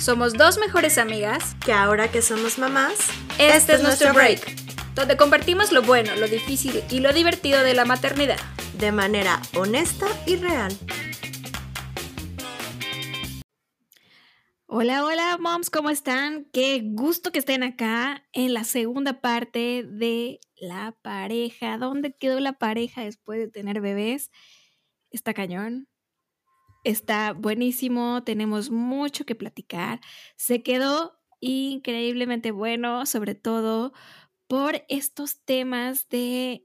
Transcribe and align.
Somos 0.00 0.32
dos 0.32 0.58
mejores 0.58 0.96
amigas 0.96 1.54
que 1.64 1.72
ahora 1.72 2.10
que 2.10 2.22
somos 2.22 2.58
mamás, 2.58 2.94
este, 3.38 3.74
es 3.74 3.82
nuestro 3.82 4.14
break, 4.14 4.40
donde 4.94 5.16
compartimos 5.16 5.72
lo 5.72 5.82
bueno, 5.82 6.16
lo 6.16 6.26
difícil 6.26 6.82
y 6.90 7.00
lo 7.00 7.12
divertido 7.12 7.62
de 7.62 7.74
la 7.74 7.84
maternidad. 7.84 8.38
De 8.78 8.92
manera 8.92 9.42
honesta 9.54 10.06
y 10.26 10.36
real. 10.36 10.74
Hola, 14.66 15.04
hola, 15.04 15.36
moms, 15.38 15.68
¿cómo 15.68 15.90
están? 15.90 16.46
Qué 16.52 16.80
gusto 16.82 17.32
que 17.32 17.40
estén 17.40 17.62
acá 17.62 18.24
en 18.32 18.54
la 18.54 18.64
segunda 18.64 19.20
parte 19.20 19.84
de 19.84 20.40
la 20.56 20.96
pareja. 21.02 21.76
¿Dónde 21.76 22.16
quedó 22.16 22.40
la 22.40 22.54
pareja 22.54 23.02
después 23.02 23.38
de 23.38 23.48
tener 23.48 23.80
bebés? 23.80 24.30
Está 25.10 25.34
cañón. 25.34 25.88
Está 26.84 27.32
buenísimo, 27.32 28.22
tenemos 28.24 28.70
mucho 28.70 29.26
que 29.26 29.34
platicar. 29.34 30.00
Se 30.36 30.62
quedó 30.62 31.18
increíblemente 31.40 32.52
bueno, 32.52 33.04
sobre 33.06 33.34
todo 33.34 33.92
por 34.46 34.82
estos 34.88 35.42
temas 35.44 36.08
de 36.08 36.64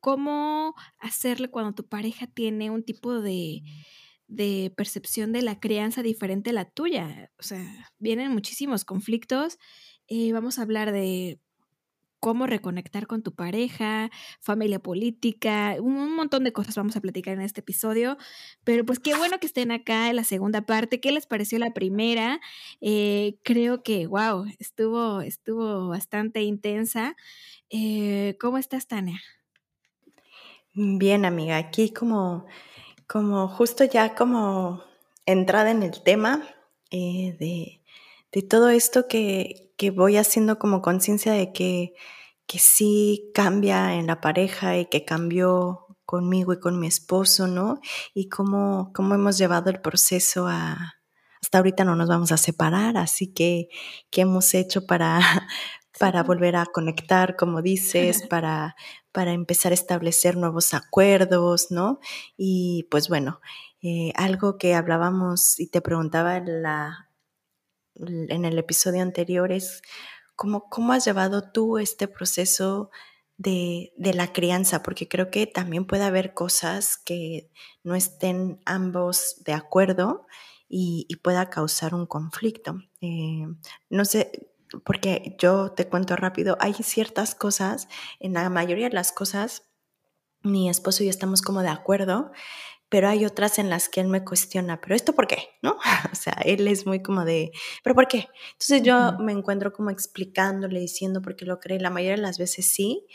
cómo 0.00 0.74
hacerle 0.98 1.50
cuando 1.50 1.74
tu 1.74 1.88
pareja 1.88 2.26
tiene 2.28 2.70
un 2.70 2.84
tipo 2.84 3.20
de, 3.20 3.62
de 4.28 4.72
percepción 4.76 5.32
de 5.32 5.42
la 5.42 5.58
crianza 5.58 6.02
diferente 6.02 6.50
a 6.50 6.52
la 6.54 6.70
tuya. 6.70 7.32
O 7.38 7.42
sea, 7.42 7.90
vienen 7.98 8.32
muchísimos 8.32 8.84
conflictos. 8.84 9.58
Eh, 10.06 10.32
vamos 10.32 10.58
a 10.58 10.62
hablar 10.62 10.92
de 10.92 11.40
cómo 12.20 12.46
reconectar 12.46 13.06
con 13.06 13.22
tu 13.22 13.34
pareja, 13.34 14.10
familia 14.40 14.78
política, 14.78 15.76
un, 15.80 16.14
montón 16.14 16.44
de 16.44 16.52
cosas 16.52 16.74
vamos 16.74 16.96
a 16.96 17.00
platicar 17.00 17.34
en 17.34 17.42
este 17.42 17.60
episodio. 17.60 18.16
Pero 18.64 18.84
pues 18.84 18.98
qué 18.98 19.14
bueno 19.14 19.38
que 19.38 19.46
estén 19.46 19.70
acá 19.70 20.10
en 20.10 20.16
la 20.16 20.24
segunda 20.24 20.62
parte. 20.62 21.00
¿Qué 21.00 21.12
les 21.12 21.26
pareció 21.26 21.58
la 21.58 21.72
primera? 21.72 22.40
Eh, 22.80 23.38
creo 23.44 23.82
que, 23.82 24.06
wow, 24.06 24.46
estuvo, 24.58 25.20
estuvo 25.20 25.88
bastante 25.88 26.42
intensa. 26.42 27.16
Eh, 27.70 28.36
¿Cómo 28.40 28.58
estás, 28.58 28.86
Tania? 28.86 29.20
Bien, 30.74 31.24
amiga, 31.24 31.56
aquí 31.56 31.90
como, 31.90 32.46
como 33.06 33.48
justo 33.48 33.84
ya 33.84 34.14
como 34.14 34.82
entrada 35.26 35.70
en 35.70 35.82
el 35.82 36.02
tema 36.02 36.42
eh, 36.90 37.36
de, 37.38 37.77
de 38.32 38.42
todo 38.42 38.68
esto 38.68 39.08
que, 39.08 39.72
que 39.76 39.90
voy 39.90 40.16
haciendo 40.16 40.58
como 40.58 40.82
conciencia 40.82 41.32
de 41.32 41.52
que, 41.52 41.94
que 42.46 42.58
sí 42.58 43.30
cambia 43.34 43.94
en 43.94 44.06
la 44.06 44.20
pareja 44.20 44.76
y 44.78 44.86
que 44.86 45.04
cambió 45.04 45.86
conmigo 46.04 46.52
y 46.54 46.60
con 46.60 46.80
mi 46.80 46.86
esposo, 46.86 47.46
¿no? 47.46 47.80
Y 48.14 48.28
cómo, 48.28 48.92
cómo 48.94 49.14
hemos 49.14 49.38
llevado 49.38 49.70
el 49.70 49.80
proceso 49.80 50.48
a... 50.48 50.94
Hasta 51.40 51.58
ahorita 51.58 51.84
no 51.84 51.94
nos 51.94 52.08
vamos 52.08 52.32
a 52.32 52.36
separar, 52.36 52.96
así 52.96 53.32
que, 53.32 53.68
¿qué 54.10 54.22
hemos 54.22 54.54
hecho 54.54 54.86
para, 54.86 55.20
para 56.00 56.22
volver 56.22 56.56
a 56.56 56.66
conectar, 56.66 57.36
como 57.36 57.62
dices, 57.62 58.26
para, 58.30 58.74
para 59.12 59.32
empezar 59.32 59.72
a 59.72 59.74
establecer 59.74 60.36
nuevos 60.36 60.74
acuerdos, 60.74 61.70
¿no? 61.70 62.00
Y 62.36 62.88
pues 62.90 63.08
bueno, 63.08 63.40
eh, 63.82 64.12
algo 64.16 64.58
que 64.58 64.74
hablábamos 64.74 65.60
y 65.60 65.68
te 65.68 65.80
preguntaba 65.80 66.40
la, 66.40 67.07
en 67.98 68.44
el 68.44 68.58
episodio 68.58 69.02
anterior 69.02 69.52
es 69.52 69.82
cómo, 70.36 70.68
cómo 70.68 70.92
has 70.92 71.04
llevado 71.04 71.50
tú 71.50 71.78
este 71.78 72.08
proceso 72.08 72.90
de, 73.36 73.92
de, 73.96 74.14
la 74.14 74.32
crianza, 74.32 74.82
porque 74.82 75.08
creo 75.08 75.30
que 75.30 75.46
también 75.46 75.86
puede 75.86 76.04
haber 76.04 76.34
cosas 76.34 76.96
que 76.96 77.50
no 77.84 77.94
estén 77.94 78.60
ambos 78.64 79.42
de 79.44 79.52
acuerdo 79.52 80.26
y, 80.68 81.06
pueda 81.22 81.50
causar 81.50 81.94
un 81.94 82.06
conflicto. 82.06 82.78
Eh, 83.00 83.46
no 83.88 84.04
sé, 84.04 84.50
porque 84.84 85.36
yo 85.38 85.72
te 85.72 85.88
cuento 85.88 86.14
rápido, 86.16 86.56
hay 86.60 86.74
ciertas 86.74 87.34
cosas, 87.34 87.88
en 88.20 88.34
la 88.34 88.48
mayoría 88.50 88.88
de 88.88 88.94
las 88.94 89.12
cosas, 89.12 89.64
mi 90.42 90.68
esposo 90.68 91.02
y 91.02 91.06
yo 91.06 91.10
estamos 91.10 91.42
como 91.42 91.62
de 91.62 91.68
acuerdo, 91.68 92.32
pero 92.88 93.08
hay 93.08 93.24
otras 93.26 93.58
en 93.58 93.70
las 93.70 93.88
que 93.88 94.00
él 94.00 94.08
me 94.08 94.24
cuestiona, 94.24 94.80
pero 94.80 94.94
esto 94.94 95.14
por 95.14 95.26
qué, 95.26 95.50
¿no? 95.62 95.76
o 96.12 96.14
sea, 96.14 96.34
él 96.44 96.66
es 96.68 96.86
muy 96.86 97.02
como 97.02 97.24
de, 97.24 97.52
pero 97.82 97.94
¿por 97.94 98.08
qué? 98.08 98.28
Entonces 98.52 98.82
yo 98.82 99.18
me 99.18 99.32
encuentro 99.32 99.72
como 99.72 99.90
explicándole, 99.90 100.80
diciendo 100.80 101.20
por 101.22 101.36
qué 101.36 101.44
lo 101.44 101.60
cree, 101.60 101.80
la 101.80 101.90
mayoría 101.90 102.16
de 102.16 102.22
las 102.22 102.38
veces 102.38 102.66
sí, 102.66 103.06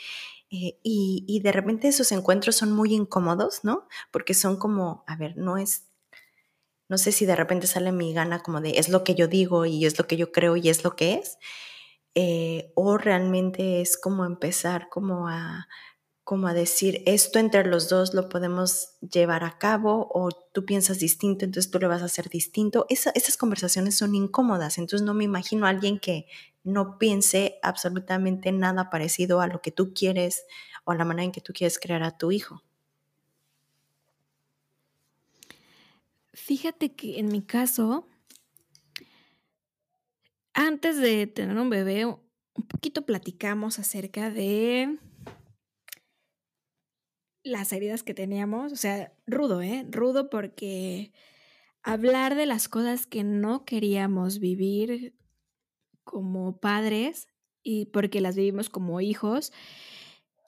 eh, 0.50 0.78
y, 0.82 1.24
y 1.26 1.40
de 1.40 1.52
repente 1.52 1.88
esos 1.88 2.12
encuentros 2.12 2.56
son 2.56 2.72
muy 2.72 2.94
incómodos, 2.94 3.64
¿no? 3.64 3.88
Porque 4.12 4.34
son 4.34 4.56
como, 4.56 5.04
a 5.06 5.16
ver, 5.16 5.36
no 5.36 5.56
es, 5.58 5.88
no 6.88 6.98
sé 6.98 7.12
si 7.12 7.26
de 7.26 7.34
repente 7.34 7.66
sale 7.66 7.92
mi 7.92 8.12
gana 8.12 8.40
como 8.42 8.60
de, 8.60 8.78
es 8.78 8.88
lo 8.88 9.04
que 9.04 9.14
yo 9.14 9.26
digo 9.26 9.66
y 9.66 9.86
es 9.86 9.98
lo 9.98 10.06
que 10.06 10.16
yo 10.16 10.30
creo 10.32 10.56
y 10.56 10.68
es 10.68 10.84
lo 10.84 10.94
que 10.94 11.14
es, 11.14 11.38
eh, 12.14 12.72
o 12.76 12.96
realmente 12.98 13.80
es 13.80 13.98
como 13.98 14.24
empezar 14.24 14.88
como 14.88 15.28
a 15.28 15.66
como 16.24 16.48
a 16.48 16.54
decir, 16.54 17.02
esto 17.04 17.38
entre 17.38 17.66
los 17.66 17.90
dos 17.90 18.14
lo 18.14 18.30
podemos 18.30 18.94
llevar 19.00 19.44
a 19.44 19.58
cabo 19.58 20.08
o 20.12 20.30
tú 20.30 20.64
piensas 20.64 20.98
distinto, 20.98 21.44
entonces 21.44 21.70
tú 21.70 21.78
le 21.78 21.86
vas 21.86 22.00
a 22.00 22.06
hacer 22.06 22.30
distinto. 22.30 22.86
esas 22.88 23.36
conversaciones 23.36 23.94
son 23.96 24.14
incómodas, 24.14 24.78
entonces 24.78 25.04
no 25.04 25.12
me 25.12 25.24
imagino 25.24 25.66
a 25.66 25.68
alguien 25.68 25.98
que 25.98 26.26
no 26.62 26.98
piense 26.98 27.58
absolutamente 27.62 28.52
nada 28.52 28.88
parecido 28.88 29.42
a 29.42 29.48
lo 29.48 29.60
que 29.60 29.70
tú 29.70 29.92
quieres 29.92 30.46
o 30.84 30.92
a 30.92 30.94
la 30.94 31.04
manera 31.04 31.24
en 31.24 31.32
que 31.32 31.42
tú 31.42 31.52
quieres 31.52 31.78
crear 31.78 32.02
a 32.02 32.16
tu 32.16 32.32
hijo. 32.32 32.62
Fíjate 36.32 36.94
que 36.94 37.18
en 37.18 37.28
mi 37.28 37.42
caso, 37.42 38.08
antes 40.54 40.96
de 40.96 41.26
tener 41.26 41.58
un 41.58 41.68
bebé, 41.68 42.06
un 42.06 42.66
poquito 42.66 43.04
platicamos 43.04 43.78
acerca 43.78 44.30
de 44.30 44.98
las 47.44 47.72
heridas 47.72 48.02
que 48.02 48.14
teníamos, 48.14 48.72
o 48.72 48.76
sea, 48.76 49.12
rudo, 49.26 49.62
¿eh? 49.62 49.86
Rudo 49.90 50.30
porque 50.30 51.12
hablar 51.82 52.34
de 52.34 52.46
las 52.46 52.68
cosas 52.68 53.06
que 53.06 53.22
no 53.22 53.64
queríamos 53.64 54.40
vivir 54.40 55.14
como 56.02 56.58
padres 56.58 57.28
y 57.62 57.86
porque 57.86 58.20
las 58.20 58.36
vivimos 58.36 58.70
como 58.70 59.00
hijos, 59.00 59.52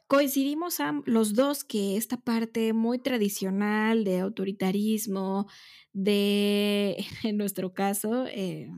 coincidimos 0.07 0.79
los 1.05 1.35
dos 1.35 1.65
que 1.65 1.97
esta 1.97 2.17
parte 2.17 2.73
muy 2.73 2.99
tradicional 2.99 4.05
de 4.05 4.21
autoritarismo, 4.21 5.47
de, 5.93 6.97
en 7.25 7.37
nuestro 7.37 7.75
caso, 7.75 8.27
eh, 8.27 8.69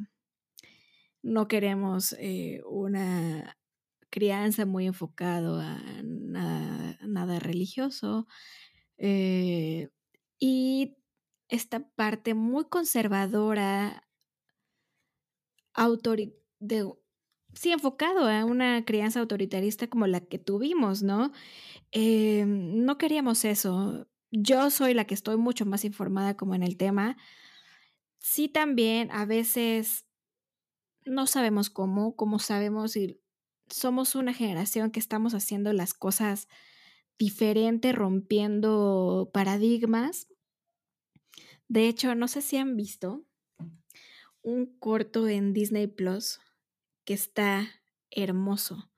no 1.22 1.48
queremos 1.48 2.14
eh, 2.18 2.62
una 2.68 3.57
crianza 4.10 4.66
muy 4.66 4.86
enfocado 4.86 5.60
a 5.60 5.80
nada, 6.02 7.38
religioso. 7.38 8.26
Eh, 8.98 9.88
y 10.38 10.96
esta 11.48 11.88
parte 11.90 12.34
muy 12.34 12.66
conservadora, 12.66 14.08
de, 16.60 16.92
sí, 17.54 17.72
enfocado 17.72 18.28
a 18.28 18.44
una 18.44 18.84
crianza 18.84 19.20
autoritarista 19.20 19.88
como 19.88 20.06
la 20.06 20.20
que 20.20 20.38
tuvimos, 20.38 21.02
¿no? 21.02 21.32
Eh, 21.92 22.44
no 22.46 22.98
queríamos 22.98 23.44
eso. 23.44 24.08
Yo 24.30 24.70
soy 24.70 24.94
la 24.94 25.06
que 25.06 25.14
estoy 25.14 25.36
mucho 25.36 25.66
más 25.66 25.84
informada 25.84 26.36
como 26.36 26.54
en 26.54 26.62
el 26.62 26.76
tema. 26.76 27.16
Sí, 28.18 28.48
también 28.48 29.10
a 29.12 29.24
veces 29.24 30.06
no 31.04 31.26
sabemos 31.26 31.70
cómo, 31.70 32.16
cómo 32.16 32.38
sabemos 32.38 32.96
y 32.96 33.20
somos 33.70 34.14
una 34.14 34.34
generación 34.34 34.90
que 34.90 35.00
estamos 35.00 35.34
haciendo 35.34 35.72
las 35.72 35.94
cosas 35.94 36.48
diferente, 37.18 37.92
rompiendo 37.92 39.30
paradigmas. 39.32 40.28
De 41.68 41.88
hecho, 41.88 42.14
no 42.14 42.28
sé 42.28 42.42
si 42.42 42.56
han 42.56 42.76
visto 42.76 43.24
un 44.42 44.66
corto 44.78 45.28
en 45.28 45.52
Disney 45.52 45.86
Plus 45.86 46.40
que 47.04 47.14
está 47.14 47.68
hermoso. 48.10 48.90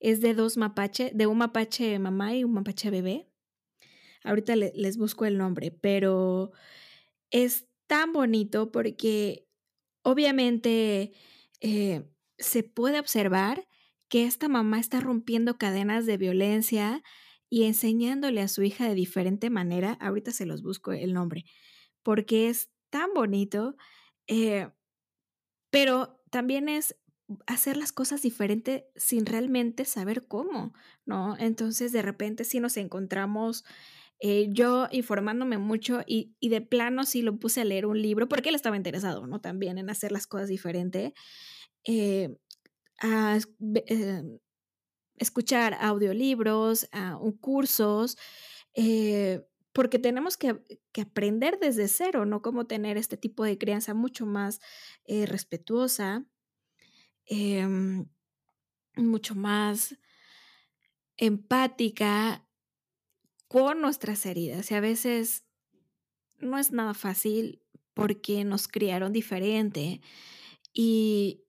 Es 0.00 0.20
de 0.20 0.34
dos 0.34 0.56
mapache, 0.56 1.10
de 1.14 1.26
un 1.26 1.38
mapache 1.38 1.98
mamá 1.98 2.34
y 2.34 2.44
un 2.44 2.52
mapache 2.52 2.90
bebé. 2.90 3.28
Ahorita 4.24 4.56
les 4.56 4.96
busco 4.96 5.24
el 5.24 5.38
nombre, 5.38 5.70
pero 5.70 6.52
es 7.30 7.68
tan 7.86 8.12
bonito 8.12 8.72
porque 8.72 9.46
obviamente 10.02 11.12
eh, 11.60 12.10
se 12.38 12.62
puede 12.62 12.98
observar 12.98 13.66
que 14.08 14.24
esta 14.26 14.48
mamá 14.48 14.80
está 14.80 15.00
rompiendo 15.00 15.58
cadenas 15.58 16.06
de 16.06 16.16
violencia 16.18 17.02
y 17.50 17.64
enseñándole 17.64 18.40
a 18.42 18.48
su 18.48 18.62
hija 18.62 18.88
de 18.88 18.94
diferente 18.94 19.50
manera, 19.50 19.92
ahorita 20.00 20.32
se 20.32 20.46
los 20.46 20.62
busco 20.62 20.92
el 20.92 21.12
nombre, 21.14 21.44
porque 22.02 22.48
es 22.48 22.70
tan 22.90 23.14
bonito, 23.14 23.76
eh, 24.28 24.68
pero 25.70 26.20
también 26.30 26.68
es 26.68 26.96
hacer 27.46 27.76
las 27.76 27.92
cosas 27.92 28.22
diferente 28.22 28.86
sin 28.96 29.26
realmente 29.26 29.84
saber 29.84 30.26
cómo, 30.28 30.72
¿no? 31.04 31.36
Entonces 31.38 31.92
de 31.92 32.02
repente 32.02 32.44
si 32.44 32.60
nos 32.60 32.76
encontramos 32.76 33.64
Eh, 34.20 34.48
yo 34.52 34.88
informándome 34.92 35.58
mucho 35.58 36.02
y, 36.08 36.34
de 36.42 36.60
plano 36.62 37.04
sí 37.04 37.22
lo 37.22 37.38
puse 37.38 37.62
a 37.62 37.64
leer 37.66 37.86
un 37.86 38.02
libro 38.02 38.28
porque 38.28 38.50
él 38.50 38.56
estaba 38.56 38.76
interesado, 38.76 39.28
¿no? 39.28 39.40
También 39.40 39.78
en 39.78 39.90
hacer 39.90 40.12
las 40.12 40.26
cosas 40.26 40.48
diferente. 40.48 41.14
Eh, 41.86 42.36
a 42.98 43.38
eh, 43.86 44.22
escuchar 45.16 45.74
audiolibros, 45.80 46.88
a 46.92 47.16
un 47.16 47.32
cursos, 47.32 48.16
porque 49.72 49.98
tenemos 49.98 50.36
que, 50.36 50.56
aprender 51.00 51.58
desde 51.58 51.88
cero, 51.88 52.24
¿no? 52.26 52.42
Cómo 52.42 52.66
tener 52.66 52.96
este 52.96 53.16
tipo 53.16 53.44
de 53.44 53.58
crianza 53.58 53.94
mucho 53.94 54.26
más 54.26 54.60
respetuosa, 55.06 56.26
em, 57.26 58.06
mucho 58.96 59.34
más 59.34 59.96
empática 61.16 62.46
con 63.48 63.80
nuestras 63.80 64.26
heridas. 64.26 64.70
Y 64.70 64.74
a 64.74 64.80
veces 64.80 65.44
no 66.38 66.58
es 66.58 66.72
nada 66.72 66.94
fácil 66.94 67.62
porque 67.94 68.44
nos 68.44 68.68
criaron 68.68 69.12
diferente 69.12 70.00
y, 70.72 71.45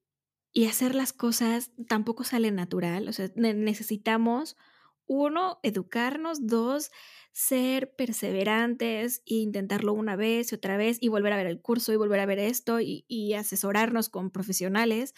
hacer 0.66 0.96
las 0.96 1.14
cosas 1.14 1.72
tampoco 1.88 2.24
sale 2.24 2.52
natural. 2.52 3.08
O 3.08 3.14
sea, 3.14 3.30
necesitamos, 3.36 4.58
uno, 5.06 5.60
educarnos, 5.64 6.48
dos, 6.48 6.92
ser 7.32 7.96
perseverantes 7.96 9.22
e 9.28 9.36
intentarlo 9.36 9.94
una 9.94 10.16
vez 10.16 10.52
y 10.52 10.56
otra 10.56 10.76
vez 10.76 10.98
y 11.00 11.10
volver 11.10 11.34
a 11.34 11.38
ver 11.38 11.48
el 11.48 11.62
curso 11.62 11.94
y 11.94 11.98
volver 11.98 12.20
a 12.20 12.26
ver 12.26 12.40
esto 12.40 12.82
y, 12.82 13.06
y 13.08 13.34
asesorarnos 13.34 14.10
con 14.10 14.32
profesionales. 14.32 15.14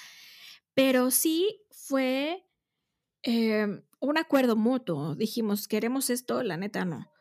Pero 0.74 1.12
sí 1.12 1.62
fue 1.71 2.45
Em, 3.24 3.83
un 4.00 4.18
acuerdo 4.18 4.56
mutuo. 4.56 5.15
Dijimos, 5.15 5.68
queremos 5.68 6.09
esto, 6.09 6.44
la 6.44 6.57
neta 6.57 6.85
no. 6.85 7.12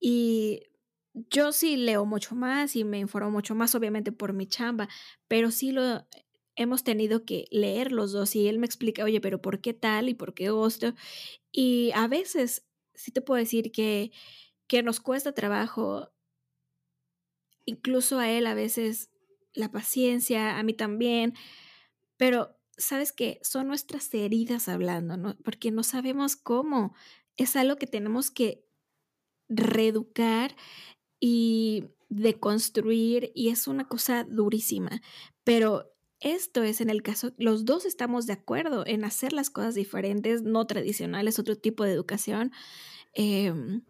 Y 0.00 0.62
yo 1.14 1.52
sí 1.52 1.76
leo 1.76 2.04
mucho 2.06 2.34
más 2.34 2.76
y 2.76 2.84
me 2.84 2.98
informo 2.98 3.30
mucho 3.30 3.54
más, 3.54 3.74
obviamente 3.74 4.12
por 4.12 4.32
mi 4.32 4.46
chamba, 4.46 4.88
pero 5.28 5.50
sí 5.50 5.72
lo 5.72 6.06
hemos 6.56 6.84
tenido 6.84 7.24
que 7.24 7.46
leer 7.50 7.92
los 7.92 8.12
dos 8.12 8.36
y 8.36 8.48
él 8.48 8.58
me 8.58 8.66
explica, 8.66 9.04
oye, 9.04 9.20
pero 9.20 9.40
¿por 9.40 9.60
qué 9.60 9.74
tal 9.74 10.08
y 10.08 10.14
por 10.14 10.34
qué 10.34 10.50
esto? 10.66 10.94
Y 11.52 11.90
a 11.94 12.08
veces 12.08 12.66
sí 12.94 13.10
te 13.10 13.20
puedo 13.20 13.38
decir 13.38 13.72
que, 13.72 14.12
que 14.66 14.82
nos 14.82 15.00
cuesta 15.00 15.32
trabajo, 15.32 16.12
incluso 17.64 18.18
a 18.18 18.30
él 18.30 18.46
a 18.46 18.54
veces 18.54 19.10
la 19.52 19.70
paciencia, 19.70 20.58
a 20.58 20.62
mí 20.62 20.74
también, 20.74 21.34
pero 22.16 22.56
sabes 22.76 23.12
que 23.12 23.38
son 23.42 23.68
nuestras 23.68 24.12
heridas 24.14 24.68
hablando, 24.68 25.16
¿no? 25.16 25.36
Porque 25.44 25.70
no 25.70 25.82
sabemos 25.82 26.36
cómo. 26.36 26.94
Es 27.36 27.56
algo 27.56 27.76
que 27.76 27.86
tenemos 27.86 28.30
que 28.30 28.64
reeducar 29.48 30.56
y 31.20 31.84
deconstruir 32.08 33.32
y 33.34 33.48
es 33.48 33.66
una 33.68 33.88
cosa 33.88 34.24
durísima. 34.24 35.00
Pero 35.44 35.93
esto 36.24 36.62
es 36.62 36.80
en 36.80 36.88
el 36.88 37.02
caso, 37.02 37.34
los 37.36 37.66
dos 37.66 37.84
estamos 37.84 38.26
de 38.26 38.32
acuerdo 38.32 38.84
en 38.86 39.04
hacer 39.04 39.34
las 39.34 39.50
cosas 39.50 39.74
diferentes, 39.74 40.42
no 40.42 40.66
tradicionales, 40.66 41.38
otro 41.38 41.56
tipo 41.56 41.84
de 41.84 41.92
educación. 41.92 42.50
Em, 43.12 43.82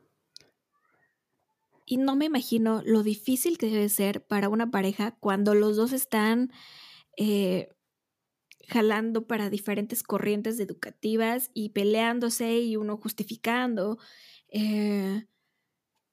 y 1.87 1.97
no 1.97 2.17
me 2.17 2.25
imagino 2.25 2.83
lo 2.85 3.05
difícil 3.05 3.57
que 3.57 3.67
debe 3.71 3.89
ser 3.89 4.27
para 4.27 4.49
una 4.49 4.73
pareja 4.73 5.17
cuando 5.21 5.55
los 5.55 5.77
dos 5.77 5.93
están 5.93 6.51
eh, 7.17 7.69
jalando 8.69 9.29
para 9.29 9.49
diferentes 9.49 10.03
corrientes 10.03 10.59
educativas 10.59 11.53
y 11.55 11.69
peleándose 11.69 12.59
y 12.59 12.77
uno 12.77 12.97
justificando, 12.97 13.99
eh, 14.49 15.27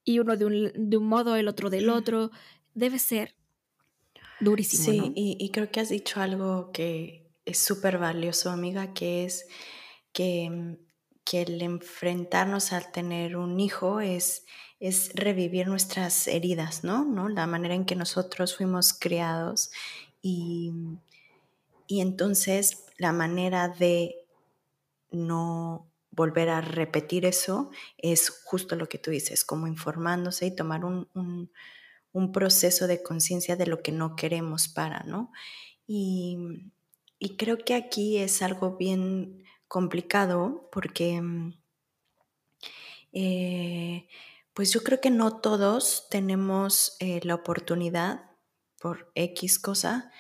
y 0.03 0.19
uno 0.19 0.37
de 0.37 0.45
un, 0.45 0.71
de 0.75 0.97
un, 0.97 1.07
modo, 1.07 1.35
el 1.35 1.47
otro 1.47 1.71
del 1.71 1.89
otro, 1.89 2.29
debe 2.75 2.99
ser 2.99 3.40
durísimo. 4.41 4.83
Sí, 4.83 5.13
y, 5.15 5.49
creo 5.51 5.71
que 5.71 5.79
has 5.79 5.89
dicho 5.89 6.19
algo 6.19 6.71
que 6.71 7.31
es 7.45 7.57
súper 7.57 7.97
valioso, 7.97 8.49
amiga, 8.49 8.93
que 8.93 9.23
es 9.25 9.47
que, 10.11 10.49
mm, 10.49 10.77
que, 11.23 11.43
el 11.43 11.61
enfrentarnos 11.61 12.73
al 12.73 12.91
tener 12.91 13.37
un 13.37 13.59
hijo 13.59 14.01
es, 14.01 14.45
es 14.79 15.11
revivir 15.13 15.67
nuestras 15.67 16.27
heridas, 16.27 16.83
¿no? 16.83 17.05
¿no? 17.05 17.29
La 17.29 17.47
manera 17.47 17.75
en 17.75 17.85
que 17.85 17.95
nosotros 17.95 18.57
fuimos 18.57 18.93
criados 18.93 19.71
y 20.21 20.71
y 21.91 21.99
entonces 21.99 22.85
la 22.97 23.11
manera 23.11 23.67
de 23.67 24.15
no 25.11 25.91
volver 26.09 26.47
a 26.47 26.61
repetir 26.61 27.25
eso 27.25 27.69
es 27.97 28.29
justo 28.45 28.77
lo 28.77 28.87
que 28.87 28.97
tú 28.97 29.11
dices, 29.11 29.43
como 29.43 29.67
informándose 29.67 30.45
y 30.45 30.55
tomar 30.55 30.85
un, 30.85 31.51
proceso 32.31 32.87
de 32.87 33.03
conciencia 33.03 33.55
de 33.55 33.67
lo 33.67 33.81
que 33.81 33.91
no 33.91 34.15
queremos 34.15 34.67
para, 34.67 35.03
¿no? 35.03 35.31
Y, 35.87 36.37
creo 37.37 37.57
que 37.59 37.75
aquí 37.75 38.17
es 38.17 38.41
algo 38.41 38.77
bien 38.77 39.43
complicado 39.67 40.69
porque, 40.71 41.21
eh, 43.13 44.07
pues 44.53 44.73
yo 44.73 44.83
creo 44.83 44.99
que 44.99 45.11
no 45.11 45.39
todos 45.39 46.07
tenemos 46.09 46.97
eh, 46.99 47.19
la 47.23 47.35
oportunidad 47.35 48.31
por 48.79 49.11
X 49.15 49.59
cosa 49.59 50.11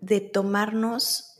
de 0.00 0.20
tomarnos 0.20 1.30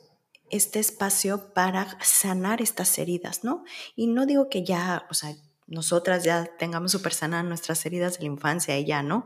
este 0.50 0.81
espacio 0.81 1.54
para 1.54 1.96
sanar 2.02 2.60
estas 2.60 2.98
heridas, 2.98 3.44
¿no? 3.44 3.64
Y 3.96 4.08
no 4.08 4.26
digo 4.26 4.48
que 4.50 4.64
ya, 4.64 5.06
o 5.10 5.14
sea, 5.14 5.34
nosotras 5.66 6.25
ya 6.25 6.44
tengamos 6.58 6.93
súper 6.93 7.14
sanadas 7.14 7.46
nuestras 7.46 7.86
heridas 7.86 8.14
de 8.14 8.20
la 8.20 8.32
infancia 8.32 8.78
y 8.78 8.84
ya, 8.84 9.02
¿no? 9.02 9.25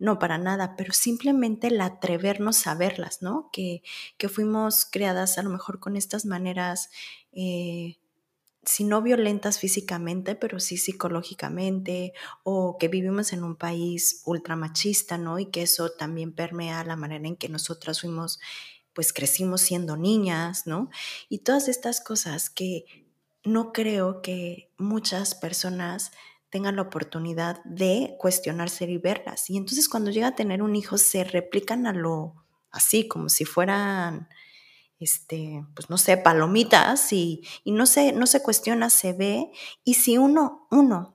No, 0.00 0.18
para 0.18 0.38
nada, 0.38 0.76
pero 0.76 0.94
simplemente 0.94 1.66
el 1.68 1.80
atrevernos 1.80 2.66
a 2.66 2.74
verlas, 2.74 3.20
¿no? 3.20 3.50
Que, 3.52 3.82
que 4.16 4.30
fuimos 4.30 4.86
creadas 4.86 5.36
a 5.36 5.42
lo 5.42 5.50
mejor 5.50 5.78
con 5.78 5.94
estas 5.94 6.24
maneras, 6.24 6.90
eh, 7.32 7.98
si 8.64 8.84
no 8.84 9.02
violentas 9.02 9.58
físicamente, 9.58 10.34
pero 10.34 10.58
sí 10.58 10.78
psicológicamente, 10.78 12.14
o 12.44 12.78
que 12.78 12.88
vivimos 12.88 13.34
en 13.34 13.44
un 13.44 13.56
país 13.56 14.22
ultramachista, 14.24 15.18
¿no? 15.18 15.38
Y 15.38 15.50
que 15.50 15.62
eso 15.62 15.90
también 15.90 16.32
permea 16.32 16.82
la 16.82 16.96
manera 16.96 17.28
en 17.28 17.36
que 17.36 17.50
nosotras 17.50 18.00
fuimos 18.00 18.40
pues 18.94 19.12
crecimos 19.12 19.60
siendo 19.60 19.96
niñas, 19.96 20.66
¿no? 20.66 20.90
Y 21.28 21.38
todas 21.40 21.68
estas 21.68 22.00
cosas 22.00 22.50
que 22.50 22.84
no 23.44 23.72
creo 23.72 24.22
que 24.22 24.70
muchas 24.78 25.34
personas 25.34 26.12
tengan 26.50 26.76
la 26.76 26.82
oportunidad 26.82 27.62
de 27.64 28.16
cuestionarse 28.18 28.84
y 28.84 28.98
verlas. 28.98 29.48
Y 29.50 29.56
entonces 29.56 29.88
cuando 29.88 30.10
llega 30.10 30.28
a 30.28 30.34
tener 30.34 30.62
un 30.62 30.76
hijo 30.76 30.98
se 30.98 31.24
replican 31.24 31.86
a 31.86 31.92
lo 31.92 32.34
así, 32.70 33.08
como 33.08 33.28
si 33.28 33.44
fueran, 33.44 34.28
este, 34.98 35.64
pues 35.74 35.90
no 35.90 35.98
sé, 35.98 36.16
palomitas 36.16 37.12
y, 37.12 37.42
no, 37.64 37.86
se, 37.86 38.12
no 38.12 38.26
se 38.26 38.42
cuestiona, 38.42 38.90
se 38.90 39.12
ve. 39.12 39.50
Y 39.84 39.94
si 39.94 40.18
uno, 40.18 40.66
uno 40.70 41.14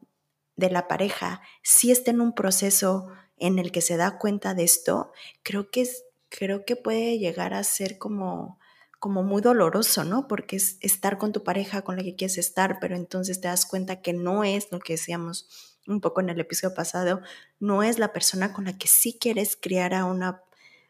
de 0.56 0.70
la 0.70 0.88
pareja 0.88 1.42
sí 1.62 1.92
está 1.92 2.12
en 2.12 2.22
un 2.22 2.34
proceso 2.34 3.08
en 3.38 3.60
el 3.60 3.72
que 3.72 3.82
se 3.82 3.98
da 3.98 4.18
cuenta 4.18 4.54
de 4.54 4.63
esto, 4.63 5.12
creo 5.44 5.70
que 5.70 5.88
creo 6.30 6.65
que 6.65 6.75
puede 6.75 7.18
llegar 7.18 7.54
a 7.54 7.63
ser 7.63 7.98
como, 7.98 8.60
como 9.05 9.21
muy 9.21 9.39
doloroso, 9.39 10.03
¿no? 10.03 10.27
Porque 10.27 10.55
es 10.55 10.79
estar 10.81 11.19
con 11.19 11.31
tu 11.31 11.43
pareja 11.43 11.83
con 11.83 11.95
la 11.95 12.01
que 12.01 12.15
quieres 12.15 12.39
estar, 12.39 12.79
pero 12.81 12.95
entonces 12.95 13.39
te 13.39 13.47
das 13.47 13.67
cuenta 13.67 14.01
que 14.01 14.13
no 14.13 14.43
es 14.43 14.71
lo 14.71 14.79
que 14.79 14.93
decíamos 14.93 15.77
un 15.85 16.01
poco 16.01 16.21
en 16.21 16.29
el 16.29 16.39
episodio 16.39 16.74
pasado, 16.74 17.21
no 17.59 17.83
es 17.83 18.00
la 18.00 18.13
persona 18.13 18.51
con 18.51 18.65
la 18.65 18.79
que 18.79 18.88
sí 18.88 19.15
quieres 19.21 19.59
criar 19.62 19.93
a, 19.93 20.05
una, 20.05 20.41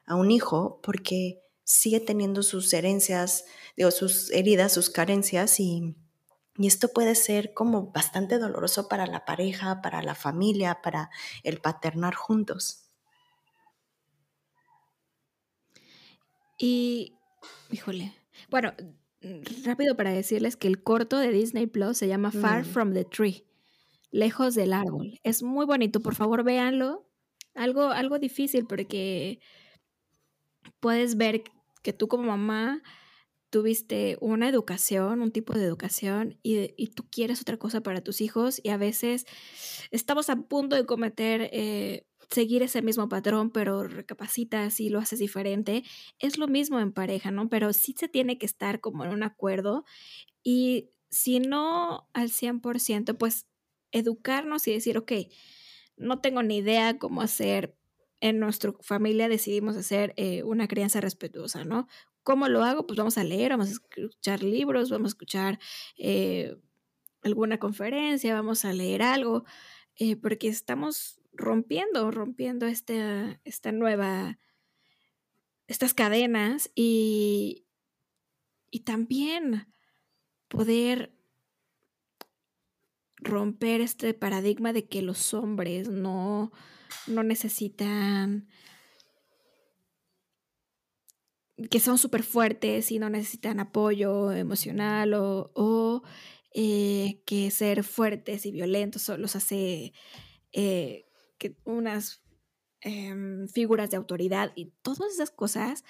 a 0.06 0.16
un 0.16 0.32
hijo, 0.32 0.80
porque 0.82 1.42
sigue 1.66 2.00
teniendo 2.00 2.42
sus 2.42 2.72
herencias, 2.72 3.44
digo, 3.76 3.92
sus 3.92 4.32
heridas, 4.32 4.72
sus 4.72 4.90
carencias 4.90 5.60
y, 5.60 5.98
y 6.56 6.68
esto 6.68 6.94
puede 6.94 7.16
ser 7.16 7.54
como 7.54 7.92
bastante 7.92 8.40
doloroso 8.40 8.88
para 8.88 9.08
la 9.08 9.26
pareja, 9.26 9.82
para 9.82 10.02
la 10.02 10.16
familia, 10.16 10.82
para 10.82 11.10
el 11.44 11.60
paternar 11.60 12.16
juntos. 12.16 12.86
Y, 16.58 17.16
híjole, 17.72 18.14
bueno, 18.50 18.74
rápido 19.64 19.96
para 19.96 20.12
decirles 20.12 20.56
que 20.56 20.68
el 20.68 20.84
corto 20.84 21.18
de 21.18 21.32
Disney 21.32 21.68
Plus 21.68 21.98
se 21.98 22.08
llama 22.08 22.32
Far 22.32 22.64
mm. 22.64 22.66
from 22.66 22.94
the 22.94 23.06
Tree, 23.06 23.46
lejos 24.12 24.56
del 24.56 24.74
árbol. 24.74 25.20
Es 25.24 25.44
muy 25.44 25.66
bonito, 25.66 26.00
por 26.00 26.16
favor 26.16 26.44
véanlo. 26.44 27.08
Algo, 27.54 27.90
algo 27.92 28.20
difícil 28.20 28.66
porque 28.66 29.40
puedes 30.80 31.16
ver 31.16 31.44
que 31.82 31.94
tú 31.94 32.08
como 32.08 32.24
mamá 32.24 32.82
tuviste 33.50 34.18
una 34.20 34.50
educación, 34.50 35.22
un 35.22 35.32
tipo 35.32 35.54
de 35.54 35.64
educación 35.64 36.38
y, 36.44 36.74
y, 36.76 36.88
tú 36.88 37.06
quieres 37.10 37.40
otra 37.40 37.56
cosa 37.56 37.82
para 37.82 38.02
tus 38.02 38.20
hijos 38.20 38.60
y 38.62 38.70
a 38.70 38.78
veces 38.78 39.26
estamos 39.92 40.30
a 40.30 40.36
punto 40.36 40.76
de 40.76 40.86
cometer 40.86 41.50
eh, 41.54 42.06
seguir 42.30 42.64
ese 42.64 42.82
mismo 42.82 43.10
patrón, 43.10 43.52
pero 43.52 43.84
recapacitas 43.84 44.80
y 44.80 44.90
lo 44.90 45.00
haces 45.00 45.20
diferente. 45.20 45.84
Es 46.20 46.38
lo 46.38 46.48
mismo 46.48 46.80
en 46.80 46.92
pareja, 46.92 47.32
¿no? 47.32 47.50
Pero 47.50 47.74
sí 47.74 47.96
se 47.98 48.08
tiene 48.08 48.38
que 48.38 48.46
estar 48.46 48.80
como 48.82 49.06
en 49.06 49.12
un 49.12 49.24
acuerdo 49.24 49.86
y 50.44 50.92
si 51.10 51.40
no 51.40 52.10
al 52.14 52.30
100%, 52.30 53.18
pues 53.18 53.48
educarnos 53.92 54.68
y 54.68 54.74
decir, 54.74 54.98
ok, 54.98 55.12
no 55.98 56.20
tengo 56.20 56.44
ni 56.44 56.58
idea 56.58 56.98
cómo 56.98 57.22
hacer. 57.22 57.78
En 58.22 58.40
nuestra 58.40 58.74
familia 58.82 59.30
decidimos 59.30 59.76
hacer 59.78 60.14
eh, 60.18 60.44
una 60.44 60.68
crianza 60.68 61.02
respetuosa, 61.02 61.64
¿no? 61.64 61.88
¿Cómo 62.24 62.48
lo 62.48 62.64
hago? 62.64 62.88
Pues 62.88 62.98
vamos 62.98 63.18
a 63.18 63.24
leer, 63.24 63.52
vamos 63.52 63.68
a 63.68 63.72
escuchar 63.72 64.42
libros, 64.42 64.90
vamos 64.90 65.10
a 65.10 65.14
escuchar 65.14 65.60
eh, 65.98 66.56
alguna 67.22 67.60
conferencia, 67.60 68.34
vamos 68.34 68.66
a 68.66 68.74
leer 68.74 69.02
algo, 69.02 69.46
eh, 69.98 70.16
porque 70.16 70.48
estamos 70.48 71.20
rompiendo, 71.36 72.12
rompiendo 72.12 72.66
esta, 72.66 73.40
esta 73.44 73.72
nueva, 73.72 74.40
estas 75.68 75.94
cadenas 75.94 76.72
y, 76.76 77.66
y 78.72 78.82
también 78.82 79.68
poder 80.48 81.16
romper 83.18 83.82
este 83.82 84.14
paradigma 84.14 84.74
de 84.74 84.88
que 84.88 85.02
los 85.02 85.34
hombres 85.34 85.90
no, 85.90 86.52
no 87.08 87.24
necesitan, 87.24 88.48
que 91.70 91.80
son 91.80 91.98
súper 91.98 92.24
fuertes 92.24 92.92
y 92.92 93.00
no 93.00 93.10
necesitan 93.10 93.60
apoyo 93.60 94.32
emocional 94.32 95.14
o, 95.16 96.04
eh, 96.54 97.22
que 97.26 97.52
ser 97.52 97.84
fuertes 97.84 98.46
y 98.46 98.52
violentos 98.52 99.10
los 99.18 99.36
hace 99.36 99.94
eh, 100.54 101.06
que 101.38 101.58
unas 101.64 102.22
em, 102.82 103.48
figuras 103.48 103.90
de 103.92 103.98
autoridad 103.98 104.52
y 104.56 104.72
todas 104.82 105.14
esas 105.14 105.32
cosas 105.32 105.84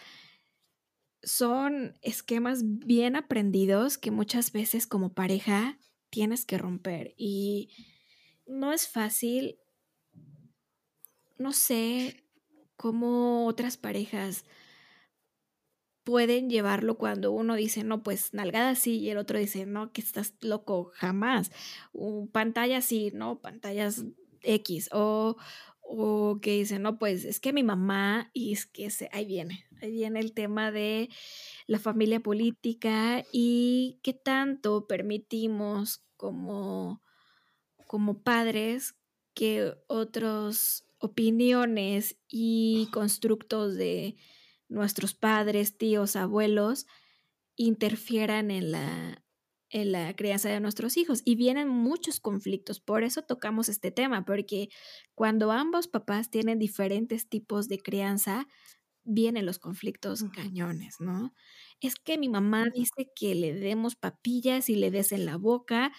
son 1.24 1.98
esquemas 2.02 2.62
bien 2.64 3.16
aprendidos 3.16 3.98
que 3.98 4.12
muchas 4.12 4.52
veces 4.52 4.86
como 4.88 5.14
pareja 5.14 5.80
tienes 6.10 6.46
que 6.46 6.58
romper 6.58 7.14
y 7.18 7.70
no 8.46 8.72
es 8.72 8.88
fácil. 8.88 9.60
No 11.38 11.52
sé 11.52 12.24
cómo 12.78 13.48
otras 13.48 13.78
parejas 13.78 14.46
pueden 16.06 16.50
llevarlo 16.50 16.98
cuando 16.98 17.32
uno 17.32 17.56
dice, 17.56 17.84
no, 17.84 18.04
pues 18.04 18.34
nalgada 18.34 18.76
sí, 18.76 19.00
y 19.00 19.10
el 19.10 19.18
otro 19.18 19.40
dice, 19.40 19.66
no, 19.66 19.92
que 19.92 20.02
estás 20.02 20.36
loco, 20.42 20.92
jamás. 20.94 21.52
pantalla 22.32 22.82
sí, 22.82 23.12
¿no? 23.14 23.42
Pantallas 23.42 24.06
X. 24.46 24.90
O, 24.92 25.38
o 25.82 26.40
que 26.42 26.52
dice, 26.52 26.80
no, 26.80 26.98
pues 26.98 27.26
es 27.26 27.40
que 27.40 27.54
mi 27.54 27.64
mamá, 27.64 28.30
y 28.34 28.54
es 28.54 28.66
que 28.66 28.90
se, 28.90 29.10
ahí 29.12 29.26
viene, 29.26 29.66
ahí 29.82 29.92
viene 29.92 30.20
el 30.20 30.34
tema 30.34 30.72
de 30.72 31.10
la 31.68 31.80
familia 31.80 32.20
política 32.20 33.24
y 33.32 34.00
qué 34.04 34.14
tanto 34.14 34.88
permitimos 34.88 36.04
como, 36.18 37.02
como 37.88 38.24
padres 38.24 38.96
que 39.34 39.76
otras 39.88 40.86
opiniones 40.98 42.18
y 42.28 42.88
constructos 42.92 43.76
de 43.76 44.16
nuestros 44.68 45.14
padres, 45.14 45.78
tíos, 45.78 46.16
abuelos 46.16 46.88
interfieran 47.56 48.50
en 48.50 48.72
la, 48.72 49.25
en 49.76 49.92
la 49.92 50.16
crianza 50.16 50.48
de 50.48 50.62
nuestros 50.62 50.96
hijos. 50.96 51.22
Y 51.26 51.36
vienen 51.36 51.68
muchos 51.68 52.22
conflictos, 52.22 52.80
por 52.80 53.04
eso 53.04 53.24
tocamos 53.24 53.68
este 53.68 53.92
tema, 53.92 54.24
porque 54.24 54.70
cuando 55.16 55.52
ambos 55.52 55.90
papás 55.90 56.32
tienen 56.32 56.60
diferentes 56.60 57.28
tipos 57.28 57.68
de 57.68 57.80
crianza, 57.80 58.48
vienen 59.04 59.46
los 59.46 59.60
conflictos 59.60 60.24
cañones, 60.34 61.02
¿no? 61.02 61.34
Es 61.82 61.96
que 61.96 62.18
mi 62.18 62.30
mamá 62.30 62.68
dice 62.74 63.12
que 63.18 63.36
le 63.36 63.54
demos 63.54 63.98
papillas 63.98 64.70
y 64.70 64.76
le 64.78 64.92
des 64.92 65.12
en 65.12 65.26
la 65.26 65.36
boca 65.36 65.92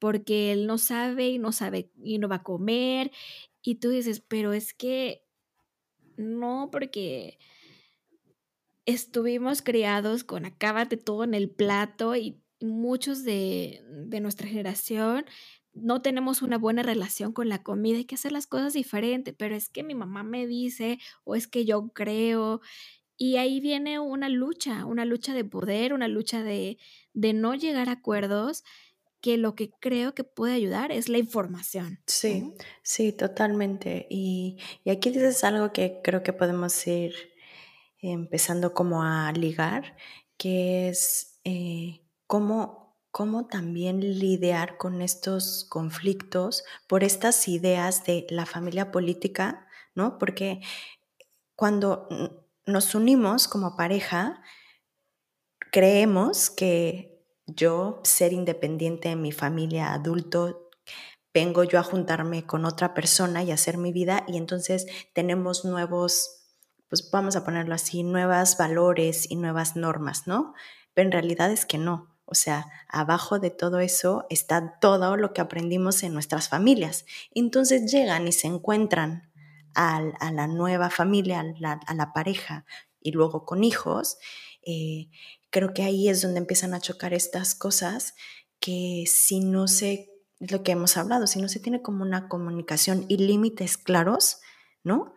porque 0.00 0.50
él 0.50 0.66
no 0.66 0.76
sabe 0.78 1.28
y 1.28 1.38
no 1.38 1.52
sabe 1.52 1.92
y 2.02 2.18
no 2.18 2.28
va 2.28 2.36
a 2.36 2.42
comer. 2.42 3.12
Y 3.62 3.76
tú 3.76 3.90
dices, 3.90 4.20
pero 4.20 4.52
es 4.52 4.74
que 4.74 5.24
no, 6.16 6.68
porque 6.72 7.38
estuvimos 8.86 9.62
criados 9.62 10.24
con 10.24 10.44
acábate 10.46 10.96
todo 10.96 11.24
en 11.24 11.34
el 11.34 11.50
plato 11.50 12.16
y 12.16 12.43
muchos 12.68 13.24
de, 13.24 13.82
de 14.06 14.20
nuestra 14.20 14.48
generación 14.48 15.24
no 15.72 16.02
tenemos 16.02 16.42
una 16.42 16.56
buena 16.56 16.82
relación 16.82 17.32
con 17.32 17.48
la 17.48 17.62
comida, 17.62 17.98
hay 17.98 18.04
que 18.04 18.14
hacer 18.14 18.32
las 18.32 18.46
cosas 18.46 18.74
diferentes, 18.74 19.34
pero 19.36 19.56
es 19.56 19.68
que 19.68 19.82
mi 19.82 19.94
mamá 19.94 20.22
me 20.22 20.46
dice 20.46 20.98
o 21.24 21.34
es 21.34 21.48
que 21.48 21.64
yo 21.64 21.88
creo 21.88 22.60
y 23.16 23.36
ahí 23.36 23.60
viene 23.60 23.98
una 23.98 24.28
lucha, 24.28 24.84
una 24.86 25.04
lucha 25.04 25.34
de 25.34 25.44
poder, 25.44 25.92
una 25.92 26.08
lucha 26.08 26.42
de, 26.42 26.78
de 27.12 27.32
no 27.32 27.54
llegar 27.54 27.88
a 27.88 27.92
acuerdos 27.92 28.64
que 29.20 29.36
lo 29.36 29.54
que 29.54 29.70
creo 29.80 30.14
que 30.14 30.24
puede 30.24 30.54
ayudar 30.54 30.92
es 30.92 31.08
la 31.08 31.18
información. 31.18 32.00
Sí, 32.06 32.52
sí, 32.82 33.12
totalmente. 33.12 34.06
Y, 34.10 34.58
y, 34.84 34.90
aquí 34.90 35.10
dices 35.10 35.44
algo 35.44 35.72
que 35.72 36.00
creo 36.04 36.22
que 36.22 36.34
podemos 36.34 36.86
ir 36.86 37.14
empezando 38.00 38.74
como 38.74 39.02
a 39.02 39.32
ligar, 39.32 39.96
que 40.36 40.88
es 40.88 41.40
eh, 41.44 42.03
cómo 42.34 42.84
cómo 43.12 43.46
también 43.46 44.00
lidiar 44.00 44.76
con 44.76 45.00
estos 45.00 45.66
conflictos 45.70 46.64
por 46.88 47.04
estas 47.04 47.46
ideas 47.46 48.02
de 48.02 48.26
la 48.28 48.44
familia 48.44 48.90
política, 48.90 49.68
¿no? 49.94 50.18
Porque 50.18 50.60
cuando 51.54 52.08
nos 52.66 52.92
unimos 52.96 53.46
como 53.46 53.76
pareja, 53.76 54.42
creemos 55.70 56.50
que 56.50 57.24
yo, 57.46 58.00
ser 58.02 58.32
independiente 58.32 59.10
en 59.10 59.22
mi 59.22 59.30
familia, 59.30 59.92
adulto, 59.92 60.70
vengo 61.32 61.62
yo 61.62 61.78
a 61.78 61.84
juntarme 61.84 62.46
con 62.46 62.64
otra 62.64 62.94
persona 62.94 63.44
y 63.44 63.52
hacer 63.52 63.78
mi 63.78 63.92
vida 63.92 64.24
y 64.26 64.38
entonces 64.38 64.88
tenemos 65.12 65.64
nuevos, 65.64 66.48
pues 66.88 67.08
vamos 67.12 67.36
a 67.36 67.44
ponerlo 67.44 67.76
así, 67.76 68.02
nuevas 68.02 68.58
valores 68.58 69.30
y 69.30 69.36
nuevas 69.36 69.76
normas, 69.76 70.26
¿no? 70.26 70.52
Pero 70.94 71.06
en 71.06 71.12
realidad 71.12 71.52
es 71.52 71.64
que 71.64 71.78
no. 71.78 72.13
O 72.26 72.34
sea, 72.34 72.66
abajo 72.88 73.38
de 73.38 73.50
todo 73.50 73.80
eso 73.80 74.26
está 74.30 74.78
todo 74.80 75.16
lo 75.16 75.32
que 75.32 75.40
aprendimos 75.40 76.02
en 76.02 76.14
nuestras 76.14 76.48
familias. 76.48 77.04
Entonces 77.32 77.90
llegan 77.90 78.26
y 78.26 78.32
se 78.32 78.46
encuentran 78.46 79.30
a, 79.74 80.00
la 80.32 80.46
nueva 80.46 80.90
familia, 80.90 81.40
a 81.40 81.94
la, 81.94 82.12
pareja 82.12 82.64
y 83.00 83.12
luego 83.12 83.44
con 83.44 83.64
hijos. 83.64 84.18
Eh, 84.62 85.10
creo 85.50 85.74
que 85.74 85.82
ahí 85.82 86.08
es 86.08 86.22
donde 86.22 86.38
empiezan 86.38 86.74
a 86.74 86.80
chocar 86.80 87.12
estas 87.12 87.54
cosas 87.54 88.14
que 88.58 89.04
si 89.06 89.40
no 89.40 89.68
se, 89.68 90.10
lo 90.38 90.62
que 90.62 90.72
hemos 90.72 90.96
hablado, 90.96 91.26
si 91.26 91.40
no 91.40 91.48
se 91.48 91.60
tiene 91.60 91.82
como 91.82 92.02
una 92.02 92.28
comunicación 92.28 93.04
y 93.08 93.18
límites 93.18 93.76
claros, 93.76 94.40
¿no? 94.82 95.14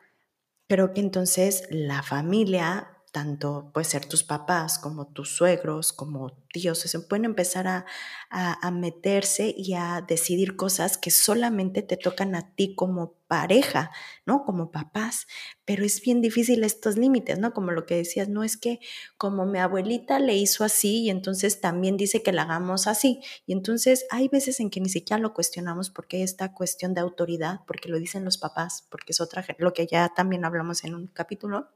Creo 0.68 0.94
que 0.94 1.00
entonces 1.00 1.64
la 1.70 2.04
familia 2.04 2.97
tanto 3.18 3.72
puede 3.74 3.86
ser 3.86 4.06
tus 4.06 4.24
papás 4.24 4.78
como 4.78 5.08
tus 5.08 5.36
suegros, 5.36 5.92
como 5.92 6.34
tíos, 6.54 6.78
se 6.78 7.00
pueden 7.00 7.26
empezar 7.26 7.68
a, 7.68 7.84
a, 8.30 8.70
meterse 8.70 9.56
y 9.58 9.74
a 9.74 10.06
decidir 10.08 10.56
cosas 10.56 11.00
que 11.00 11.10
solamente 11.10 11.82
te 11.82 11.98
tocan 11.98 12.36
a 12.36 12.54
ti 12.54 12.76
como 12.76 13.14
pareja, 13.28 13.90
¿no? 14.28 14.46
Como 14.46 14.70
papás, 14.70 15.26
pero 15.66 15.84
es 15.84 16.00
bien 16.00 16.22
difícil 16.22 16.64
estos 16.64 16.96
límites, 16.96 17.40
¿no? 17.40 17.56
Como 17.56 17.72
lo 17.72 17.88
que 17.88 17.96
decías, 17.96 18.30
no 18.30 18.44
es 18.44 18.56
que 18.56 18.82
como 19.18 19.48
mi 19.48 19.58
abuelita 19.58 20.20
le 20.20 20.36
hizo 20.36 20.64
así 20.64 21.06
y 21.06 21.10
entonces 21.10 21.60
también 21.60 21.98
dice 21.98 22.22
que 22.22 22.32
la 22.32 22.44
hagamos 22.44 22.86
así. 22.86 23.22
Y 23.48 23.54
entonces 23.54 24.06
hay 24.12 24.28
veces 24.28 24.60
en 24.60 24.70
que 24.70 24.80
ni 24.80 24.90
siquiera 24.90 25.20
lo 25.20 25.34
cuestionamos 25.34 25.90
porque 25.90 26.22
esta 26.22 26.54
cuestión 26.54 26.94
de 26.94 27.02
autoridad, 27.02 27.62
porque 27.66 27.90
lo 27.90 27.98
dicen 27.98 28.24
los 28.26 28.38
papás, 28.38 28.86
porque 28.92 29.14
es 29.14 29.22
otra, 29.22 29.44
lo 29.58 29.74
que 29.74 29.88
ya 29.88 30.14
también 30.16 30.46
hablamos 30.46 30.84
en 30.84 30.94
un 30.94 31.08
capítulo 31.08 31.72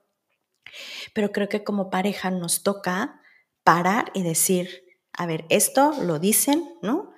pero 1.13 1.31
creo 1.31 1.49
que 1.49 1.63
como 1.63 1.89
pareja 1.89 2.31
nos 2.31 2.63
toca 2.63 3.21
parar 3.63 4.11
y 4.13 4.23
decir, 4.23 4.83
a 5.13 5.25
ver, 5.25 5.45
esto 5.49 5.93
lo 6.01 6.19
dicen, 6.19 6.63
¿no? 6.81 7.11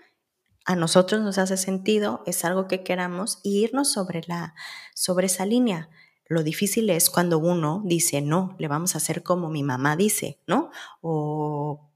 A 0.66 0.76
nosotros 0.76 1.22
nos 1.22 1.38
hace 1.38 1.58
sentido, 1.58 2.24
es 2.26 2.46
algo 2.46 2.68
que 2.68 2.84
queramos 2.84 3.40
y 3.44 3.64
irnos 3.64 3.92
sobre, 3.92 4.22
la, 4.28 4.56
sobre 4.96 5.28
esa 5.28 5.46
línea. 5.46 5.90
Lo 6.26 6.44
difícil 6.44 6.90
es 6.90 7.10
cuando 7.10 7.38
uno 7.38 7.82
dice, 7.86 8.22
no, 8.22 8.56
le 8.60 8.68
vamos 8.68 8.96
a 8.96 9.00
hacer 9.00 9.24
como 9.24 9.50
mi 9.50 9.62
mamá 9.62 9.96
dice, 9.98 10.40
¿no? 10.48 10.72
O 11.02 11.92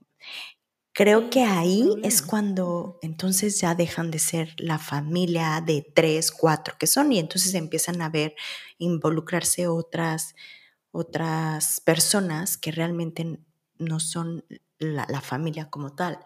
creo 0.93 1.29
que 1.29 1.43
ahí 1.43 1.89
es 2.03 2.21
cuando 2.21 2.99
entonces 3.01 3.61
ya 3.61 3.73
dejan 3.73 4.11
de 4.11 4.19
ser 4.19 4.53
la 4.57 4.79
familia 4.79 5.63
de 5.65 5.85
tres, 5.93 6.31
cuatro 6.31 6.75
que 6.77 6.87
son 6.87 7.11
y 7.13 7.19
entonces 7.19 7.53
empiezan 7.53 8.01
a 8.01 8.09
ver, 8.09 8.35
involucrarse 8.79 9.67
otras 9.67 10.35
otras 10.91 11.79
personas 11.81 12.57
que 12.57 12.71
realmente 12.71 13.39
no 13.77 13.99
son 13.99 14.43
la, 14.79 15.21
familia 15.21 15.69
como 15.69 15.95
tal. 15.95 16.19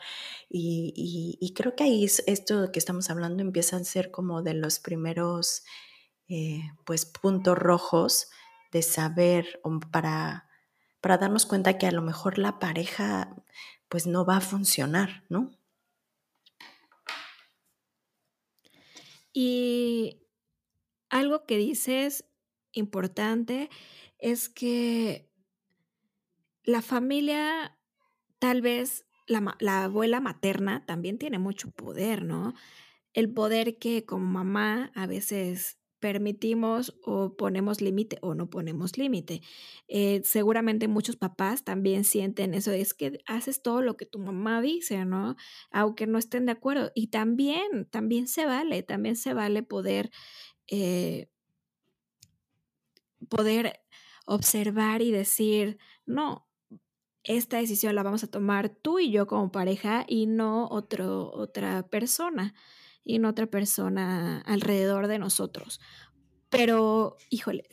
Y, 0.50 1.54
creo 1.56 1.76
que 1.76 1.84
ahí 1.84 2.06
esto 2.06 2.72
que 2.72 2.80
estamos 2.80 3.10
hablando 3.10 3.42
empieza 3.42 3.78
a 3.78 3.84
ser 3.84 4.12
como 4.12 4.42
de 4.42 4.54
los 4.54 4.80
primeros 4.80 5.64
eh, 6.28 6.62
pues 6.86 7.06
puntos 7.06 7.58
rojos 7.58 8.30
de 8.72 8.82
saber 8.82 9.62
para, 9.92 10.50
para 11.02 11.18
darnos 11.18 11.46
cuenta 11.46 11.78
que 11.78 11.88
a 11.88 11.92
lo 11.92 12.02
mejor 12.02 12.38
la 12.38 12.60
pareja 12.60 13.36
pues 13.90 14.08
no 14.08 14.26
va 14.26 14.38
a 14.38 14.42
funcionar, 14.42 15.26
¿no? 15.28 15.52
Y 19.34 20.22
algo 21.10 21.46
que 21.46 21.58
dices 21.58 22.26
importante 22.74 23.70
es 24.22 24.48
que 24.50 25.30
la 26.64 26.82
familia, 26.82 27.78
tal 28.40 28.62
vez 28.62 29.06
la, 29.28 29.58
la, 29.60 29.86
abuela 29.86 30.22
materna 30.22 30.86
también 30.86 31.18
tiene 31.18 31.40
mucho 31.40 31.72
poder, 31.72 32.24
¿no? 32.24 32.54
El 33.14 33.34
poder 33.34 33.78
que 33.78 34.06
como 34.06 34.26
mamá 34.26 34.92
a 34.96 35.08
veces 35.08 35.82
permitimos 36.02 36.98
o 37.04 37.38
ponemos 37.38 37.80
límite 37.80 38.18
o 38.22 38.34
no 38.36 38.50
ponemos 38.50 38.98
límite. 38.98 39.42
Eh, 39.88 40.22
seguramente 40.26 40.88
muchos 40.90 41.16
papás 41.16 41.64
también 41.64 42.04
sienten 42.04 42.54
eso, 42.54 42.72
es 42.72 42.94
que 42.94 43.20
haces 43.28 43.62
todo 43.62 43.82
lo 43.82 43.96
que 43.96 44.06
tu 44.06 44.20
mamá 44.20 44.62
dice, 44.62 45.06
¿no? 45.06 45.36
Aunque 45.72 46.08
no 46.08 46.18
estén 46.18 46.46
de 46.48 46.54
acuerdo. 46.54 46.92
Y 46.96 47.08
también, 47.08 47.88
también 47.90 48.28
se 48.28 48.46
vale, 48.46 48.84
también 48.84 49.16
se 49.16 49.34
vale 49.34 49.64
poder, 49.64 50.10
eh, 50.68 51.30
poder 53.30 53.81
observar 54.32 55.02
y 55.02 55.12
decir, 55.12 55.78
no, 56.06 56.48
esta 57.24 57.58
decisión 57.58 57.96
la 57.96 58.04
vamos 58.04 58.24
a 58.24 58.32
tomar 58.32 58.70
tú 58.70 59.00
y 59.00 59.12
yo 59.12 59.28
como 59.28 59.52
pareja 59.52 60.06
y 60.08 60.26
no 60.26 60.68
otro, 60.70 61.32
otra 61.34 61.88
persona 61.88 62.54
y 63.04 63.20
no 63.20 63.30
otra 63.30 63.48
persona 63.48 64.40
alrededor 64.42 65.08
de 65.08 65.20
nosotros. 65.20 65.82
Pero, 66.50 67.18
híjole, 67.30 67.68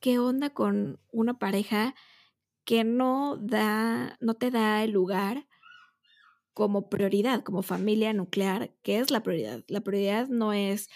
¿qué 0.00 0.18
onda 0.18 0.50
con 0.50 0.98
una 1.12 1.38
pareja 1.38 1.94
que 2.64 2.82
no 2.82 3.36
da, 3.36 4.16
no 4.20 4.34
te 4.34 4.50
da 4.50 4.82
el 4.82 4.92
lugar 4.92 5.46
como 6.54 6.88
prioridad, 6.88 7.42
como 7.42 7.62
familia 7.62 8.14
nuclear? 8.14 8.74
¿Qué 8.82 8.98
es 8.98 9.10
la 9.10 9.22
prioridad? 9.22 9.64
La 9.68 9.82
prioridad 9.82 10.28
no 10.28 10.54
es 10.54 10.88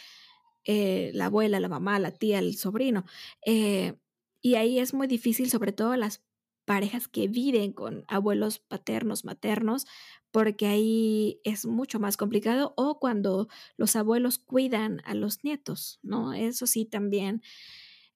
eh, 0.65 1.11
la 1.13 1.27
abuela, 1.27 1.61
la 1.61 1.69
mamá, 1.69 1.99
la 1.99 2.11
tía, 2.11 2.39
el 2.39 2.57
sobrino. 2.57 3.05
Eh, 3.45 3.99
y 4.45 4.57
ahí 4.57 4.79
es 4.79 4.93
muy 4.93 5.07
difícil, 5.07 5.49
sobre 5.49 5.73
todo 5.73 5.97
las 5.97 6.23
parejas 6.67 7.09
que 7.09 7.29
viven 7.29 7.73
con 7.73 8.05
abuelos 8.09 8.59
paternos, 8.59 9.25
maternos, 9.25 9.87
porque 10.33 10.67
ahí 10.67 11.41
es 11.45 11.65
mucho 11.65 11.99
más 11.99 12.19
complicado, 12.19 12.75
o 12.77 13.01
cuando 13.01 13.49
los 13.79 13.97
abuelos 13.97 14.37
cuidan 14.37 15.01
a 15.07 15.15
los 15.15 15.45
nietos, 15.45 15.99
¿no? 16.03 16.35
Eso 16.35 16.67
sí 16.67 16.85
también, 16.85 17.41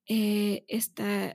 eh, 0.07 0.67
esta 0.69 1.33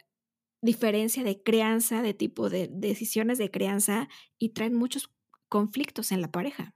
diferencia 0.61 1.23
de 1.23 1.41
crianza, 1.41 2.03
de 2.03 2.13
tipo 2.13 2.51
de 2.51 2.69
decisiones 2.71 3.39
de 3.39 3.49
crianza, 3.49 4.09
y 4.37 4.49
traen 4.49 4.75
muchos 4.75 5.09
conflictos 5.49 6.11
en 6.11 6.21
la 6.21 6.31
pareja. 6.31 6.75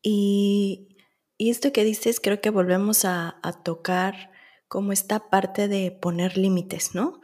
Y, 0.00 0.96
y 1.36 1.50
esto 1.50 1.72
que 1.72 1.82
dices, 1.82 2.20
creo 2.20 2.40
que 2.40 2.50
volvemos 2.50 3.04
a, 3.04 3.40
a 3.42 3.64
tocar 3.64 4.35
como 4.68 4.92
esta 4.92 5.30
parte 5.30 5.68
de 5.68 5.90
poner 5.90 6.36
límites, 6.36 6.94
¿no? 6.94 7.20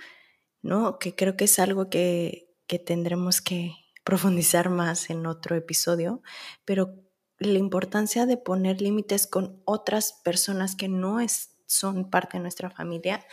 ¿No? 0.62 0.98
Que 0.98 1.14
creo 1.14 1.36
que 1.36 1.44
es 1.44 1.58
algo 1.58 1.90
que, 1.90 2.54
que 2.66 2.78
tendremos 2.78 3.40
que, 3.40 3.74
profundizar 4.04 4.70
más 4.70 5.10
en 5.10 5.26
otro 5.26 5.56
episodio, 5.56 6.22
pero 6.64 6.94
la 7.38 7.58
importancia 7.58 8.26
de 8.26 8.36
poner 8.36 8.80
límites 8.80 9.26
con 9.26 9.60
otras 9.64 10.12
personas 10.24 10.76
que 10.76 10.88
no 10.88 11.20
es, 11.20 11.50
son 11.66 12.10
parte 12.10 12.36
de 12.36 12.42
nuestra 12.42 12.70
familia 12.70 13.24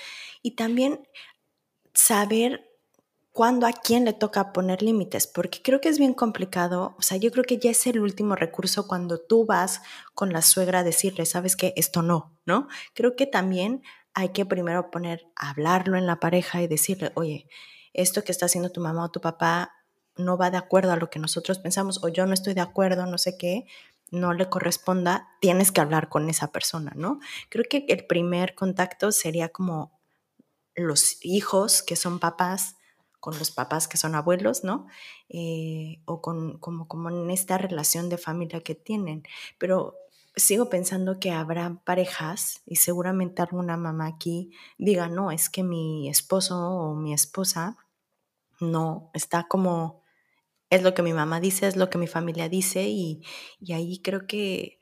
y 0.41 0.51
también 0.51 1.07
saber 1.93 2.65
cuándo 3.31 3.67
a 3.67 3.73
quién 3.73 4.05
le 4.05 4.13
toca 4.13 4.51
poner 4.53 4.81
límites, 4.81 5.27
porque 5.27 5.61
creo 5.61 5.79
que 5.81 5.89
es 5.89 5.99
bien 5.99 6.13
complicado, 6.13 6.95
o 6.97 7.01
sea, 7.01 7.17
yo 7.17 7.31
creo 7.31 7.43
que 7.43 7.57
ya 7.57 7.71
es 7.71 7.85
el 7.87 7.99
último 7.99 8.35
recurso 8.35 8.87
cuando 8.87 9.19
tú 9.19 9.45
vas 9.45 9.81
con 10.13 10.33
la 10.33 10.41
suegra 10.41 10.79
a 10.79 10.83
decirle, 10.83 11.25
sabes 11.25 11.55
que 11.55 11.73
esto 11.75 12.01
no, 12.01 12.37
¿no? 12.45 12.67
Creo 12.93 13.15
que 13.15 13.27
también 13.27 13.83
hay 14.13 14.29
que 14.29 14.45
primero 14.45 14.91
poner, 14.91 15.27
hablarlo 15.35 15.97
en 15.97 16.05
la 16.05 16.19
pareja 16.19 16.61
y 16.61 16.67
decirle, 16.67 17.11
oye, 17.15 17.47
esto 17.93 18.23
que 18.23 18.31
está 18.31 18.45
haciendo 18.45 18.71
tu 18.71 18.81
mamá 18.81 19.05
o 19.05 19.11
tu 19.11 19.21
papá 19.21 19.73
no 20.15 20.37
va 20.37 20.51
de 20.51 20.57
acuerdo 20.57 20.91
a 20.91 20.97
lo 20.97 21.09
que 21.09 21.19
nosotros 21.19 21.59
pensamos 21.59 22.03
o 22.03 22.09
yo 22.09 22.25
no 22.25 22.33
estoy 22.33 22.53
de 22.53 22.61
acuerdo, 22.61 23.05
no 23.05 23.17
sé 23.17 23.37
qué, 23.37 23.65
no 24.11 24.33
le 24.33 24.49
corresponda, 24.49 25.29
tienes 25.39 25.71
que 25.71 25.81
hablar 25.81 26.09
con 26.09 26.29
esa 26.29 26.51
persona, 26.51 26.91
¿no? 26.95 27.19
Creo 27.49 27.65
que 27.69 27.85
el 27.87 28.05
primer 28.05 28.55
contacto 28.55 29.11
sería 29.11 29.49
como 29.49 29.99
los 30.75 31.23
hijos 31.23 31.83
que 31.83 31.95
son 31.95 32.19
papás 32.19 32.75
con 33.19 33.37
los 33.37 33.51
papás 33.51 33.87
que 33.87 33.97
son 33.97 34.15
abuelos, 34.15 34.63
¿no? 34.63 34.87
Eh, 35.27 36.01
o 36.05 36.21
con, 36.21 36.57
como, 36.57 36.87
como 36.87 37.09
en 37.09 37.29
esta 37.29 37.57
relación 37.57 38.09
de 38.09 38.17
familia 38.17 38.61
que 38.61 38.75
tienen. 38.75 39.23
Pero 39.57 39.97
sigo 40.39 40.69
pensando 40.69 41.19
que 41.19 41.31
habrá 41.31 41.81
parejas 41.83 42.61
y 42.65 42.77
seguramente 42.77 43.41
alguna 43.41 43.77
mamá 43.77 44.07
aquí 44.07 44.51
diga, 44.77 45.07
no, 45.07 45.31
es 45.31 45.49
que 45.49 45.63
mi 45.63 46.09
esposo 46.09 46.57
o 46.57 46.95
mi 46.95 47.13
esposa 47.13 47.77
no 48.59 49.11
está 49.13 49.47
como 49.47 50.03
es 50.69 50.83
lo 50.83 50.93
que 50.93 51.01
mi 51.01 51.13
mamá 51.13 51.39
dice, 51.39 51.67
es 51.67 51.75
lo 51.75 51.89
que 51.89 51.97
mi 51.97 52.07
familia 52.07 52.49
dice 52.49 52.87
y, 52.87 53.23
ahí 53.73 53.99
creo 54.03 54.27
que, 54.27 54.79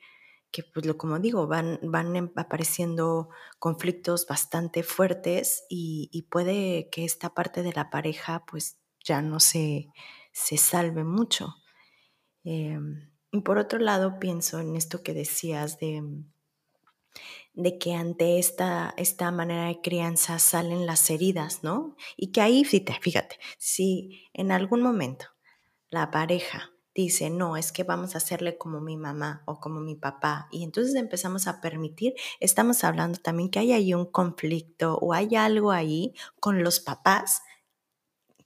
que, 0.52 0.64
pues 0.64 0.86
lo 0.86 0.98
como 0.98 1.20
digo, 1.20 1.48
van, 1.48 1.80
van 1.84 2.16
em, 2.16 2.32
apareciendo 2.36 3.30
conflictos 3.60 4.28
bastante 4.28 4.84
fuertes 4.84 5.66
y, 5.70 6.28
puede 6.30 6.90
que 6.92 7.06
esta 7.06 7.34
parte 7.34 7.64
de 7.64 7.74
la 7.74 7.90
pareja 7.90 8.46
pues 8.46 8.80
ya 9.04 9.22
no 9.22 9.40
se, 9.40 9.88
se 10.34 10.58
salve 10.58 11.04
mucho. 11.04 11.56
Em, 12.44 13.10
y 13.38 13.42
por 13.42 13.60
otro 13.60 13.78
lado 13.78 14.18
pienso 14.18 14.60
en 14.60 14.76
esto 14.76 15.04
que 15.04 15.14
decías 15.14 15.78
de, 15.78 16.04
de 17.54 17.78
que 17.78 17.94
ante 17.94 18.40
esta, 18.40 18.96
esta 18.98 19.30
manera 19.30 19.68
de 19.68 19.80
crianza 19.80 20.40
salen 20.40 20.88
las 20.88 21.08
heridas, 21.12 21.64
¿no? 21.64 21.96
Y 22.16 22.32
que 22.32 22.42
ahí, 22.42 22.64
fíjate, 22.66 23.38
si 23.60 24.24
en 24.34 24.52
algún 24.52 24.82
momento 24.82 25.28
la 25.92 26.10
pareja 26.10 26.72
dice, 26.96 27.30
no, 27.30 27.58
es 27.58 27.72
que 27.72 27.84
vamos 27.84 28.16
a 28.16 28.18
hacerle 28.18 28.58
como 28.58 28.82
mi 28.82 28.98
mamá 28.98 29.44
o 29.46 29.60
como 29.60 29.80
mi 29.80 29.94
papá. 29.94 30.48
Y 30.52 30.64
entonces 30.64 30.96
empezamos 30.96 31.46
a 31.46 31.62
permitir, 31.62 32.16
estamos 32.40 32.84
hablando 32.84 33.20
también 33.20 33.52
que 33.52 33.60
hay 33.60 33.72
ahí 33.72 33.94
un 33.94 34.08
conflicto 34.08 34.98
o 34.98 35.14
hay 35.14 35.36
algo 35.36 35.72
ahí 35.72 36.16
con 36.40 36.64
los 36.64 36.80
papás 36.80 37.44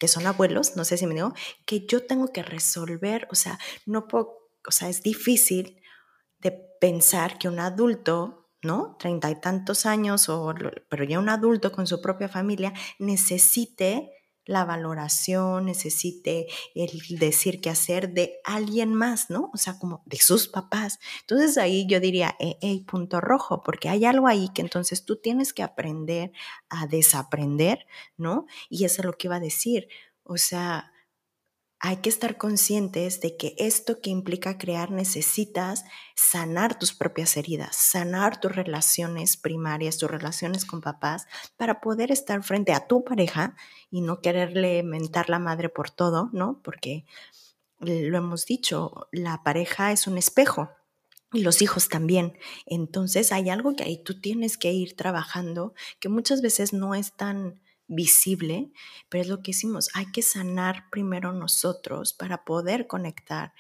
que 0.01 0.07
son 0.07 0.25
abuelos, 0.25 0.75
no 0.75 0.83
sé 0.83 0.97
si 0.97 1.05
me 1.05 1.13
digo, 1.13 1.31
que 1.63 1.85
yo 1.85 2.07
tengo 2.07 2.33
que 2.33 2.41
resolver, 2.41 3.27
o 3.29 3.35
sea, 3.35 3.59
no 3.85 4.07
puedo, 4.07 4.40
o 4.67 4.71
sea, 4.71 4.89
es 4.89 5.03
difícil 5.03 5.81
de 6.39 6.51
pensar 6.79 7.37
que 7.37 7.47
un 7.47 7.59
adulto, 7.59 8.49
¿no? 8.61 8.95
Treinta 8.99 9.29
y 9.29 9.39
tantos 9.39 9.85
años, 9.85 10.29
o, 10.29 10.53
pero 10.89 11.03
ya 11.03 11.19
un 11.19 11.29
adulto 11.29 11.71
con 11.71 11.87
su 11.87 12.01
propia 12.01 12.29
familia, 12.29 12.73
necesite 12.99 14.11
la 14.45 14.65
valoración, 14.65 15.65
necesite 15.65 16.47
el 16.73 16.89
decir 17.19 17.61
qué 17.61 17.69
hacer 17.69 18.13
de 18.13 18.39
alguien 18.43 18.93
más, 18.93 19.29
¿no? 19.29 19.51
O 19.53 19.57
sea, 19.57 19.77
como 19.77 20.01
de 20.05 20.17
sus 20.17 20.47
papás. 20.47 20.99
Entonces 21.21 21.57
ahí 21.57 21.85
yo 21.87 21.99
diría, 21.99 22.35
hey, 22.39 22.83
punto 22.87 23.21
rojo, 23.21 23.61
porque 23.63 23.89
hay 23.89 24.05
algo 24.05 24.27
ahí 24.27 24.49
que 24.53 24.61
entonces 24.61 25.05
tú 25.05 25.17
tienes 25.17 25.53
que 25.53 25.63
aprender 25.63 26.31
a 26.69 26.87
desaprender, 26.87 27.85
¿no? 28.17 28.45
Y 28.69 28.85
eso 28.85 29.01
es 29.01 29.05
lo 29.05 29.13
que 29.13 29.27
iba 29.27 29.35
a 29.35 29.39
decir. 29.39 29.87
O 30.23 30.37
sea, 30.37 30.90
hay 31.83 31.97
que 31.97 32.09
estar 32.09 32.37
conscientes 32.37 33.21
de 33.21 33.35
que 33.35 33.55
esto 33.57 34.01
que 34.01 34.11
implica 34.11 34.59
crear 34.59 34.91
necesitas 34.91 35.83
sanar 36.15 36.77
tus 36.77 36.93
propias 36.93 37.35
heridas, 37.37 37.75
sanar 37.75 38.39
tus 38.39 38.55
relaciones 38.55 39.35
primarias, 39.35 39.97
tus 39.97 40.09
relaciones 40.09 40.65
con 40.65 40.79
papás, 40.79 41.25
para 41.57 41.81
poder 41.81 42.11
estar 42.11 42.43
frente 42.43 42.71
a 42.73 42.85
tu 42.85 43.03
pareja 43.03 43.55
y 43.89 44.01
no 44.01 44.21
quererle 44.21 44.83
mentar 44.83 45.27
la 45.27 45.39
madre 45.39 45.69
por 45.69 45.89
todo, 45.89 46.29
¿no? 46.33 46.61
Porque 46.63 47.03
lo 47.79 48.15
hemos 48.15 48.45
dicho, 48.45 49.07
la 49.11 49.41
pareja 49.41 49.91
es 49.91 50.05
un 50.05 50.19
espejo 50.19 50.69
y 51.33 51.41
los 51.41 51.63
hijos 51.63 51.89
también. 51.89 52.37
Entonces 52.67 53.31
hay 53.31 53.49
algo 53.49 53.75
que 53.75 53.85
ahí 53.85 53.97
tú 54.03 54.21
tienes 54.21 54.59
que 54.59 54.71
ir 54.71 54.95
trabajando 54.95 55.73
que 55.99 56.09
muchas 56.09 56.43
veces 56.43 56.73
no 56.73 56.93
es 56.93 57.13
tan 57.13 57.59
visible, 57.91 58.71
pero 59.09 59.21
es 59.21 59.27
lo 59.27 59.43
que 59.43 59.51
hicimos, 59.51 59.89
hay 59.93 60.11
que 60.11 60.21
sanar 60.21 60.89
primero 60.89 61.33
nosotros 61.33 62.13
para 62.13 62.45
poder 62.45 62.87
conectar. 62.87 63.53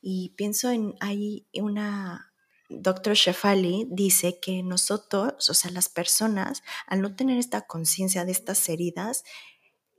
Y 0.00 0.30
pienso 0.36 0.70
en, 0.70 0.94
hay 1.00 1.46
una, 1.54 2.32
doctor 2.70 3.14
Shefali 3.14 3.86
dice 3.90 4.40
que 4.40 4.62
nosotros, 4.62 5.48
o 5.50 5.54
sea, 5.54 5.70
las 5.70 5.88
personas, 5.88 6.62
al 6.86 7.02
no 7.02 7.14
tener 7.14 7.38
esta 7.38 7.66
conciencia 7.66 8.24
de 8.24 8.32
estas 8.32 8.68
heridas, 8.68 9.24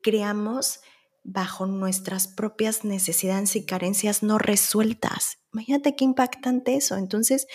creamos 0.02 0.82
bajo 1.24 1.68
nuestras 1.68 2.28
propias 2.28 2.84
necesidades 2.84 3.56
y 3.56 3.66
carencias 3.66 4.24
no 4.24 4.38
resueltas. 4.40 5.38
Imagínate 5.58 5.96
qué 5.96 6.06
impactante 6.06 6.76
eso. 6.76 6.98
Entonces, 6.98 7.48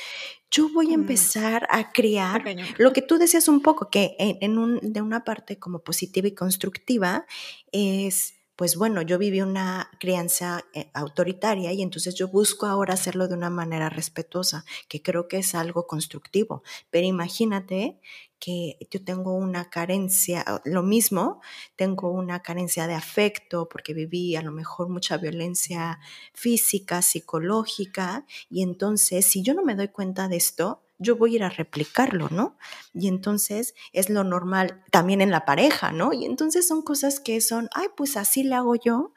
yo 0.51 0.69
voy 0.73 0.93
a 0.93 0.99
mm. 0.99 1.01
empezar 1.03 1.69
a 1.71 1.93
crear 1.93 2.43
lo 2.79 2.93
que 2.93 3.01
tú 3.01 3.17
decías 3.17 3.47
un 3.47 3.63
poco, 3.63 3.91
que 3.91 4.17
en, 4.19 4.59
un, 4.59 4.81
de 4.83 5.01
una 5.01 5.23
parte 5.23 5.59
como 5.59 5.79
positiva 5.79 6.27
y 6.27 6.35
constructiva 6.35 7.27
es 7.71 8.35
pues 8.55 8.77
bueno, 8.77 9.03
yo 9.03 9.19
viví 9.19 9.41
una 9.41 9.91
crianza 9.99 10.65
eh, 10.75 10.91
autoritaria 10.93 11.73
y 11.73 11.83
entonces 11.83 12.15
yo 12.15 12.29
busco 12.29 12.67
ahora 12.67 12.95
hacerlo 12.95 13.27
de 13.27 13.35
una 13.35 13.51
manera 13.51 13.89
respetuosa, 13.89 14.65
que 14.89 15.03
creo 15.03 15.27
que 15.27 15.39
es 15.39 15.55
algo 15.55 15.87
constructivo. 15.87 16.63
Pero 16.91 17.07
imagínate 17.07 17.99
que 18.45 18.77
yo 18.91 19.05
tengo 19.05 19.35
una 19.35 19.71
carencia, 19.71 20.45
lo 20.65 20.83
mismo, 20.83 21.41
tengo 21.77 22.11
una 22.11 22.43
carencia 22.43 22.89
de 22.89 22.95
afecto 22.95 23.69
porque 23.69 23.95
viví 23.95 24.35
a 24.35 24.43
lo 24.43 24.51
mejor 24.51 24.89
mucha 24.89 25.17
violencia 25.17 26.01
física, 26.35 27.03
psicológica, 27.03 28.27
y 28.51 28.65
entonces 28.65 29.27
si 29.27 29.45
yo 29.45 29.55
no 29.55 29.63
me 29.63 29.77
doy 29.77 29.89
cuenta 29.89 30.27
de 30.27 30.39
esto, 30.39 30.83
yo 30.99 31.15
voy 31.17 31.35
a 31.35 31.37
ir 31.37 31.45
a 31.45 31.51
replicarlo, 31.51 32.29
¿no? 32.31 32.57
Y 32.93 33.07
entonces 33.07 33.75
es 33.93 34.11
lo 34.11 34.25
normal 34.25 34.83
también 34.91 35.21
en 35.21 35.31
la 35.31 35.45
pareja, 35.45 35.93
¿no? 35.93 36.13
Y 36.13 36.25
entonces 36.25 36.67
son 36.67 36.83
cosas 36.83 37.21
que 37.21 37.41
son, 37.41 37.69
ay, 37.75 37.89
pues 37.97 38.17
así 38.17 38.43
le 38.43 38.57
hago 38.57 38.75
yo. 38.75 39.13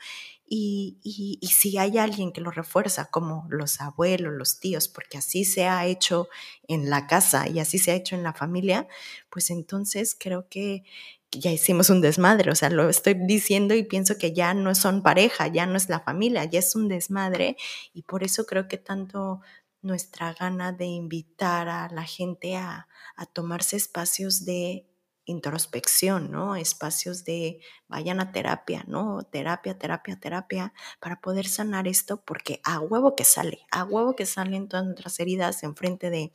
Y, 0.48 1.00
y, 1.04 1.48
si 1.48 1.78
hay 1.78 1.98
alguien 1.98 2.32
que 2.32 2.42
lo 2.42 2.52
refuerza, 2.52 3.06
como 3.06 3.48
los 3.50 3.82
abuelos, 3.82 4.32
los 4.34 4.60
tíos, 4.60 4.88
porque 4.88 5.18
así 5.18 5.44
se 5.44 5.66
ha 5.66 5.86
hecho 5.88 6.28
en 6.68 6.90
la 6.92 7.08
casa 7.08 7.50
y 7.50 7.60
así 7.60 7.80
se 7.80 7.92
ha 7.92 7.96
hecho 7.96 8.16
en 8.16 8.22
la 8.22 8.34
familia, 8.34 8.88
pues 9.30 9.50
entonces 9.50 10.16
creo 10.20 10.48
que 10.48 10.84
ya 11.32 11.52
hicimos 11.52 11.90
un 11.90 12.02
desmadre, 12.02 12.52
o 12.52 12.56
sea, 12.56 12.70
lo 12.70 12.90
estoy 12.90 13.16
diciendo 13.16 13.74
y 13.74 13.84
pienso 13.84 14.18
que 14.18 14.34
ya 14.34 14.54
no 14.54 14.76
son 14.76 15.04
pareja, 15.04 15.48
ya 15.48 15.66
no 15.66 15.78
es 15.78 15.90
la 15.90 16.00
familia, 16.00 16.46
ya 16.46 16.60
es 16.60 16.76
un 16.76 16.88
desmadre. 16.88 17.58
Y 17.94 18.04
por 18.04 18.24
eso 18.24 18.46
creo 18.46 18.68
que 18.68 18.78
tanto 18.78 19.42
nuestra 19.82 20.34
gana 20.34 20.72
de 20.72 20.86
invitar 20.86 21.70
a 21.70 21.90
la 21.90 22.04
gente 22.04 22.56
a, 22.58 22.88
tomarse 23.34 23.78
espacios 23.78 24.44
de 24.44 24.86
introspección, 25.26 26.32
¿no? 26.32 26.56
Espacios 26.56 27.24
de 27.24 27.60
vayan 27.88 28.20
a 28.20 28.32
terapia, 28.32 28.84
¿no? 28.88 29.24
Terapia, 29.24 29.78
terapia, 29.78 30.20
terapia, 30.20 30.74
para 31.00 31.20
poder 31.22 31.48
sanar 31.48 31.88
esto, 31.88 32.24
porque 32.24 32.62
a 32.64 32.80
huevo 32.80 33.16
que 33.16 33.24
sale, 33.24 33.66
a 33.72 33.84
huevo 33.84 34.16
que 34.16 34.26
salen 34.26 34.68
todas 34.68 34.86
nuestras 34.86 35.20
heridas 35.20 35.64
enfrente 35.64 36.10
de, 36.10 36.32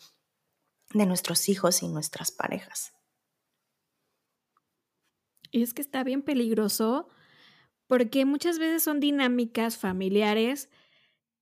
de 0.92 1.06
nuestros 1.06 1.48
hijos 1.48 1.82
y 1.82 1.88
nuestras 1.88 2.30
parejas. 2.30 2.92
Y 5.50 5.62
es 5.62 5.74
que 5.74 5.82
está 5.82 6.04
bien 6.04 6.22
peligroso 6.22 7.08
porque 7.86 8.24
muchas 8.24 8.58
veces 8.58 8.84
son 8.84 9.00
dinámicas 9.00 9.76
familiares 9.76 10.70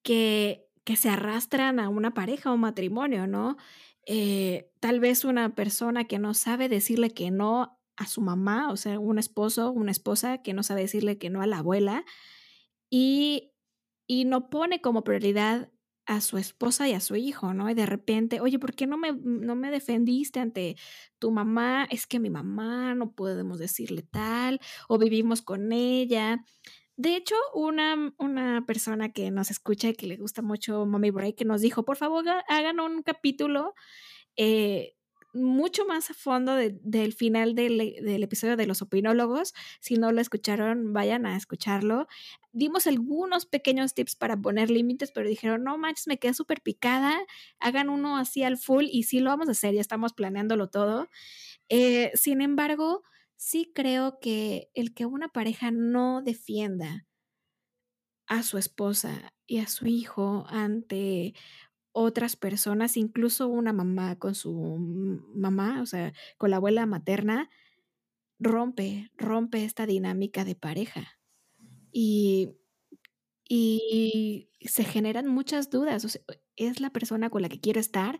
que 0.03 0.69
que 0.89 0.97
se 0.97 1.11
arrastran 1.11 1.81
a 1.81 1.91
una 1.91 2.15
pareja 2.15 2.51
o 2.51 2.57
matrimonio, 2.57 3.27
¿no? 3.27 3.59
Eh, 4.11 4.71
tal 4.81 5.01
vez 5.01 5.25
una 5.25 5.55
persona 5.55 6.05
que 6.07 6.19
no 6.19 6.33
sabe 6.33 6.71
decirle 6.71 7.11
que 7.11 7.31
no 7.31 7.79
a 7.97 8.07
su 8.07 8.23
mamá, 8.23 8.73
o 8.73 8.77
sea, 8.79 8.99
un 8.99 9.19
esposo, 9.19 9.71
una 9.71 9.91
esposa 9.91 10.39
que 10.43 10.55
no 10.55 10.63
sabe 10.63 10.81
decirle 10.83 11.19
que 11.19 11.29
no 11.29 11.43
a 11.43 11.47
la 11.47 11.59
abuela 11.59 12.05
y, 12.91 13.53
y 14.07 14.25
no 14.25 14.51
pone 14.51 14.81
como 14.81 15.05
prioridad 15.05 15.71
a 16.07 16.23
su 16.23 16.39
esposa 16.39 16.89
y 16.89 16.95
a 16.95 17.01
su 17.01 17.17
hijo, 17.17 17.53
¿no? 17.55 17.69
Y 17.71 17.75
de 17.75 17.87
repente, 17.87 18.41
oye, 18.41 18.59
¿por 18.59 18.75
qué 18.75 18.87
no 18.87 18.97
me, 18.97 19.13
no 19.13 19.57
me 19.57 19.71
defendiste 19.71 20.41
ante 20.41 20.77
tu 21.19 21.31
mamá? 21.31 21.87
Es 21.91 22.07
que 22.07 22.19
mi 22.21 22.31
mamá 22.31 22.95
no 22.95 23.13
podemos 23.13 23.59
decirle 23.59 24.03
tal, 24.03 24.61
o 24.89 24.99
vivimos 24.99 25.43
con 25.43 25.73
ella. 25.73 26.45
De 26.99 27.15
hecho, 27.15 27.37
una, 27.55 28.13
una 28.19 28.67
persona 28.67 29.13
que 29.13 29.31
nos 29.31 29.53
escucha 29.53 29.89
y 29.89 29.95
que 29.95 30.09
le 30.09 30.17
gusta 30.17 30.43
mucho 30.43 30.85
Mommy 30.85 31.13
Break, 31.13 31.37
que 31.37 31.45
nos 31.45 31.61
dijo, 31.61 31.85
por 31.85 31.97
favor, 31.97 32.25
hagan 32.49 32.81
un 32.81 33.05
capítulo 33.05 33.75
eh, 34.37 34.97
mucho 35.33 35.87
más 35.87 36.11
a 36.11 36.15
fondo 36.15 36.57
del 36.57 37.13
final 37.13 37.55
del, 37.55 37.81
episodio 38.21 38.57
de 38.57 38.67
los 38.67 38.83
opinólogos. 38.83 39.55
Si 39.79 39.95
no 39.95 40.11
lo 40.11 40.21
escucharon, 40.21 40.93
vayan 40.93 41.25
a 41.25 41.37
escucharlo. 41.37 42.09
Dimos 42.51 42.89
algunos 42.89 43.47
pequeños 43.47 43.95
tips 43.95 44.17
para 44.17 44.37
poner 44.37 44.69
límites, 44.69 45.13
pero 45.13 45.29
dijeron, 45.29 45.63
no 45.63 45.79
manches, 45.79 46.09
me 46.09 46.19
queda 46.19 46.35
súper 46.35 46.63
picada, 46.63 47.17
hagan 47.61 47.91
uno 47.91 48.17
así 48.17 48.43
al 48.43 48.59
full 48.59 48.87
y 48.91 49.05
sí 49.05 49.21
lo 49.21 49.31
vamos 49.31 49.47
a 49.49 49.53
hacer, 49.53 49.73
ya 49.73 49.81
estamos 49.81 50.15
planeándolo 50.15 50.69
todo. 50.69 51.09
Eh, 51.69 52.11
sin 52.15 52.41
embargo, 52.41 53.05
sí 53.39 53.73
creo 53.75 54.19
que 54.21 54.71
el 54.75 54.93
que 54.95 55.07
una 55.07 55.29
pareja 55.29 55.71
no 55.71 56.21
defienda 56.23 57.07
a 58.27 58.43
su 58.43 58.59
esposa 58.59 59.33
y 59.47 59.59
a 59.59 59.67
su 59.67 59.87
hijo 59.87 60.45
ante 60.49 61.35
otras 61.93 62.37
personas, 62.37 62.97
incluso 62.97 63.49
una 63.49 63.73
mamá 63.73 64.19
con 64.19 64.35
su 64.35 64.55
mamá, 65.35 65.83
o 65.83 65.87
sea, 65.87 66.13
con 66.37 66.51
la 66.51 66.57
abuela 66.57 66.87
materna, 66.87 67.51
rompe, 68.39 69.11
rompe 69.17 69.65
esta 69.65 69.87
dinámica 69.87 70.45
de 70.45 70.55
pareja. 70.55 71.19
Y, 71.93 72.57
y 73.49 74.51
se 74.61 74.85
generan 74.85 75.29
muchas 75.29 75.71
dudas. 75.71 76.21
¿Es 76.57 76.81
la 76.81 76.91
persona 76.91 77.31
con 77.31 77.43
la 77.43 77.49
que 77.49 77.61
quiero 77.61 77.81
estar? 77.81 78.19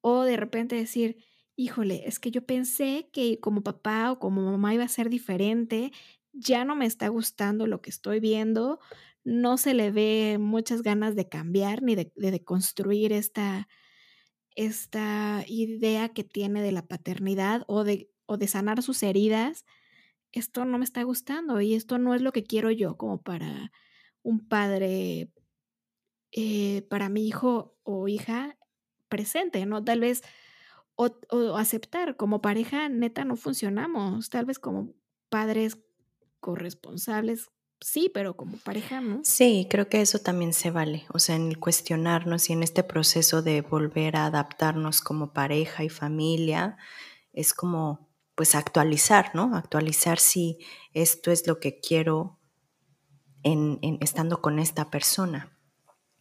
O 0.00 0.24
de 0.24 0.36
repente 0.36 0.76
decir, 0.76 1.18
híjole, 1.56 2.06
es 2.06 2.18
que 2.18 2.30
yo 2.30 2.44
pensé 2.44 3.08
que 3.12 3.40
como 3.40 3.62
papá 3.62 4.12
o 4.12 4.18
como 4.18 4.42
mamá 4.42 4.74
iba 4.74 4.84
a 4.84 4.88
ser 4.88 5.10
diferente, 5.10 5.92
ya 6.32 6.64
no 6.64 6.76
me 6.76 6.86
está 6.86 7.08
gustando 7.08 7.66
lo 7.66 7.82
que 7.82 7.90
estoy 7.90 8.20
viendo, 8.20 8.80
no 9.24 9.58
se 9.58 9.74
le 9.74 9.90
ve 9.90 10.38
muchas 10.40 10.82
ganas 10.82 11.14
de 11.14 11.28
cambiar 11.28 11.82
ni 11.82 11.94
de, 11.94 12.12
de, 12.16 12.44
construir 12.44 13.12
esta, 13.12 13.68
esta 14.56 15.44
idea 15.46 16.08
que 16.10 16.24
tiene 16.24 16.62
de 16.62 16.72
la 16.72 16.86
paternidad 16.86 17.62
o 17.68 17.84
de, 17.84 18.10
o 18.26 18.36
de 18.36 18.48
sanar 18.48 18.82
sus 18.82 19.02
heridas. 19.02 19.64
Esto 20.32 20.64
no 20.64 20.78
me 20.78 20.84
está 20.84 21.02
gustando 21.02 21.60
y 21.60 21.74
esto 21.74 21.98
no 21.98 22.14
es 22.14 22.22
lo 22.22 22.32
que 22.32 22.44
quiero 22.44 22.70
yo 22.70 22.96
como 22.96 23.22
para 23.22 23.70
un 24.22 24.40
padre, 24.48 25.30
eh, 26.32 26.82
para 26.88 27.08
mi 27.08 27.26
hijo 27.26 27.76
o 27.84 28.08
hija 28.08 28.56
presente, 29.08 29.66
¿no? 29.66 29.84
Tal 29.84 30.00
vez 30.00 30.22
o, 30.96 31.56
aceptar, 31.56 32.16
como 32.16 32.40
pareja 32.42 32.88
neta 32.88 33.24
no 33.24 33.36
funcionamos, 33.36 34.30
tal 34.30 34.44
vez 34.44 34.58
como 34.58 34.94
padres 35.28 35.78
corresponsables, 36.40 37.50
sí, 37.80 38.10
pero 38.12 38.36
como 38.36 38.58
pareja 38.58 39.00
no. 39.00 39.20
Sí, 39.24 39.66
creo 39.70 39.88
que 39.88 40.00
eso 40.00 40.18
también 40.18 40.52
se 40.52 40.70
vale, 40.70 41.06
o 41.12 41.18
sea, 41.18 41.36
en 41.36 41.48
el 41.48 41.58
cuestionarnos 41.58 42.50
y 42.50 42.52
en 42.52 42.62
este 42.62 42.82
proceso 42.82 43.42
de 43.42 43.62
volver 43.62 44.16
a 44.16 44.26
adaptarnos 44.26 45.00
como 45.00 45.32
pareja 45.32 45.84
y 45.84 45.88
familia, 45.88 46.76
es 47.32 47.54
como 47.54 48.10
pues 48.34 48.54
actualizar, 48.54 49.34
¿no? 49.34 49.54
Actualizar 49.56 50.18
si 50.18 50.58
esto 50.94 51.30
es 51.30 51.46
lo 51.46 51.60
que 51.60 51.80
quiero 51.80 52.38
en 53.42 53.78
estando 54.00 54.40
con 54.40 54.58
esta 54.58 54.90
persona. 54.90 55.51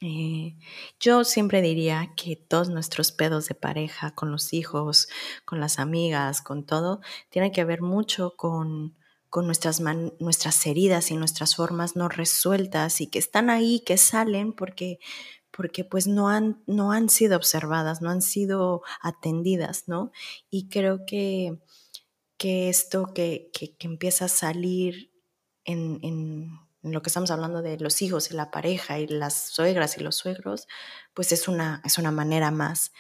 Eh, 0.04 0.58
yo 1.00 1.24
siempre 1.24 1.62
diría 1.62 2.14
que 2.18 2.36
todos 2.36 2.70
nuestros 2.70 3.12
pedos 3.12 3.48
de 3.48 3.54
pareja, 3.56 4.16
con 4.16 4.32
los 4.32 4.52
hijos, 4.52 5.08
con 5.46 5.60
las 5.60 5.78
amigas, 5.78 6.42
con 6.42 6.66
todo, 6.66 7.02
tienen 7.30 7.52
que 7.52 7.64
ver 7.66 7.84
mucho 7.84 8.36
con, 8.36 8.98
con 9.30 9.46
nuestras, 9.46 9.80
nuestras 10.20 10.66
heridas 10.66 11.12
y 11.12 11.18
nuestras 11.18 11.56
formas 11.56 11.96
no 11.96 12.10
resueltas 12.10 13.00
y 13.00 13.08
que 13.08 13.20
están 13.20 13.52
ahí, 13.52 13.82
que 13.86 13.98
salen 13.98 14.54
porque, 14.54 15.00
porque 15.52 15.84
pues 15.86 16.08
no 16.08 16.30
han, 16.30 16.64
no 16.66 16.92
han 16.92 17.08
sido 17.10 17.38
observadas, 17.38 18.02
no 18.02 18.10
han 18.10 18.24
sido 18.24 18.82
atendidas, 19.02 19.88
¿no? 19.88 20.12
Y 20.50 20.68
creo 20.70 21.06
que, 21.06 21.60
que 22.38 22.70
esto 22.70 23.14
que, 23.14 23.52
que, 23.54 23.76
empieza 23.82 24.26
a 24.26 24.30
salir 24.30 25.12
en 25.64 26.00
en 26.02 26.61
lo 26.84 27.02
que 27.02 27.10
estamos 27.10 27.32
hablando 27.32 27.62
de 27.62 27.78
los 27.78 28.02
hijos 28.02 28.32
y 28.32 28.34
la 28.34 28.52
pareja 28.52 29.00
y 29.00 29.08
las 29.08 29.50
suegras 29.50 29.98
y 29.98 30.02
los 30.02 30.16
suegros, 30.16 30.68
pues 31.14 31.32
es 31.32 31.48
una, 31.48 31.82
es 31.86 31.98
una 31.98 32.12
manera 32.12 32.52
más 32.52 32.92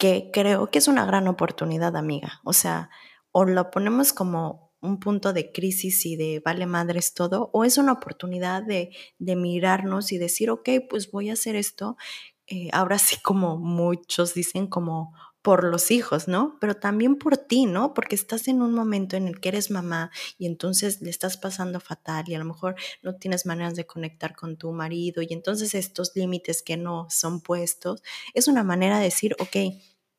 que 0.00 0.30
creo 0.32 0.70
que 0.70 0.78
es 0.78 0.88
una 0.88 1.04
gran 1.04 1.28
oportunidad, 1.28 1.94
amiga. 1.94 2.40
O 2.42 2.54
sea, 2.54 2.88
o 3.32 3.44
lo 3.44 3.70
ponemos 3.70 4.14
como 4.14 4.72
un 4.80 4.98
punto 4.98 5.34
de 5.34 5.52
crisis 5.52 6.06
y 6.06 6.16
de 6.16 6.40
vale 6.42 6.64
madres 6.64 7.12
todo, 7.12 7.50
o 7.52 7.64
es 7.64 7.76
una 7.76 7.92
oportunidad 7.92 8.62
de, 8.62 8.96
de 9.18 9.36
mirarnos 9.36 10.10
y 10.12 10.18
decir, 10.18 10.50
ok, 10.50 10.70
pues 10.88 11.10
voy 11.10 11.28
a 11.28 11.34
hacer 11.34 11.54
esto. 11.54 11.98
Eh, 12.46 12.70
ahora 12.72 12.98
sí, 12.98 13.16
como 13.22 13.58
muchos 13.58 14.32
dicen, 14.32 14.68
como 14.68 15.14
por 15.42 15.64
los 15.64 15.90
hijos, 15.90 16.28
¿no? 16.28 16.58
Pero 16.60 16.76
también 16.76 17.16
por 17.16 17.36
ti, 17.36 17.66
¿no? 17.66 17.94
Porque 17.94 18.14
estás 18.14 18.46
en 18.48 18.60
un 18.60 18.74
momento 18.74 19.16
en 19.16 19.26
el 19.26 19.40
que 19.40 19.48
eres 19.48 19.70
mamá 19.70 20.10
y 20.38 20.46
entonces 20.46 21.00
le 21.00 21.08
estás 21.08 21.36
pasando 21.38 21.80
fatal 21.80 22.24
y 22.28 22.34
a 22.34 22.38
lo 22.38 22.44
mejor 22.44 22.74
no 23.02 23.16
tienes 23.16 23.46
maneras 23.46 23.74
de 23.74 23.86
conectar 23.86 24.36
con 24.36 24.56
tu 24.56 24.72
marido 24.72 25.22
y 25.22 25.32
entonces 25.32 25.74
estos 25.74 26.12
límites 26.14 26.62
que 26.62 26.76
no 26.76 27.06
son 27.08 27.40
puestos, 27.40 28.02
es 28.34 28.48
una 28.48 28.62
manera 28.62 28.98
de 28.98 29.04
decir, 29.04 29.34
ok, 29.38 29.56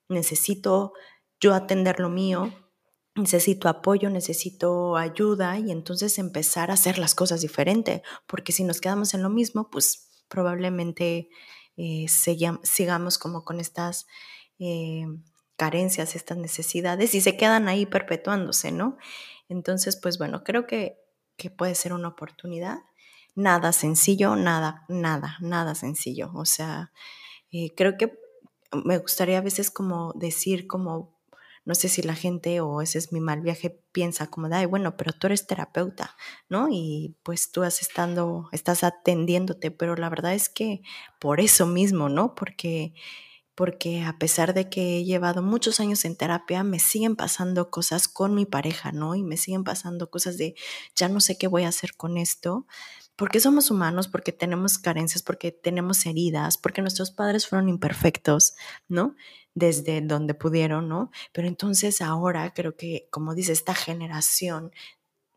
necesito 0.09 0.93
yo 1.39 1.53
atender 1.53 1.99
lo 1.99 2.09
mío, 2.09 2.51
necesito 3.15 3.69
apoyo, 3.69 4.09
necesito 4.09 4.97
ayuda 4.97 5.59
y 5.59 5.71
entonces 5.71 6.17
empezar 6.17 6.71
a 6.71 6.75
hacer 6.75 6.97
las 6.97 7.13
cosas 7.13 7.41
diferente, 7.41 8.01
porque 8.25 8.51
si 8.51 8.63
nos 8.63 8.81
quedamos 8.81 9.13
en 9.13 9.21
lo 9.21 9.29
mismo, 9.29 9.69
pues 9.69 10.23
probablemente 10.27 11.29
eh, 11.77 12.05
sigamos 12.07 13.17
como 13.17 13.43
con 13.43 13.59
estas 13.59 14.07
eh, 14.61 15.05
carencias, 15.57 16.15
estas 16.15 16.37
necesidades 16.37 17.13
y 17.13 17.19
se 17.19 17.35
quedan 17.35 17.67
ahí 17.67 17.85
perpetuándose, 17.85 18.71
¿no? 18.71 18.97
Entonces, 19.49 19.97
pues 19.97 20.17
bueno, 20.17 20.45
creo 20.45 20.65
que, 20.65 20.97
que 21.35 21.49
puede 21.49 21.75
ser 21.75 21.91
una 21.91 22.07
oportunidad 22.07 22.79
nada 23.35 23.71
sencillo, 23.71 24.35
nada, 24.35 24.85
nada, 24.87 25.37
nada 25.39 25.75
sencillo. 25.75 26.31
O 26.33 26.45
sea, 26.45 26.91
eh, 27.51 27.73
creo 27.75 27.97
que 27.97 28.17
me 28.71 28.97
gustaría 28.97 29.39
a 29.39 29.41
veces 29.41 29.71
como 29.71 30.13
decir 30.15 30.67
como, 30.67 31.19
no 31.65 31.75
sé 31.75 31.89
si 31.89 32.01
la 32.01 32.15
gente 32.15 32.61
o 32.61 32.81
ese 32.81 32.97
es 32.97 33.11
mi 33.11 33.19
mal 33.19 33.41
viaje, 33.41 33.69
piensa 33.91 34.27
como, 34.27 34.47
ay, 34.53 34.65
bueno, 34.65 34.97
pero 34.97 35.13
tú 35.13 35.27
eres 35.27 35.47
terapeuta, 35.47 36.15
¿no? 36.49 36.67
Y 36.71 37.15
pues 37.23 37.51
tú 37.51 37.63
estando, 37.63 38.49
estás 38.51 38.83
atendiéndote, 38.83 39.71
pero 39.71 39.95
la 39.95 40.09
verdad 40.09 40.33
es 40.33 40.49
que 40.49 40.81
por 41.19 41.39
eso 41.39 41.65
mismo, 41.67 42.09
¿no? 42.09 42.35
Porque 42.35 42.93
porque 43.61 44.01
a 44.01 44.17
pesar 44.17 44.55
de 44.55 44.71
que 44.71 44.97
he 44.97 45.03
llevado 45.03 45.43
muchos 45.43 45.79
años 45.79 46.03
en 46.05 46.15
terapia, 46.15 46.63
me 46.63 46.79
siguen 46.79 47.15
pasando 47.15 47.69
cosas 47.69 48.07
con 48.07 48.33
mi 48.33 48.47
pareja, 48.47 48.91
¿no? 48.91 49.13
Y 49.13 49.21
me 49.21 49.37
siguen 49.37 49.63
pasando 49.63 50.09
cosas 50.09 50.39
de, 50.39 50.55
ya 50.95 51.09
no 51.09 51.19
sé 51.19 51.37
qué 51.37 51.45
voy 51.45 51.65
a 51.65 51.67
hacer 51.67 51.95
con 51.95 52.17
esto, 52.17 52.65
porque 53.15 53.39
somos 53.39 53.69
humanos, 53.69 54.07
porque 54.07 54.31
tenemos 54.31 54.79
carencias, 54.79 55.21
porque 55.21 55.51
tenemos 55.51 56.07
heridas, 56.07 56.57
porque 56.57 56.81
nuestros 56.81 57.11
padres 57.11 57.45
fueron 57.45 57.69
imperfectos, 57.69 58.55
¿no? 58.87 59.15
Desde 59.53 60.01
donde 60.01 60.33
pudieron, 60.33 60.89
¿no? 60.89 61.11
Pero 61.31 61.47
entonces 61.47 62.01
ahora 62.01 62.51
creo 62.55 62.75
que, 62.75 63.09
como 63.11 63.35
dice, 63.35 63.51
esta 63.51 63.75
generación 63.75 64.71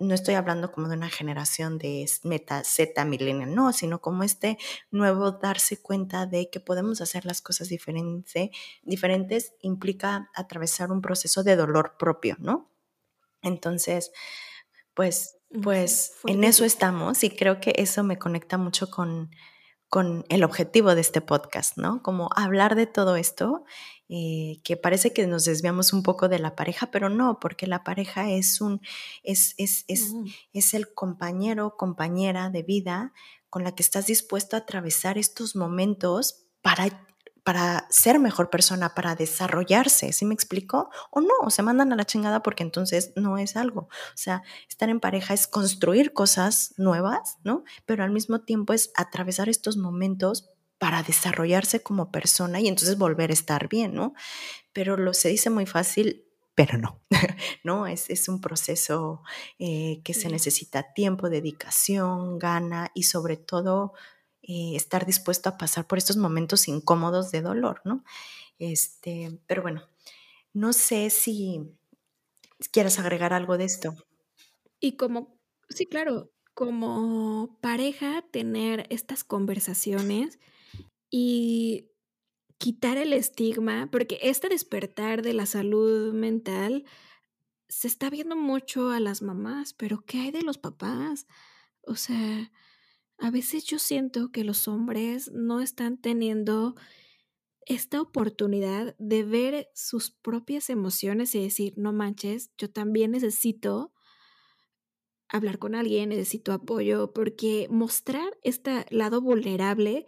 no 0.04 0.14
estoy 0.14 0.34
hablando 0.34 0.72
como 0.72 0.88
de 0.88 0.96
una 0.96 1.08
generación 1.10 1.78
de 1.78 2.08
meta 2.22 2.62
Z 2.64 3.04
millennial, 3.04 3.54
no, 3.54 3.72
sino 3.72 4.00
como 4.00 4.22
este 4.22 4.58
nuevo 4.90 5.32
darse 5.32 5.80
cuenta 5.80 6.26
de 6.26 6.50
que 6.50 6.60
podemos 6.60 7.00
hacer 7.00 7.26
las 7.26 7.40
cosas 7.42 7.68
diferente, 7.68 8.50
diferentes 8.82 9.54
implica 9.60 10.30
atravesar 10.34 10.92
un 10.92 11.00
proceso 11.00 11.42
de 11.42 11.56
dolor 11.56 11.96
propio, 11.98 12.36
¿no? 12.38 12.70
Entonces, 13.42 14.12
pues, 14.94 15.38
pues 15.62 16.12
en 16.26 16.44
eso 16.44 16.64
estamos 16.64 17.24
y 17.24 17.30
creo 17.30 17.60
que 17.60 17.74
eso 17.76 18.02
me 18.04 18.18
conecta 18.18 18.58
mucho 18.58 18.90
con, 18.90 19.30
con 19.88 20.24
el 20.28 20.44
objetivo 20.44 20.94
de 20.94 21.00
este 21.00 21.20
podcast, 21.20 21.76
¿no? 21.76 22.02
Como 22.02 22.28
hablar 22.34 22.74
de 22.74 22.86
todo 22.86 23.16
esto 23.16 23.64
eh, 24.08 24.60
que 24.64 24.76
parece 24.76 25.12
que 25.12 25.26
nos 25.26 25.44
desviamos 25.44 25.92
un 25.92 26.02
poco 26.02 26.28
de 26.28 26.38
la 26.38 26.54
pareja, 26.54 26.90
pero 26.90 27.08
no, 27.08 27.38
porque 27.40 27.66
la 27.66 27.84
pareja 27.84 28.30
es 28.30 28.60
un, 28.60 28.80
es, 29.22 29.54
es, 29.56 29.84
es, 29.88 30.12
es 30.52 30.74
el 30.74 30.92
compañero, 30.92 31.76
compañera 31.76 32.50
de 32.50 32.62
vida 32.62 33.12
con 33.50 33.64
la 33.64 33.74
que 33.74 33.82
estás 33.82 34.06
dispuesto 34.06 34.56
a 34.56 34.60
atravesar 34.60 35.16
estos 35.16 35.56
momentos 35.56 36.46
para 36.60 36.88
para 37.44 37.86
ser 37.90 38.18
mejor 38.18 38.48
persona, 38.48 38.94
para 38.94 39.14
desarrollarse, 39.14 40.12
¿sí 40.14 40.24
me 40.24 40.32
explico? 40.32 40.88
O 41.10 41.20
no, 41.20 41.34
o 41.42 41.50
se 41.50 41.62
mandan 41.62 41.92
a 41.92 41.96
la 41.96 42.06
chingada 42.06 42.42
porque 42.42 42.62
entonces 42.62 43.12
no 43.16 43.36
es 43.36 43.54
algo. 43.54 43.82
O 43.82 44.16
sea, 44.16 44.42
estar 44.68 44.88
en 44.88 44.98
pareja 44.98 45.34
es 45.34 45.46
construir 45.46 46.14
cosas 46.14 46.72
nuevas, 46.78 47.36
¿no? 47.44 47.64
Pero 47.84 48.02
al 48.02 48.10
mismo 48.10 48.40
tiempo 48.40 48.72
es 48.72 48.92
atravesar 48.96 49.50
estos 49.50 49.76
momentos 49.76 50.53
para 50.78 51.02
desarrollarse 51.02 51.82
como 51.82 52.10
persona 52.10 52.60
y 52.60 52.68
entonces 52.68 52.98
volver 52.98 53.30
a 53.30 53.34
estar 53.34 53.68
bien, 53.68 53.94
¿no? 53.94 54.14
Pero 54.72 54.96
lo 54.96 55.14
se 55.14 55.28
dice 55.28 55.50
muy 55.50 55.66
fácil, 55.66 56.24
pero 56.54 56.78
no, 56.78 57.00
¿no? 57.64 57.86
Es, 57.86 58.10
es 58.10 58.28
un 58.28 58.40
proceso 58.40 59.22
eh, 59.58 60.00
que 60.04 60.14
se 60.14 60.28
necesita 60.28 60.92
tiempo, 60.94 61.30
dedicación, 61.30 62.38
gana 62.38 62.90
y 62.94 63.04
sobre 63.04 63.36
todo 63.36 63.94
eh, 64.42 64.76
estar 64.76 65.06
dispuesto 65.06 65.48
a 65.48 65.56
pasar 65.56 65.86
por 65.86 65.98
estos 65.98 66.16
momentos 66.16 66.68
incómodos 66.68 67.30
de 67.30 67.40
dolor, 67.40 67.80
¿no? 67.84 68.04
Este, 68.58 69.38
pero 69.46 69.62
bueno, 69.62 69.82
no 70.52 70.72
sé 70.72 71.10
si 71.10 71.62
quieres 72.72 72.98
agregar 72.98 73.32
algo 73.32 73.58
de 73.58 73.64
esto. 73.64 73.94
Y 74.80 74.96
como, 74.96 75.38
sí, 75.68 75.86
claro, 75.86 76.30
como 76.52 77.58
pareja, 77.60 78.22
tener 78.30 78.86
estas 78.90 79.24
conversaciones 79.24 80.38
y 81.16 81.92
quitar 82.58 82.98
el 82.98 83.12
estigma, 83.12 83.88
porque 83.92 84.18
este 84.20 84.48
despertar 84.48 85.22
de 85.22 85.32
la 85.32 85.46
salud 85.46 86.12
mental 86.12 86.84
se 87.68 87.86
está 87.86 88.10
viendo 88.10 88.34
mucho 88.34 88.90
a 88.90 88.98
las 88.98 89.22
mamás, 89.22 89.74
pero 89.74 90.04
¿qué 90.04 90.18
hay 90.18 90.30
de 90.32 90.42
los 90.42 90.58
papás? 90.58 91.28
O 91.82 91.94
sea, 91.94 92.50
a 93.18 93.30
veces 93.30 93.64
yo 93.64 93.78
siento 93.78 94.32
que 94.32 94.42
los 94.42 94.66
hombres 94.66 95.30
no 95.30 95.60
están 95.60 95.98
teniendo 95.98 96.74
esta 97.64 98.00
oportunidad 98.00 98.96
de 98.98 99.22
ver 99.22 99.68
sus 99.72 100.10
propias 100.10 100.68
emociones 100.68 101.32
y 101.36 101.42
decir, 101.42 101.74
no 101.76 101.92
manches, 101.92 102.50
yo 102.58 102.72
también 102.72 103.12
necesito 103.12 103.92
hablar 105.28 105.60
con 105.60 105.76
alguien, 105.76 106.08
necesito 106.08 106.52
apoyo, 106.52 107.12
porque 107.12 107.68
mostrar 107.70 108.36
este 108.42 108.84
lado 108.90 109.20
vulnerable 109.20 110.06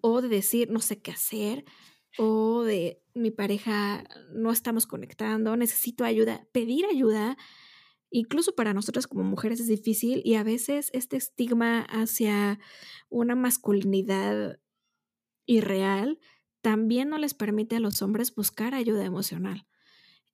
o 0.00 0.22
de 0.22 0.28
decir 0.28 0.70
no 0.70 0.80
sé 0.80 1.00
qué 1.00 1.10
hacer, 1.12 1.64
o 2.18 2.62
de 2.62 3.02
mi 3.14 3.30
pareja 3.30 4.04
no 4.32 4.50
estamos 4.50 4.86
conectando, 4.86 5.56
necesito 5.56 6.04
ayuda, 6.04 6.46
pedir 6.52 6.86
ayuda, 6.86 7.36
incluso 8.10 8.54
para 8.54 8.74
nosotras 8.74 9.06
como 9.06 9.24
mujeres 9.24 9.60
es 9.60 9.68
difícil 9.68 10.22
y 10.24 10.34
a 10.34 10.42
veces 10.42 10.90
este 10.94 11.16
estigma 11.16 11.82
hacia 11.82 12.58
una 13.08 13.34
masculinidad 13.34 14.58
irreal 15.46 16.18
también 16.60 17.08
no 17.08 17.18
les 17.18 17.34
permite 17.34 17.76
a 17.76 17.80
los 17.80 18.02
hombres 18.02 18.34
buscar 18.34 18.74
ayuda 18.74 19.04
emocional. 19.04 19.66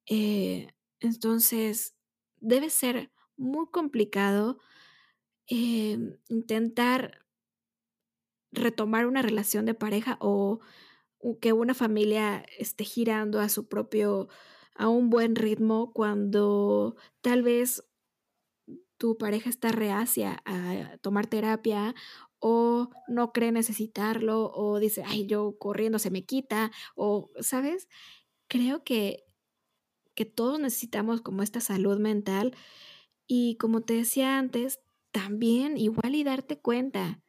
Eh, 0.07 0.69
entonces, 1.01 1.95
debe 2.41 2.71
ser 2.71 3.13
muy 3.37 3.67
complicado 3.71 4.59
eh, 5.49 5.99
intentar 6.29 7.24
retomar 8.55 9.07
una 9.07 9.23
relación 9.23 9.67
de 9.67 9.75
pareja 9.75 10.17
o 10.21 10.61
que 11.41 11.53
una 11.53 11.75
familia 11.75 12.45
esté 12.59 12.85
girando 12.85 13.41
a 13.41 13.49
su 13.49 13.69
propio, 13.69 14.29
a 14.75 14.89
un 14.89 15.09
buen 15.11 15.37
ritmo 15.37 15.93
cuando 15.93 16.97
tal 17.23 17.43
vez 17.43 17.83
tu 18.99 19.17
pareja 19.17 19.51
está 19.51 19.71
reacia 19.71 20.43
a 20.45 20.99
tomar 20.99 21.27
terapia 21.27 21.95
o 22.39 22.91
no 23.09 23.33
cree 23.33 23.53
necesitarlo 23.53 24.53
o 24.53 24.79
dice, 24.79 25.03
ay, 25.07 25.27
yo 25.27 25.57
corriendo 25.59 25.99
se 25.99 26.11
me 26.11 26.25
quita 26.25 26.71
o, 26.95 27.31
¿sabes? 27.41 27.89
Creo 28.49 28.85
que, 28.85 29.25
que 30.15 30.27
todos 30.27 30.61
necesitamos 30.61 31.23
como 31.23 31.43
esta 31.43 31.61
salud 31.61 31.99
mental 31.99 32.55
y 33.27 33.57
como 33.57 33.81
te 33.81 33.95
decía 33.95 34.39
antes, 34.39 34.81
también 35.11 35.79
igual 35.79 36.15
y 36.15 36.25
darte 36.25 36.61
cuenta 36.61 37.24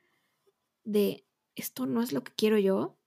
de 0.85 1.27
esto 1.55 1.85
no 1.85 2.01
es 2.01 2.13
lo 2.13 2.23
que 2.23 2.33
quiero 2.33 2.57
yo 2.57 2.97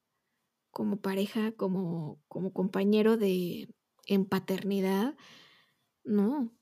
como 0.71 1.01
pareja, 1.01 1.53
como, 1.53 2.21
como 2.29 2.53
compañero 2.53 3.17
de 3.17 3.69
en 4.07 4.25
paternidad, 4.27 5.17
no. 6.05 6.53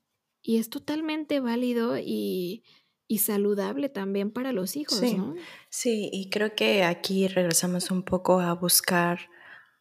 Y 0.41 0.57
es 0.57 0.69
totalmente 0.69 1.39
válido 1.39 1.97
y, 1.97 2.63
y 3.07 3.19
saludable 3.19 3.89
también 3.89 4.31
para 4.31 4.51
los 4.53 4.75
hijos, 4.75 4.99
sí, 4.99 5.15
¿no? 5.15 5.35
Sí, 5.69 6.09
y 6.13 6.29
creo 6.29 6.55
que 6.55 6.83
aquí 6.83 7.27
regresamos 7.27 7.91
un 7.91 8.03
poco 8.03 8.39
a 8.39 8.53
buscar, 8.53 9.29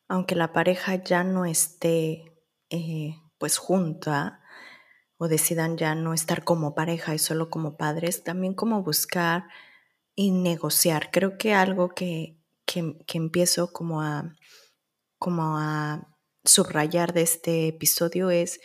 aunque 0.09 0.35
la 0.35 0.53
pareja 0.53 1.03
ya 1.03 1.25
no 1.25 1.45
esté 1.45 2.43
eh, 2.71 3.15
pues 3.39 3.59
junta 3.59 4.43
o 5.19 5.29
decidan 5.29 5.77
ya 5.77 5.95
no 5.95 6.15
estar 6.15 6.45
como 6.45 6.75
pareja 6.75 7.15
y 7.15 7.19
solo 7.19 7.49
como 7.49 7.77
padres, 7.77 8.23
también 8.25 8.55
como 8.55 8.83
buscar 8.83 9.45
y 10.17 10.33
negociar. 10.33 11.11
Creo 11.13 11.39
que 11.39 11.55
algo 11.55 11.91
que, 11.91 12.41
que, 12.65 12.97
empiezo 13.15 13.73
como 13.73 14.03
a, 14.03 14.35
como 15.19 15.59
a 15.59 16.09
subrayar 16.45 17.13
de 17.13 17.23
este 17.23 17.69
episodio 17.69 18.31
es 18.31 18.61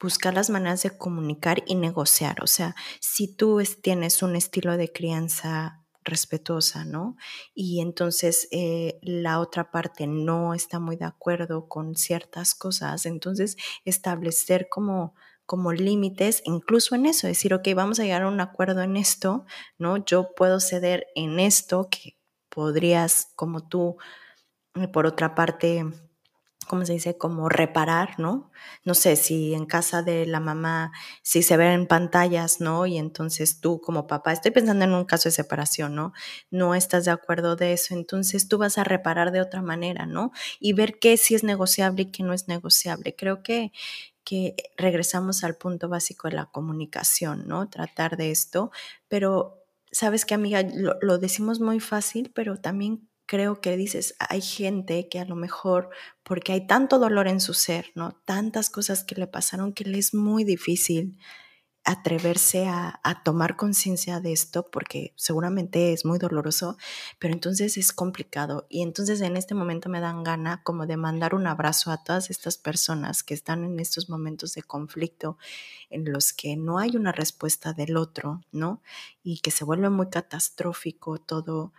buscar 0.00 0.34
las 0.34 0.50
maneras 0.50 0.82
de 0.82 0.96
comunicar 0.96 1.62
y 1.66 1.76
negociar. 1.76 2.42
O 2.42 2.46
sea, 2.46 2.74
si 3.00 3.36
tú 3.36 3.62
tienes 3.82 4.22
un 4.22 4.34
estilo 4.34 4.76
de 4.76 4.92
crianza 4.92 5.84
respetuosa, 6.04 6.84
¿no? 6.84 7.16
Y 7.54 7.80
entonces 7.80 8.48
eh, 8.50 8.98
la 9.02 9.40
otra 9.40 9.70
parte 9.70 10.06
no 10.06 10.54
está 10.54 10.78
muy 10.78 10.96
de 10.96 11.06
acuerdo 11.06 11.68
con 11.68 11.96
ciertas 11.96 12.54
cosas, 12.54 13.06
entonces 13.06 13.56
establecer 13.84 14.68
como 14.68 15.14
como 15.46 15.72
límites, 15.72 16.42
incluso 16.44 16.94
en 16.94 17.06
eso, 17.06 17.26
decir, 17.26 17.54
ok, 17.54 17.68
vamos 17.74 18.00
a 18.00 18.04
llegar 18.04 18.22
a 18.22 18.28
un 18.28 18.40
acuerdo 18.40 18.82
en 18.82 18.96
esto, 18.96 19.44
¿no? 19.78 20.04
Yo 20.04 20.34
puedo 20.34 20.60
ceder 20.60 21.06
en 21.14 21.40
esto 21.40 21.88
que 21.90 22.16
podrías, 22.48 23.32
como 23.36 23.68
tú, 23.68 23.96
eh, 24.76 24.88
por 24.88 25.06
otra 25.06 25.34
parte, 25.34 25.84
¿cómo 26.68 26.84
se 26.86 26.94
dice? 26.94 27.18
Como 27.18 27.48
reparar, 27.48 28.18
¿no? 28.18 28.50
No 28.84 28.94
sé, 28.94 29.16
si 29.16 29.54
en 29.54 29.66
casa 29.66 30.02
de 30.02 30.26
la 30.26 30.40
mamá, 30.40 30.92
si 31.22 31.42
se 31.42 31.56
ven 31.58 31.86
pantallas, 31.86 32.60
¿no? 32.60 32.86
Y 32.86 32.98
entonces 32.98 33.60
tú 33.60 33.80
como 33.80 34.06
papá, 34.06 34.32
estoy 34.32 34.50
pensando 34.52 34.84
en 34.84 34.94
un 34.94 35.04
caso 35.04 35.28
de 35.28 35.32
separación, 35.34 35.94
¿no? 35.94 36.12
No 36.50 36.74
estás 36.74 37.04
de 37.04 37.10
acuerdo 37.12 37.56
de 37.56 37.74
eso, 37.74 37.94
entonces 37.94 38.48
tú 38.48 38.58
vas 38.58 38.78
a 38.78 38.84
reparar 38.84 39.30
de 39.32 39.40
otra 39.42 39.62
manera, 39.62 40.06
¿no? 40.06 40.32
Y 40.60 40.72
ver 40.74 40.98
qué 40.98 41.16
sí 41.18 41.34
es 41.34 41.44
negociable 41.44 42.02
y 42.02 42.10
qué 42.12 42.22
no 42.22 42.32
es 42.32 42.48
negociable. 42.48 43.14
Creo 43.16 43.42
que 43.42 43.72
que 44.24 44.56
regresamos 44.76 45.44
al 45.44 45.56
punto 45.56 45.88
básico 45.88 46.28
de 46.28 46.34
la 46.34 46.46
comunicación, 46.46 47.46
¿no? 47.46 47.68
Tratar 47.68 48.16
de 48.16 48.30
esto, 48.30 48.70
pero 49.08 49.64
sabes 49.92 50.24
que 50.24 50.34
amiga, 50.34 50.62
lo, 50.62 50.96
lo 51.00 51.18
decimos 51.18 51.60
muy 51.60 51.80
fácil, 51.80 52.32
pero 52.34 52.56
también 52.56 53.08
creo 53.26 53.60
que 53.60 53.76
dices, 53.76 54.16
hay 54.18 54.40
gente 54.40 55.08
que 55.08 55.18
a 55.18 55.24
lo 55.24 55.36
mejor, 55.36 55.90
porque 56.22 56.52
hay 56.52 56.66
tanto 56.66 56.98
dolor 56.98 57.28
en 57.28 57.40
su 57.40 57.54
ser, 57.54 57.86
¿no? 57.94 58.12
Tantas 58.24 58.70
cosas 58.70 59.04
que 59.04 59.14
le 59.14 59.26
pasaron 59.26 59.72
que 59.72 59.84
le 59.84 59.98
es 59.98 60.14
muy 60.14 60.44
difícil 60.44 61.18
atreverse 61.84 62.66
a, 62.66 63.00
tomar 63.24 63.56
conciencia 63.56 64.20
de 64.20 64.32
esto 64.32 64.66
porque 64.70 65.12
seguramente 65.16 65.92
es 65.92 66.04
muy 66.04 66.18
doloroso, 66.18 66.76
pero 67.18 67.34
entonces 67.34 67.76
es 67.76 67.92
complicado. 67.92 68.66
Y 68.70 68.82
entonces 68.82 69.20
en 69.20 69.36
este 69.36 69.54
momento 69.54 69.88
me 69.88 70.00
dan 70.00 70.24
gana 70.24 70.62
como 70.62 70.86
de 70.86 70.96
mandar 70.96 71.34
un 71.34 71.46
abrazo 71.46 71.90
a 71.90 72.02
todas 72.02 72.30
estas 72.30 72.56
personas 72.56 73.22
que 73.22 73.34
están 73.34 73.64
en 73.64 73.78
estos 73.80 74.08
momentos 74.08 74.54
de 74.54 74.62
conflicto 74.62 75.36
en 75.90 76.10
los 76.10 76.32
que 76.32 76.56
no 76.56 76.78
hay 76.78 76.96
una 76.96 77.12
respuesta 77.12 77.72
del 77.74 77.96
otro, 77.96 78.40
¿no? 78.50 78.82
Y 79.22 79.40
que 79.40 79.50
se 79.50 79.64
vuelve 79.64 79.90
muy 79.90 80.08
catastrófico 80.08 81.18
todo. 81.18 81.72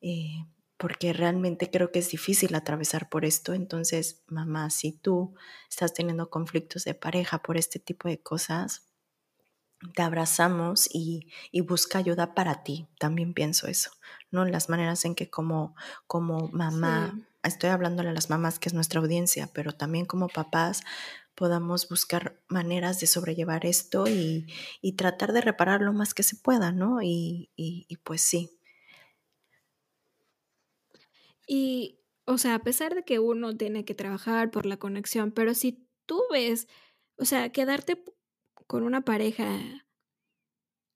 Eh, 0.00 0.46
porque 0.78 1.12
realmente 1.12 1.70
creo 1.70 1.92
que 1.92 1.98
es 1.98 2.10
difícil 2.10 2.54
atravesar 2.54 3.10
por 3.10 3.26
esto. 3.26 3.52
Entonces, 3.52 4.22
mamá, 4.28 4.70
si 4.70 4.92
tú 4.92 5.34
estás 5.68 5.92
teniendo 5.92 6.30
conflictos 6.30 6.84
de 6.84 6.94
pareja 6.94 7.42
por 7.42 7.58
este 7.58 7.78
tipo 7.78 8.08
de 8.08 8.22
cosas, 8.22 8.89
te 9.94 10.02
abrazamos 10.02 10.88
y, 10.92 11.26
busca 11.62 11.98
ayuda 11.98 12.34
para 12.34 12.62
ti. 12.62 12.86
También 12.98 13.34
pienso 13.34 13.66
eso, 13.66 13.90
¿no? 14.30 14.44
Las 14.44 14.68
maneras 14.68 15.04
en 15.04 15.14
que 15.14 15.30
como, 15.30 15.74
como 16.06 16.48
mamá, 16.48 17.18
estoy 17.42 17.70
hablándole 17.70 18.10
a 18.10 18.14
las 18.14 18.30
mamás 18.30 18.58
que 18.58 18.68
es 18.68 18.74
nuestra 18.74 19.00
audiencia, 19.00 19.48
pero 19.52 19.72
también 19.72 20.06
como 20.06 20.28
papás 20.28 20.82
podamos 21.34 21.88
buscar 21.88 22.38
maneras 22.48 23.00
de 23.00 23.06
sobrellevar 23.06 23.64
esto 23.64 24.06
y, 24.06 24.46
tratar 24.96 25.32
de 25.32 25.40
reparar 25.40 25.80
lo 25.80 25.92
más 25.92 26.14
que 26.14 26.22
se 26.22 26.36
pueda, 26.36 26.72
¿no? 26.72 27.02
Y, 27.02 27.50
y 27.56 27.96
pues 28.04 28.22
sí. 28.22 28.50
Y, 31.52 31.98
o 32.26 32.38
sea, 32.38 32.54
a 32.54 32.62
pesar 32.62 32.94
de 32.94 33.02
que 33.02 33.18
uno 33.18 33.56
tiene 33.56 33.84
que 33.84 33.96
trabajar 33.96 34.52
por 34.52 34.66
la 34.66 34.76
conexión, 34.76 35.32
pero 35.32 35.52
si 35.52 35.84
tú 36.06 36.22
ves, 36.30 36.68
o 37.16 37.24
sea, 37.24 37.50
quedarte 37.50 38.00
con 38.70 38.84
una 38.84 39.00
pareja 39.00 39.84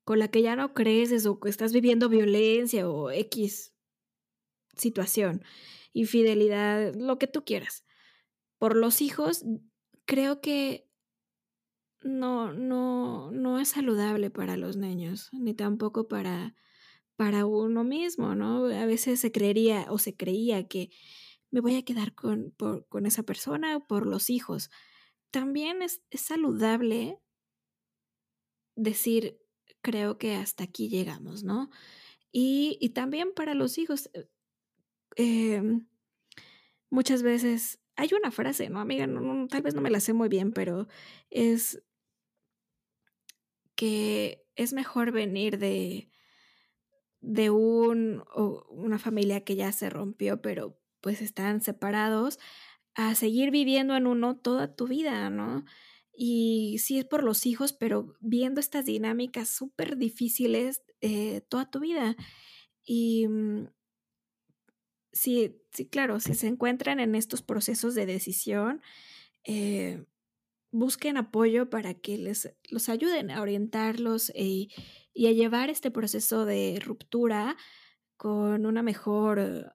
con 0.04 0.20
la 0.20 0.28
que 0.28 0.42
ya 0.42 0.54
no 0.54 0.74
creces 0.74 1.26
o 1.26 1.40
que 1.40 1.48
estás 1.48 1.72
viviendo 1.72 2.08
violencia 2.08 2.88
o 2.88 3.10
X 3.10 3.74
situación, 4.76 5.42
infidelidad, 5.92 6.94
lo 6.94 7.18
que 7.18 7.26
tú 7.26 7.44
quieras. 7.44 7.84
Por 8.58 8.76
los 8.76 9.02
hijos, 9.02 9.44
creo 10.04 10.40
que 10.40 10.88
no, 12.00 12.52
no, 12.52 13.32
no 13.32 13.58
es 13.58 13.70
saludable 13.70 14.30
para 14.30 14.56
los 14.56 14.76
niños, 14.76 15.30
ni 15.32 15.52
tampoco 15.52 16.06
para, 16.06 16.54
para 17.16 17.44
uno 17.44 17.82
mismo, 17.82 18.36
¿no? 18.36 18.66
A 18.66 18.86
veces 18.86 19.18
se 19.18 19.32
creería 19.32 19.86
o 19.88 19.98
se 19.98 20.14
creía 20.14 20.68
que 20.68 20.90
me 21.50 21.58
voy 21.58 21.74
a 21.74 21.84
quedar 21.84 22.14
con, 22.14 22.54
con 22.88 23.04
esa 23.04 23.24
persona 23.24 23.80
por 23.80 24.06
los 24.06 24.30
hijos. 24.30 24.70
También 25.32 25.82
es, 25.82 26.04
es 26.10 26.20
saludable 26.20 27.18
decir, 28.76 29.38
creo 29.82 30.18
que 30.18 30.34
hasta 30.34 30.64
aquí 30.64 30.88
llegamos, 30.88 31.44
¿no? 31.44 31.70
Y, 32.32 32.90
también 32.94 33.32
para 33.34 33.54
los 33.54 33.78
hijos, 33.78 34.10
eh, 34.14 34.26
em, 35.16 35.86
muchas 36.90 37.22
veces 37.22 37.80
hay 37.96 38.10
una 38.18 38.32
frase, 38.32 38.70
¿no, 38.70 38.80
amiga? 38.80 39.06
No, 39.06 39.46
tal 39.48 39.62
vez 39.62 39.74
no 39.74 39.80
me 39.80 39.90
la 39.90 40.00
sé 40.00 40.12
muy 40.12 40.28
bien, 40.28 40.52
pero 40.52 40.88
es 41.30 41.82
que 43.76 44.44
es 44.56 44.72
mejor 44.72 45.12
venir 45.12 45.58
de, 45.58 46.10
de 47.20 47.50
un, 47.50 48.24
o 48.34 48.66
una 48.70 48.98
familia 48.98 49.44
que 49.44 49.56
ya 49.56 49.72
se 49.72 49.90
rompió, 49.90 50.42
pero 50.42 50.78
pues 51.00 51.22
están 51.22 51.60
separados, 51.60 52.38
a 52.94 53.14
seguir 53.14 53.50
viviendo 53.50 53.96
en 53.96 54.06
uno 54.06 54.36
toda 54.36 54.74
tu 54.74 54.86
vida, 54.86 55.28
¿no? 55.30 55.64
Y 56.16 56.78
sí 56.78 56.98
es 56.98 57.04
por 57.04 57.24
los 57.24 57.46
hijos, 57.46 57.72
pero 57.72 58.16
viendo 58.20 58.60
estas 58.60 58.84
dinámicas 58.86 59.48
súper 59.48 59.96
difíciles 59.96 60.82
eh, 61.00 61.42
toda 61.48 61.70
tu 61.70 61.80
vida. 61.80 62.16
Y 62.84 63.26
mm, 63.28 63.68
sí, 65.12 65.60
sí, 65.72 65.86
claro, 65.88 66.20
si 66.20 66.34
se 66.34 66.46
encuentran 66.46 67.00
en 67.00 67.14
estos 67.14 67.42
procesos 67.42 67.94
de 67.94 68.06
decisión, 68.06 68.82
eh, 69.44 70.04
busquen 70.72 71.16
apoyo 71.16 71.70
para 71.70 71.94
que 71.94 72.18
les 72.18 72.54
los 72.70 72.88
ayuden 72.88 73.30
a 73.30 73.42
orientarlos 73.42 74.30
y, 74.34 74.70
y 75.14 75.28
a 75.28 75.32
llevar 75.32 75.70
este 75.70 75.90
proceso 75.90 76.46
de 76.46 76.80
ruptura 76.84 77.56
con 78.16 78.66
una 78.66 78.82
mejor 78.82 79.74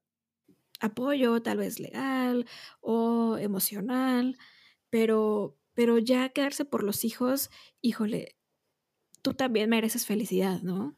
apoyo, 0.79 1.41
tal 1.41 1.57
vez 1.57 1.79
legal 1.79 2.45
o 2.81 3.37
emocional, 3.37 4.37
pero 4.89 5.58
pero 5.73 5.97
ya 5.97 6.29
quedarse 6.29 6.65
por 6.65 6.83
los 6.83 7.05
hijos, 7.05 7.49
híjole, 7.81 8.35
tú 9.21 9.33
también 9.33 9.69
mereces 9.69 10.05
felicidad, 10.05 10.61
¿no? 10.61 10.95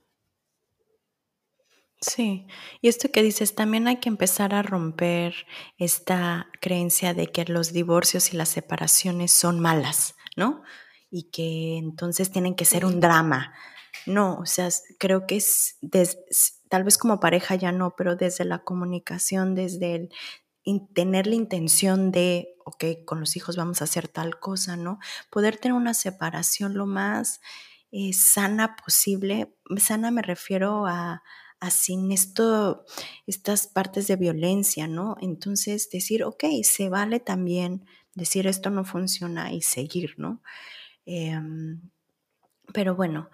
Sí, 2.03 2.47
y 2.81 2.87
esto 2.87 3.11
que 3.11 3.21
dices, 3.21 3.53
también 3.53 3.87
hay 3.87 3.97
que 3.97 4.09
empezar 4.09 4.55
a 4.55 4.63
romper 4.63 5.35
esta 5.77 6.49
creencia 6.59 7.13
de 7.13 7.27
que 7.27 7.45
los 7.45 7.73
divorcios 7.73 8.33
y 8.33 8.37
las 8.37 8.49
separaciones 8.49 9.31
son 9.31 9.59
malas, 9.59 10.15
¿no? 10.35 10.63
Y 11.11 11.29
que 11.29 11.77
entonces 11.77 12.31
tienen 12.31 12.55
que 12.55 12.65
ser 12.65 12.85
un 12.85 12.99
drama. 12.99 13.53
No, 14.07 14.37
o 14.39 14.47
sea, 14.47 14.69
creo 14.97 15.27
que 15.27 15.37
es, 15.37 15.77
tal 16.69 16.83
vez 16.83 16.97
como 16.97 17.19
pareja 17.19 17.53
ya 17.53 17.71
no, 17.71 17.93
pero 17.95 18.15
desde 18.15 18.45
la 18.45 18.63
comunicación, 18.63 19.53
desde 19.53 19.95
el 19.95 20.09
tener 20.93 21.27
la 21.27 21.35
intención 21.35 22.11
de, 22.11 22.55
ok, 22.65 22.85
con 23.05 23.19
los 23.19 23.35
hijos 23.35 23.55
vamos 23.55 23.81
a 23.81 23.85
hacer 23.85 24.07
tal 24.07 24.39
cosa, 24.39 24.75
¿no? 24.75 24.99
Poder 25.29 25.57
tener 25.57 25.75
una 25.75 25.93
separación 25.93 26.75
lo 26.75 26.85
más 26.85 27.41
eh, 27.91 28.13
sana 28.13 28.75
posible. 28.75 29.53
Sana 29.77 30.11
me 30.11 30.21
refiero 30.21 30.85
a, 30.87 31.23
sin 31.69 32.11
esto, 32.11 32.85
estas 33.27 33.67
partes 33.67 34.07
de 34.07 34.15
violencia, 34.15 34.87
¿no? 34.87 35.15
Entonces 35.21 35.89
decir, 35.89 36.23
ok, 36.23 36.45
se 36.63 36.89
vale 36.89 37.19
también 37.19 37.85
decir 38.15 38.47
esto 38.47 38.69
no 38.69 38.83
funciona 38.83 39.51
y 39.53 39.61
seguir, 39.61 40.15
¿no? 40.17 40.41
Em, 41.05 41.81
pero 42.73 42.95
bueno, 42.95 43.29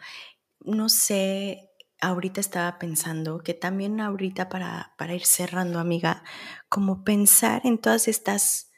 no 0.62 0.90
sé 0.90 1.67
ahorita 2.02 2.40
estaba 2.40 2.80
pensando 2.80 3.40
que 3.40 3.54
también 3.54 4.00
ahorita 4.00 4.50
para, 4.50 4.94
para 4.98 5.16
ir 5.16 5.26
cerrando, 5.26 5.80
amiga, 5.80 6.24
como 6.70 7.04
pensar 7.04 7.62
en 7.66 7.78
todas 7.78 8.08
estas 8.08 8.72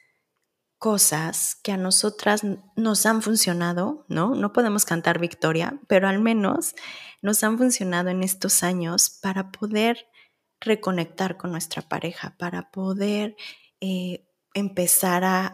cosas 0.77 1.57
que 1.61 1.73
a 1.73 1.77
nosotras 1.77 2.41
nos 2.75 3.05
han 3.05 3.21
funcionado, 3.21 4.05
¿no? 4.07 4.33
No 4.33 4.53
podemos 4.53 4.85
cantar 4.85 5.19
victoria, 5.19 5.79
pero 5.87 6.07
al 6.07 6.19
menos 6.19 6.73
nos 7.21 7.43
han 7.43 7.57
funcionado 7.57 8.09
en 8.09 8.23
estos 8.23 8.63
años 8.63 9.19
para 9.21 9.51
poder 9.51 10.07
reconectar 10.61 11.37
con 11.37 11.51
nuestra 11.51 11.81
pareja, 11.81 12.35
para 12.37 12.71
poder 12.71 13.35
eh, 13.81 14.25
empezar 14.53 15.23
a, 15.25 15.47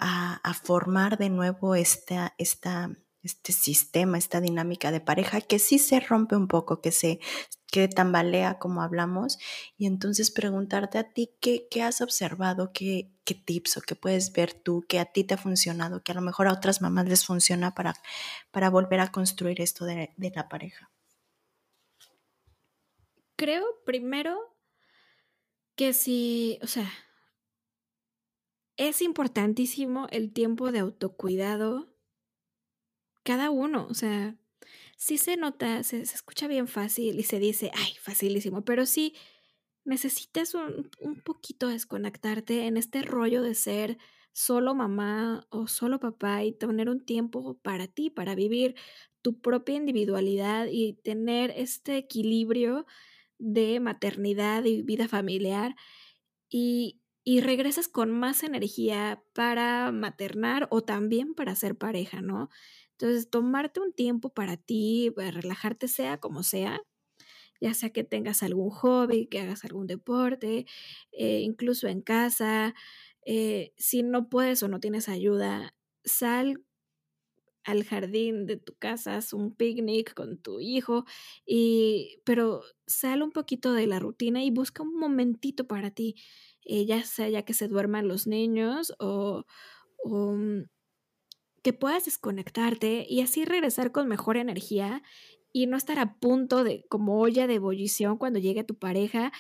a, 0.44 0.54
formar 0.54 1.18
de 1.18 1.30
nuevo 1.30 1.76
esta, 1.76 2.34
esta 2.38 2.92
este 3.26 3.52
sistema, 3.54 4.18
esta 4.18 4.40
dinámica 4.40 4.92
de 4.92 5.02
pareja 5.02 5.42
que 5.42 5.60
sí 5.60 5.80
se 5.80 6.00
rompe 6.00 6.36
un 6.36 6.48
poco, 6.48 6.82
que 6.82 6.92
se 6.92 7.20
que 7.76 7.90
tambalea 7.90 8.58
como 8.58 8.82
hablamos 8.82 9.38
y 9.78 9.86
entonces 9.86 10.32
preguntarte 10.32 10.98
a 10.98 11.12
ti 11.12 11.32
qué, 11.42 11.68
qué 11.70 11.84
has 11.84 12.00
observado, 12.00 12.72
qué, 12.72 13.12
qué 13.26 13.36
tips 13.36 13.76
o 13.76 13.82
qué 13.82 13.96
puedes 13.96 14.32
ver 14.32 14.54
tú, 14.54 14.86
que 14.88 15.00
a 15.00 15.06
ti 15.06 15.26
te 15.26 15.34
ha 15.34 15.38
funcionado, 15.38 16.02
que 16.02 16.14
a 16.14 16.16
lo 16.16 16.22
mejor 16.22 16.48
a 16.48 16.54
otras 16.54 16.82
mamás 16.82 17.10
les 17.10 17.26
funciona 17.26 17.76
para, 17.76 17.94
para 18.52 18.70
volver 18.70 19.02
a 19.02 19.12
construir 19.12 19.60
esto 19.60 19.84
de, 19.84 20.14
la 20.18 20.48
pareja. 20.48 20.90
Creo 23.36 23.66
primero 23.86 24.38
que 25.76 25.94
si, 25.94 26.60
o 26.62 26.68
sea, 26.68 26.90
es 28.78 29.02
importantísimo 29.02 30.08
el 30.12 30.32
tiempo 30.32 30.72
de 30.72 30.80
autocuidado 30.80 31.95
cada 33.26 33.50
uno, 33.50 33.88
o 33.90 33.94
sea, 33.96 34.38
sí 34.96 35.18
se 35.18 35.36
nota, 35.36 35.84
se, 35.84 36.02
escucha 36.02 36.48
bien 36.48 36.68
fácil 36.68 37.20
y 37.20 37.24
se 37.24 37.40
dice, 37.40 37.72
ay, 37.74 37.94
facilísimo, 38.00 38.64
pero 38.64 38.86
sí 38.86 39.16
necesitas 39.84 40.54
un, 40.54 40.90
un 41.02 41.22
poquito 41.22 41.68
desconectarte 41.68 42.68
en 42.68 42.78
este 42.78 43.02
rollo 43.02 43.42
de 43.42 43.56
ser 43.56 43.98
solo 44.32 44.76
mamá 44.76 45.48
o 45.50 45.68
solo 45.68 46.00
papá 46.00 46.44
y 46.44 46.54
tener 46.54 46.90
un 46.90 47.04
tiempo 47.04 47.58
para 47.62 47.88
ti, 47.88 48.10
para 48.10 48.36
vivir 48.36 48.76
tu 49.22 49.42
propia 49.42 49.76
individualidad 49.76 50.68
y 50.72 50.94
tener 51.04 51.52
este 51.56 51.98
equilibrio 51.98 52.86
de 53.40 53.80
maternidad 53.80 54.66
y 54.66 54.84
vida 54.84 55.08
familiar 55.08 55.76
y, 56.50 57.02
y 57.24 57.42
regresas 57.42 57.88
con 57.88 58.12
más 58.12 58.44
energía 58.44 59.24
para 59.34 59.92
maternar 59.92 60.68
o 60.70 60.84
también 60.84 61.34
para 61.34 61.56
ser 61.56 61.76
pareja, 61.76 62.22
¿no? 62.22 62.50
Entonces, 63.00 63.30
tomarte 63.30 63.80
un 63.82 63.94
tiempo 63.94 64.30
para 64.34 64.58
ti, 64.58 65.12
para 65.16 65.32
relajarte, 65.32 65.88
sea 65.88 66.18
como 66.20 66.44
sea, 66.44 66.82
ya 67.62 67.74
sea 67.74 67.92
que 67.92 68.04
tengas 68.04 68.44
algún 68.44 68.70
hobby, 68.72 69.28
que 69.28 69.40
hagas 69.42 69.66
algún 69.66 69.88
deporte, 69.88 70.66
eh, 71.12 71.40
incluso 71.42 71.88
en 71.88 72.02
casa. 72.02 72.74
Eh, 73.26 73.74
si 73.78 74.04
no 74.04 74.30
puedes 74.30 74.64
o 74.64 74.68
no 74.70 74.80
tienes 74.80 75.10
ayuda, 75.10 75.76
sal 76.06 76.64
al 77.64 77.84
jardín 77.84 78.46
de 78.46 78.58
tu 78.58 78.76
casa, 78.78 79.16
haz 79.18 79.34
un 79.34 79.56
picnic 79.56 80.14
con 80.14 80.38
tu 80.38 80.60
hijo, 80.62 81.06
y, 81.48 82.20
pero 82.24 82.62
sal 82.86 83.24
un 83.24 83.32
poquito 83.32 83.74
de 83.74 83.88
la 83.88 84.00
rutina 84.00 84.44
y 84.44 84.52
busca 84.52 84.84
un 84.84 84.96
momentito 85.00 85.66
para 85.68 85.90
ti, 85.92 86.16
eh, 86.64 86.86
ya 86.86 87.04
sea 87.04 87.28
ya 87.30 87.44
que 87.44 87.54
se 87.56 87.68
duerman 87.68 88.08
los 88.08 88.28
niños 88.28 88.94
o, 89.00 89.46
o 90.04 90.34
mm, 90.38 90.66
que 91.66 91.74
puedas 91.74 92.06
desconectarte 92.06 93.08
y 93.10 93.22
así 93.22 93.44
regresar 93.44 93.92
con 93.92 94.08
mejor 94.08 94.38
energía 94.38 95.02
y 95.52 95.66
no 95.66 95.78
estar 95.78 95.98
a 95.98 96.14
punto 96.20 96.64
de 96.64 96.86
como 96.90 97.20
olla 97.20 97.48
de 97.48 97.56
ebullición 97.56 98.20
cuando 98.20 98.38
llegue 98.38 98.64
tu 98.64 98.78
pareja, 98.78 99.32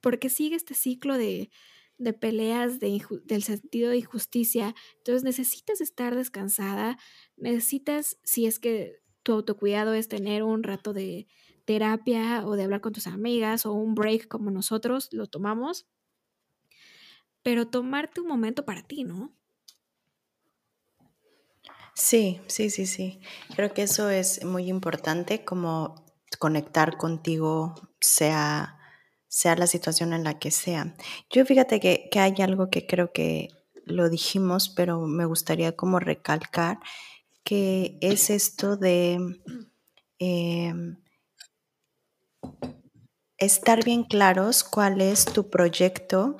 porque 0.00 0.28
sigue 0.28 0.54
este 0.54 0.74
ciclo 0.74 1.18
de, 1.18 1.50
de 1.98 2.12
peleas 2.12 2.78
de 2.78 3.02
del 3.24 3.42
sentido 3.42 3.90
de 3.90 3.96
injusticia. 3.96 4.72
Entonces 4.98 5.24
necesitas 5.24 5.80
estar 5.80 6.14
descansada, 6.14 6.96
necesitas, 7.36 8.20
si 8.22 8.46
es 8.46 8.60
que 8.60 9.00
tu 9.24 9.32
autocuidado 9.32 9.94
es 9.94 10.06
tener 10.06 10.44
un 10.44 10.62
rato 10.62 10.92
de 10.92 11.26
terapia 11.64 12.46
o 12.46 12.54
de 12.54 12.62
hablar 12.62 12.82
con 12.82 12.92
tus 12.92 13.08
amigas 13.08 13.66
o 13.66 13.72
un 13.72 13.96
break 13.96 14.28
como 14.28 14.52
nosotros 14.52 15.08
lo 15.10 15.26
tomamos, 15.26 15.88
pero 17.42 17.66
tomarte 17.66 18.20
un 18.20 18.28
momento 18.28 18.64
para 18.64 18.84
ti, 18.84 19.02
¿no? 19.02 19.36
Sí, 21.94 22.40
sí, 22.48 22.70
sí, 22.70 22.86
sí. 22.86 23.20
Creo 23.54 23.72
que 23.72 23.82
eso 23.82 24.10
es 24.10 24.44
muy 24.44 24.68
importante, 24.68 25.44
como 25.44 26.04
conectar 26.38 26.96
contigo, 26.96 27.74
sea, 28.00 28.78
sea 29.28 29.54
la 29.56 29.68
situación 29.68 30.12
en 30.12 30.24
la 30.24 30.38
que 30.38 30.50
sea. 30.50 30.96
Yo 31.30 31.46
fíjate 31.46 31.78
que, 31.80 32.10
hay 32.18 32.34
algo 32.40 32.68
que 32.68 32.86
creo 32.86 33.12
que 33.12 33.48
lo 33.84 34.08
dijimos, 34.08 34.68
pero 34.68 35.02
me 35.06 35.24
gustaría 35.24 35.76
como 35.76 36.00
recalcar, 36.00 36.80
que 37.44 37.98
es 38.00 38.30
esto 38.30 38.76
de 38.76 39.18
em, 40.18 40.96
estar 43.38 43.84
bien 43.84 44.02
claros 44.04 44.64
cuál 44.64 45.00
es 45.00 45.26
tu 45.26 45.48
proyecto 45.50 46.38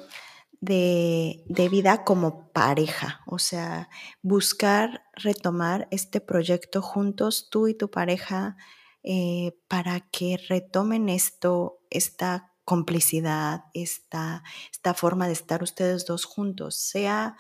de, 0.65 1.69
vida 1.71 2.05
como 2.05 2.51
pareja, 2.53 3.21
o 3.27 3.39
sea, 3.39 3.89
buscar 4.23 5.05
retomar 5.15 5.89
este 5.91 6.21
proyecto 6.21 6.83
juntos, 6.83 7.49
tú 7.51 7.69
y 7.69 7.75
tu 7.75 7.91
pareja, 7.91 8.57
eh, 9.03 9.57
para 9.69 10.01
que 10.01 10.39
retomen 10.49 11.09
esto, 11.09 11.81
esta 11.91 12.53
complicidad, 12.65 13.65
esta, 13.75 14.43
esta 14.73 14.95
forma 14.95 15.27
de 15.27 15.35
estar 15.35 15.63
ustedes 15.63 16.07
dos 16.07 16.25
juntos, 16.25 16.77
sea, 16.77 17.37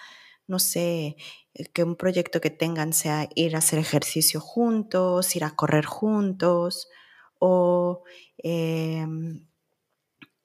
no 0.46 0.58
sé, 0.58 1.16
que 1.72 1.84
un 1.84 1.96
proyecto 1.96 2.40
que 2.40 2.50
tengan 2.50 2.92
sea 2.92 3.28
ir 3.34 3.54
a 3.54 3.58
hacer 3.58 3.78
ejercicio 3.78 4.40
juntos, 4.40 5.34
ir 5.36 5.44
a 5.44 5.56
correr 5.56 5.86
juntos, 5.86 6.88
o 7.38 8.02
em, 8.38 9.46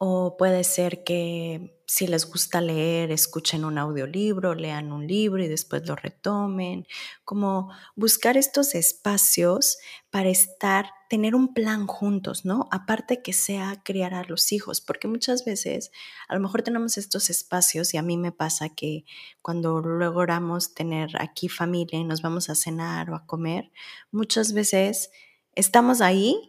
o 0.02 0.38
puede 0.38 0.64
ser 0.64 1.04
que 1.04 1.78
si 1.86 2.08
les 2.08 2.26
gusta 2.26 2.62
leer, 2.62 3.12
escuchen 3.12 3.66
un 3.66 3.78
audiolibro, 3.78 4.56
lean 4.56 4.94
un 4.94 5.06
libro 5.06 5.44
y 5.44 5.50
después 5.50 5.86
lo 5.86 5.98
retomen. 5.98 6.88
Como 7.26 7.70
buscar 7.98 8.38
estos 8.38 8.76
espacios 8.76 9.78
para 10.10 10.30
estar, 10.30 10.90
tener 11.10 11.36
un 11.36 11.54
plan 11.54 11.86
juntos, 11.86 12.46
¿no? 12.46 12.70
Aparte 12.72 13.22
que 13.22 13.34
sea 13.34 13.82
criar 13.84 14.14
a 14.14 14.24
los 14.24 14.54
hijos, 14.54 14.80
porque 14.80 15.10
muchas 15.10 15.44
veces 15.44 15.92
a 16.30 16.36
lo 16.36 16.40
mejor 16.40 16.62
tenemos 16.62 16.98
estos 16.98 17.30
espacios 17.30 17.94
y 17.94 17.98
a 17.98 18.02
mí 18.02 18.16
me 18.16 18.32
pasa 18.32 18.70
que 18.70 19.04
cuando 19.42 19.82
logramos 19.82 20.74
tener 20.74 21.10
aquí 21.20 21.50
familia 21.50 22.00
y 22.00 22.06
nos 22.06 22.22
vamos 22.22 22.50
a 22.50 22.56
cenar 22.56 23.10
o 23.10 23.16
a 23.16 23.26
comer, 23.26 23.70
muchas 24.12 24.54
veces 24.54 25.12
estamos 25.56 26.00
ahí 26.00 26.49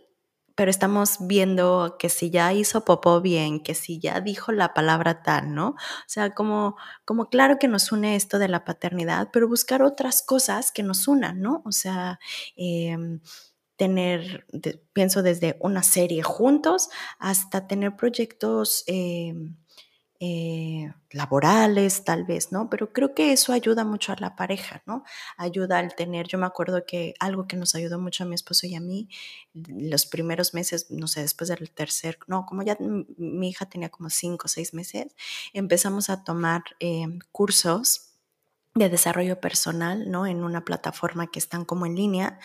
pero 0.61 0.71
estamos 0.71 1.17
viendo 1.21 1.97
que 1.99 2.11
si 2.11 2.29
ya 2.29 2.53
hizo 2.53 2.85
popó 2.85 3.23
bien, 3.23 3.63
que 3.63 3.75
si 3.75 3.99
ya 3.99 4.21
dijo 4.21 4.53
la 4.53 4.75
palabra 4.75 5.23
tal, 5.23 5.55
¿no? 5.55 5.69
O 5.69 6.07
sea, 6.07 6.35
como, 6.35 6.77
como 7.07 7.31
claro 7.31 7.59
que 7.59 7.67
nos 7.67 7.93
une 7.93 8.15
esto 8.15 8.39
de 8.39 8.49
la 8.49 8.63
paternidad, 8.63 9.31
pero 9.33 9.49
buscar 9.49 9.83
otras 9.83 10.21
cosas 10.21 10.71
que 10.71 10.83
nos 10.83 11.09
unan, 11.09 11.41
¿no? 11.41 11.63
O 11.65 11.73
sea, 11.73 12.21
em, 12.57 13.21
tener, 13.77 14.45
pienso 14.93 15.23
desde 15.23 15.57
una 15.61 15.83
serie 15.83 16.23
juntos 16.23 16.91
hasta 17.19 17.67
tener 17.67 17.97
proyectos 17.97 18.85
em, 18.87 19.57
eh, 20.21 20.93
laborales, 21.13 22.05
tal 22.05 22.25
vez, 22.25 22.53
¿no? 22.53 22.69
Pero 22.69 22.93
creo 22.93 23.15
que 23.15 23.33
eso 23.33 23.53
ayuda 23.55 23.85
mucho 23.85 24.13
a 24.13 24.17
la 24.21 24.37
pareja, 24.37 24.83
¿no? 24.87 25.03
Ayuda 25.39 25.79
al 25.79 25.95
tener, 25.95 26.29
yo 26.29 26.39
me 26.39 26.47
acuerdo 26.47 26.85
que 26.87 27.15
algo 27.19 27.47
que 27.49 27.57
nos 27.57 27.75
ayudó 27.75 27.99
mucho 27.99 28.25
a 28.25 28.27
mi 28.27 28.35
esposo 28.35 28.67
y 28.67 28.75
a 28.75 28.81
mí, 28.81 29.09
los 29.55 30.05
primeros 30.07 30.53
meses, 30.55 30.91
no 30.91 31.09
sé, 31.09 31.23
después 31.23 31.49
del 31.49 31.71
tercer, 31.71 32.19
no, 32.27 32.45
como 32.47 32.63
ya 32.63 32.77
mi 32.79 33.49
hija 33.49 33.67
tenía 33.67 33.89
como 33.89 34.11
cinco 34.11 34.45
o 34.45 34.49
seis 34.49 34.75
meses, 34.75 35.07
empezamos 35.55 36.11
a 36.11 36.23
tomar 36.23 36.63
em, 36.81 37.21
cursos 37.33 38.10
de 38.75 38.89
desarrollo 38.89 39.41
personal, 39.41 40.11
¿no? 40.11 40.27
En 40.27 40.45
una 40.45 40.65
plataforma 40.65 41.31
que 41.31 41.41
están 41.41 41.65
como 41.65 41.87
en 41.87 41.97
línea. 41.97 42.39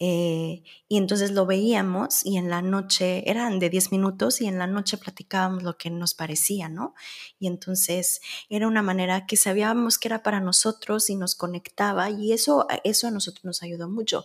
Eh, 0.00 0.62
y 0.88 0.96
entonces 0.96 1.30
lo 1.30 1.46
veíamos 1.46 2.24
y 2.24 2.38
en 2.38 2.50
la 2.50 2.62
noche, 2.62 3.30
eran 3.30 3.58
de 3.60 3.70
10 3.70 3.92
minutos 3.92 4.40
y 4.40 4.46
en 4.46 4.58
la 4.58 4.66
noche 4.66 4.98
platicábamos 4.98 5.62
lo 5.62 5.76
que 5.76 5.90
nos 5.90 6.14
parecía, 6.14 6.68
¿no? 6.68 6.94
Y 7.38 7.46
entonces 7.46 8.20
era 8.48 8.66
una 8.66 8.82
manera 8.82 9.26
que 9.26 9.36
sabíamos 9.36 9.98
que 9.98 10.08
era 10.08 10.22
para 10.22 10.40
nosotros 10.40 11.08
y 11.10 11.16
nos 11.16 11.34
conectaba 11.36 12.10
y 12.10 12.32
eso, 12.32 12.66
eso 12.82 13.08
a 13.08 13.10
nosotros 13.10 13.44
nos 13.44 13.62
ayudó 13.62 13.88
mucho. 13.88 14.24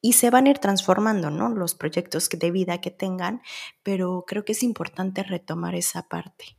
Y 0.00 0.14
se 0.14 0.30
van 0.30 0.46
a 0.46 0.50
ir 0.50 0.58
transformando, 0.58 1.30
¿no? 1.30 1.50
Los 1.50 1.74
proyectos 1.74 2.28
de 2.28 2.50
vida 2.50 2.80
que 2.80 2.90
tengan, 2.90 3.42
pero 3.82 4.24
creo 4.26 4.44
que 4.44 4.52
es 4.52 4.62
importante 4.62 5.22
retomar 5.22 5.74
esa 5.74 6.08
parte. 6.08 6.56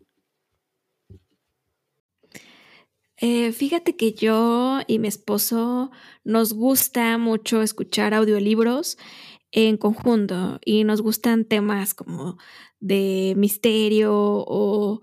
Eh, 3.18 3.51
fíjate 3.53 3.95
que 3.95 4.13
yo 4.13 4.80
y 4.88 4.99
mi 4.99 5.07
esposo 5.07 5.89
nos 6.26 6.53
gusta 6.53 7.18
mucho 7.18 7.61
escuchar 7.61 8.13
audiolibros 8.13 8.97
en 9.51 9.78
conjunto 9.78 10.59
y 10.66 10.84
nos 10.84 11.01
gustan 11.01 11.45
temas 11.45 11.93
como 11.93 12.38
de 12.82 13.34
misterio 13.38 14.11
o, 14.47 15.01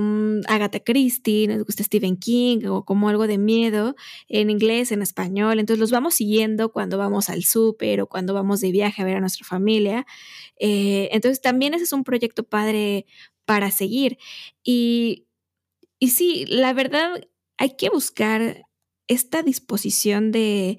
mm, 0.00 0.40
Agatha 0.48 0.80
Christie, 0.80 1.46
nos 1.48 1.64
gusta 1.66 1.84
Stephen 1.84 2.16
King 2.16 2.64
o 2.68 2.84
como 2.86 3.10
algo 3.10 3.26
de 3.26 3.36
miedo 3.38 3.94
en 4.28 4.48
inglés, 4.50 4.90
en 4.92 5.02
español. 5.02 5.58
Entonces 5.60 5.80
los 5.80 5.90
vamos 5.90 6.14
siguiendo 6.14 6.72
cuando 6.72 6.96
vamos 6.98 7.28
al 7.28 7.44
súper 7.44 8.00
o 8.00 8.06
cuando 8.08 8.32
vamos 8.34 8.60
de 8.62 8.72
viaje 8.72 9.02
a 9.02 9.04
ver 9.04 9.16
a 9.18 9.20
nuestra 9.20 9.44
familia. 9.46 10.06
Eh, 10.58 11.10
entonces 11.12 11.42
también 11.42 11.74
ese 11.74 11.84
es 11.84 11.92
un 11.92 12.04
proyecto 12.04 12.44
padre 12.44 13.04
para 13.44 13.70
seguir. 13.70 14.16
Y 14.64 15.26
y 16.04 16.10
sí, 16.10 16.44
la 16.48 16.74
verdad, 16.74 17.18
hay 17.56 17.76
que 17.76 17.88
buscar 17.88 18.66
esta 19.08 19.42
disposición 19.42 20.32
de, 20.32 20.76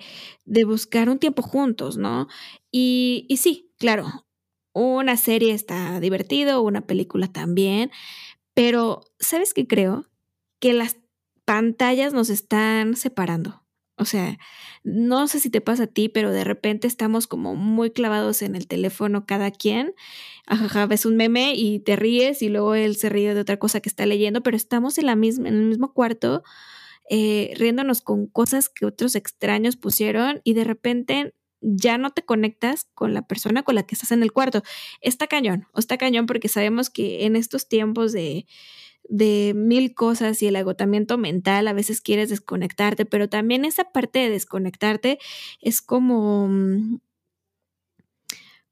buscar 0.68 1.10
un 1.10 1.18
tiempo 1.18 1.42
juntos, 1.42 1.98
¿no? 1.98 2.28
Y, 2.72 3.26
y 3.28 3.38
sí, 3.38 3.74
claro, 3.80 4.28
una 4.72 5.18
serie 5.18 5.56
está 5.56 6.00
divertido, 6.00 6.62
una 6.62 6.86
película 6.86 7.28
también, 7.28 7.90
pero 8.54 9.02
¿sabes 9.20 9.56
qué 9.56 9.66
creo? 9.66 10.06
Que 10.60 10.74
las 10.74 10.98
pantallas 11.44 12.14
nos 12.14 12.30
están 12.30 12.96
separando. 12.96 13.65
O 13.98 14.06
sea, 14.06 14.38
no 14.84 15.28
sé 15.28 15.40
si 15.40 15.50
te 15.50 15.62
pasa 15.62 15.84
a 15.84 15.88
ti, 15.88 16.10
pero 16.10 16.32
de 16.32 16.44
repente 16.44 16.88
estamos 16.88 17.28
como 17.28 17.56
muy 17.56 17.92
clavados 17.92 18.42
en 18.42 18.56
el 18.56 18.68
teléfono 18.68 19.26
cada 19.26 19.52
quien. 19.52 19.94
Ajaja, 20.46 20.86
ves 20.86 21.06
un 21.06 21.16
meme 21.16 21.54
y 21.56 21.80
te 21.80 21.96
ríes 21.96 22.42
y 22.42 22.50
luego 22.50 22.76
él 22.76 22.98
se 22.98 23.10
ríe 23.10 23.34
de 23.34 23.42
otra 23.42 23.58
cosa 23.58 23.80
que 23.80 23.90
está 23.90 24.06
leyendo, 24.06 24.44
pero 24.44 24.58
estamos 24.58 24.98
en, 24.98 25.06
la 25.06 25.16
misma, 25.16 25.48
en 25.48 25.56
el 25.56 25.66
mismo 25.66 25.94
cuarto 25.94 26.44
eh, 27.10 27.54
riéndonos 27.58 28.02
con 28.02 28.26
cosas 28.26 28.68
que 28.68 28.86
otros 28.86 29.16
extraños 29.16 29.76
pusieron 29.76 30.42
y 30.44 30.54
de 30.54 30.64
repente 30.64 31.36
ya 31.62 31.98
no 31.98 32.12
te 32.12 32.24
conectas 32.24 32.88
con 32.94 33.14
la 33.14 33.28
persona 33.28 33.64
con 33.64 33.76
la 33.76 33.84
que 33.84 33.96
estás 33.96 34.12
en 34.12 34.24
el 34.24 34.32
cuarto. 34.32 34.64
Está 35.02 35.28
cañón, 35.28 35.68
o 35.74 35.80
está 35.80 35.98
cañón 35.98 36.26
porque 36.26 36.48
sabemos 36.48 36.90
que 36.90 37.26
en 37.26 37.36
estos 37.36 37.68
tiempos 37.68 38.12
de 38.12 38.46
de 39.10 39.54
mil 39.56 39.94
cosas 39.94 40.42
y 40.42 40.48
el 40.48 40.56
agotamiento 40.56 41.18
mental, 41.18 41.68
a 41.68 41.74
veces 41.74 42.02
quieres 42.02 42.30
desconectarte, 42.30 43.06
pero 43.06 43.30
también 43.30 43.66
esa 43.66 43.86
parte 43.86 44.20
de 44.20 44.30
desconectarte 44.30 45.20
es 45.62 45.82
como 45.82 46.48
mm, 46.48 47.00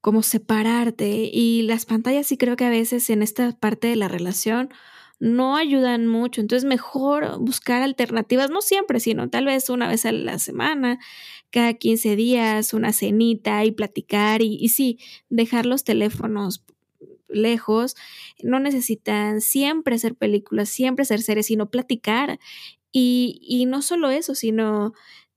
como 0.00 0.22
separarte 0.22 1.30
y 1.32 1.62
las 1.62 1.86
pantallas 1.86 2.26
sí 2.26 2.36
creo 2.36 2.56
que 2.56 2.66
a 2.66 2.70
veces 2.70 3.08
en 3.08 3.22
esta 3.22 3.52
parte 3.52 3.88
de 3.88 3.96
la 3.96 4.06
relación 4.06 4.68
no 5.18 5.56
ayudan 5.56 6.06
mucho. 6.06 6.40
Entonces, 6.42 6.68
mejor 6.68 7.38
buscar 7.38 7.82
alternativas, 7.82 8.50
no 8.50 8.60
siempre, 8.60 9.00
sino 9.00 9.30
tal 9.30 9.46
vez 9.46 9.70
una 9.70 9.88
vez 9.88 10.04
a 10.04 10.12
la 10.12 10.38
semana, 10.38 10.98
cada 11.50 11.72
15 11.74 12.16
días, 12.16 12.74
una 12.74 12.92
cenita 12.92 13.64
y 13.64 13.72
platicar 13.72 14.42
y, 14.42 14.56
y 14.60 14.68
sí, 14.68 14.98
dejar 15.30 15.66
los 15.66 15.84
teléfonos 15.84 16.64
lejos. 17.28 17.96
No 18.42 18.60
necesitan 18.60 19.40
siempre 19.40 19.96
hacer 19.96 20.14
películas, 20.14 20.68
siempre 20.68 21.02
hacer 21.02 21.22
series, 21.22 21.46
sino 21.46 21.70
platicar. 21.70 22.38
Y, 22.92 23.40
y 23.42 23.66
no 23.66 23.82
solo 23.82 24.10
eso, 24.10 24.34
sino 24.34 24.92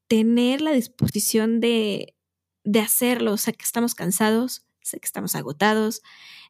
tener 0.08 0.62
la 0.62 0.72
disposición 0.72 1.60
de, 1.60 2.16
de 2.64 2.80
hacerlo. 2.80 3.38
Sé 3.38 3.54
que 3.54 3.66
estamos 3.66 3.96
cansados, 3.96 4.66
sé 4.82 5.00
que 5.00 5.06
estamos 5.06 5.36
agotados, 5.36 6.02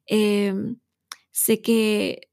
em, 0.05 0.77
sé 1.31 1.61
que 1.61 2.29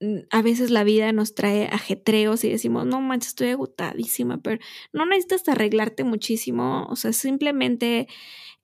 mm, 0.00 0.20
a 0.30 0.42
veces 0.42 0.70
la 0.70 0.84
vida 0.84 1.12
nos 1.12 1.34
trae 1.34 1.66
ajetreos 1.68 2.44
y 2.44 2.50
decimos, 2.50 2.86
no 2.86 3.00
manches, 3.00 3.28
estoy 3.28 3.48
agotadísima, 3.48 4.42
pero 4.42 4.60
no 4.92 5.06
necesitas 5.06 5.48
arreglarte 5.48 6.04
muchísimo, 6.04 6.86
o 6.90 6.96
sea, 6.96 7.12
simplemente 7.12 8.08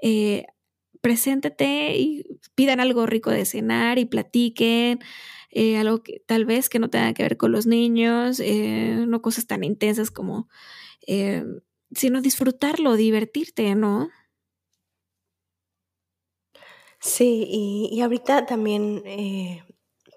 eh, 0.02 0.46
preséntate 1.00 1.96
y 1.96 2.24
pidan 2.54 2.80
algo 2.80 3.06
rico 3.06 3.30
de 3.30 3.44
cenar 3.44 3.98
y 3.98 4.04
platiquen. 4.06 5.00
Eh, 5.50 5.78
algo 5.78 6.02
que 6.02 6.22
tal 6.26 6.44
vez 6.44 6.68
que 6.68 6.78
no 6.78 6.90
tenga 6.90 7.12
que 7.14 7.24
ver 7.24 7.36
con 7.36 7.52
los 7.52 7.66
niños, 7.66 8.40
eh, 8.40 9.04
no 9.08 9.22
cosas 9.22 9.46
tan 9.46 9.64
intensas 9.64 10.10
como, 10.10 10.48
sino 11.92 12.20
disfrutarlo, 12.20 12.94
divertirte, 12.96 13.74
¿no? 13.74 14.10
Sí, 17.00 17.46
y, 17.90 18.00
ahorita 18.02 18.44
también 18.44 19.02
eh, 19.06 19.64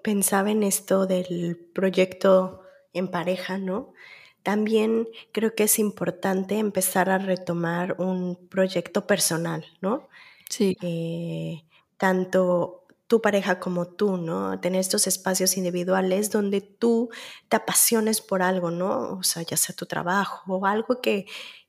pensaba 0.02 0.50
en 0.50 0.62
esto 0.62 1.06
del 1.06 1.56
proyecto 1.74 2.60
en 2.92 3.08
pareja, 3.10 3.56
¿no? 3.56 3.94
También 4.42 5.08
creo 5.32 5.54
que 5.54 5.64
es 5.64 5.78
importante 5.78 6.58
empezar 6.58 7.08
a 7.08 7.18
retomar 7.18 7.96
un 7.98 8.48
proyecto 8.50 9.06
personal, 9.06 9.64
¿no? 9.80 10.08
Sí. 10.50 10.76
Eh, 10.82 11.64
tanto 11.96 12.86
tu 13.06 13.20
pareja 13.20 13.60
como 13.60 13.86
tú, 13.86 14.16
¿no? 14.16 14.58
Tener 14.60 14.80
estos 14.80 15.06
espacios 15.06 15.56
individuales 15.56 16.30
donde 16.30 16.60
tú 16.60 17.10
te 17.48 17.56
apasiones 17.56 18.20
por 18.20 18.42
algo, 18.42 18.70
¿no? 18.70 19.18
O 19.18 19.22
sea, 19.22 19.42
ya 19.42 19.56
sea 19.56 19.74
tu 19.74 19.86
trabajo 19.86 20.42
o 20.54 20.66
algo 20.66 21.00
que, 21.00 21.26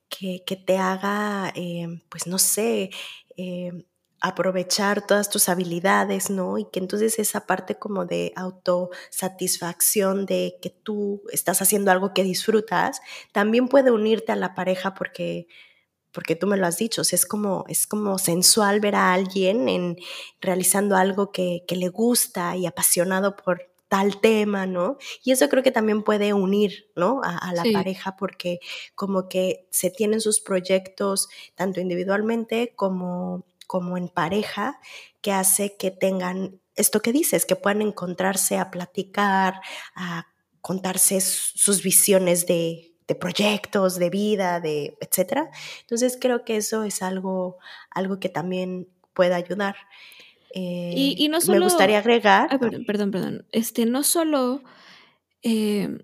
que, 0.09 0.63
te 0.65 0.77
haga, 0.77 1.51
eh, 1.55 1.87
pues 2.09 2.25
no 2.27 2.39
sé, 2.39 2.89
aprovechar 4.25 5.05
todas 5.05 5.29
tus 5.29 5.49
habilidades, 5.49 6.31
¿no? 6.31 6.57
Y 6.57 6.65
que 6.65 6.79
entonces 6.79 7.19
esa 7.19 7.45
parte 7.45 7.75
como 7.75 8.05
de 8.05 8.33
autosatisfacción 8.35 10.25
de 10.25 10.57
que 10.63 10.71
tú 10.71 11.21
estás 11.31 11.61
haciendo 11.61 11.91
algo 11.91 12.11
que 12.13 12.23
disfrutas, 12.23 13.01
también 13.31 13.67
puede 13.67 13.91
unirte 13.91 14.31
a 14.31 14.35
la 14.35 14.55
pareja 14.55 14.95
porque 14.95 15.47
porque 16.15 16.37
tú 16.37 16.47
me 16.47 16.55
lo 16.55 16.65
has 16.65 16.77
dicho, 16.77 17.01
es 17.01 17.25
como, 17.25 17.65
es 17.67 17.85
como 17.85 18.17
sensual 18.17 18.79
ver 18.79 18.95
a 18.95 19.13
alguien 19.13 19.67
en, 19.67 19.97
realizando 20.39 20.95
algo 20.95 21.33
que, 21.33 21.65
le 21.69 21.89
gusta 21.89 22.55
y 22.55 22.65
apasionado 22.65 23.35
por 23.35 23.69
tal 23.89 24.21
tema, 24.21 24.65
¿no? 24.65 24.97
Y 25.23 25.33
eso 25.33 25.49
creo 25.49 25.61
que 25.61 25.71
también 25.71 26.03
puede 26.03 26.33
unir, 26.33 26.89
¿no? 26.95 27.19
A, 27.21 27.51
la 27.53 27.63
pareja 27.73 28.15
porque 28.15 28.59
como 28.95 29.27
que 29.27 29.67
se 29.71 29.91
tienen 29.91 30.21
sus 30.21 30.39
proyectos 30.39 31.27
tanto 31.53 31.81
individualmente 31.81 32.73
como 32.75 33.45
como 33.67 33.97
en 33.97 34.07
pareja 34.07 34.79
que 35.21 35.31
hace 35.31 35.75
que 35.75 35.91
tengan 35.91 36.61
esto 36.75 37.01
que 37.01 37.11
dices, 37.11 37.45
que 37.45 37.55
puedan 37.55 37.81
encontrarse 37.81 38.57
a 38.57 38.71
platicar, 38.71 39.59
a 39.95 40.27
contarse 40.61 41.19
sus 41.19 41.81
visiones 41.83 42.45
de, 42.47 42.94
proyectos, 43.13 43.99
de 43.99 44.09
vida, 44.09 44.59
de 44.59 44.97
etcétera. 44.99 45.51
Entonces 45.81 46.17
creo 46.19 46.43
que 46.43 46.57
eso 46.57 46.83
es 46.83 47.03
algo, 47.03 47.57
algo 47.91 48.19
que 48.19 48.29
también 48.29 48.87
puede 49.13 49.35
ayudar. 49.35 49.75
y, 50.51 51.27
no 51.29 51.41
solo, 51.41 51.59
me 51.59 51.65
gustaría 51.65 51.99
agregar. 51.99 52.49
perdón, 52.85 53.11
perdón, 53.11 53.45
Este, 53.51 53.85
no 53.85 54.01
solo. 54.01 54.63
Eh, 55.43 55.99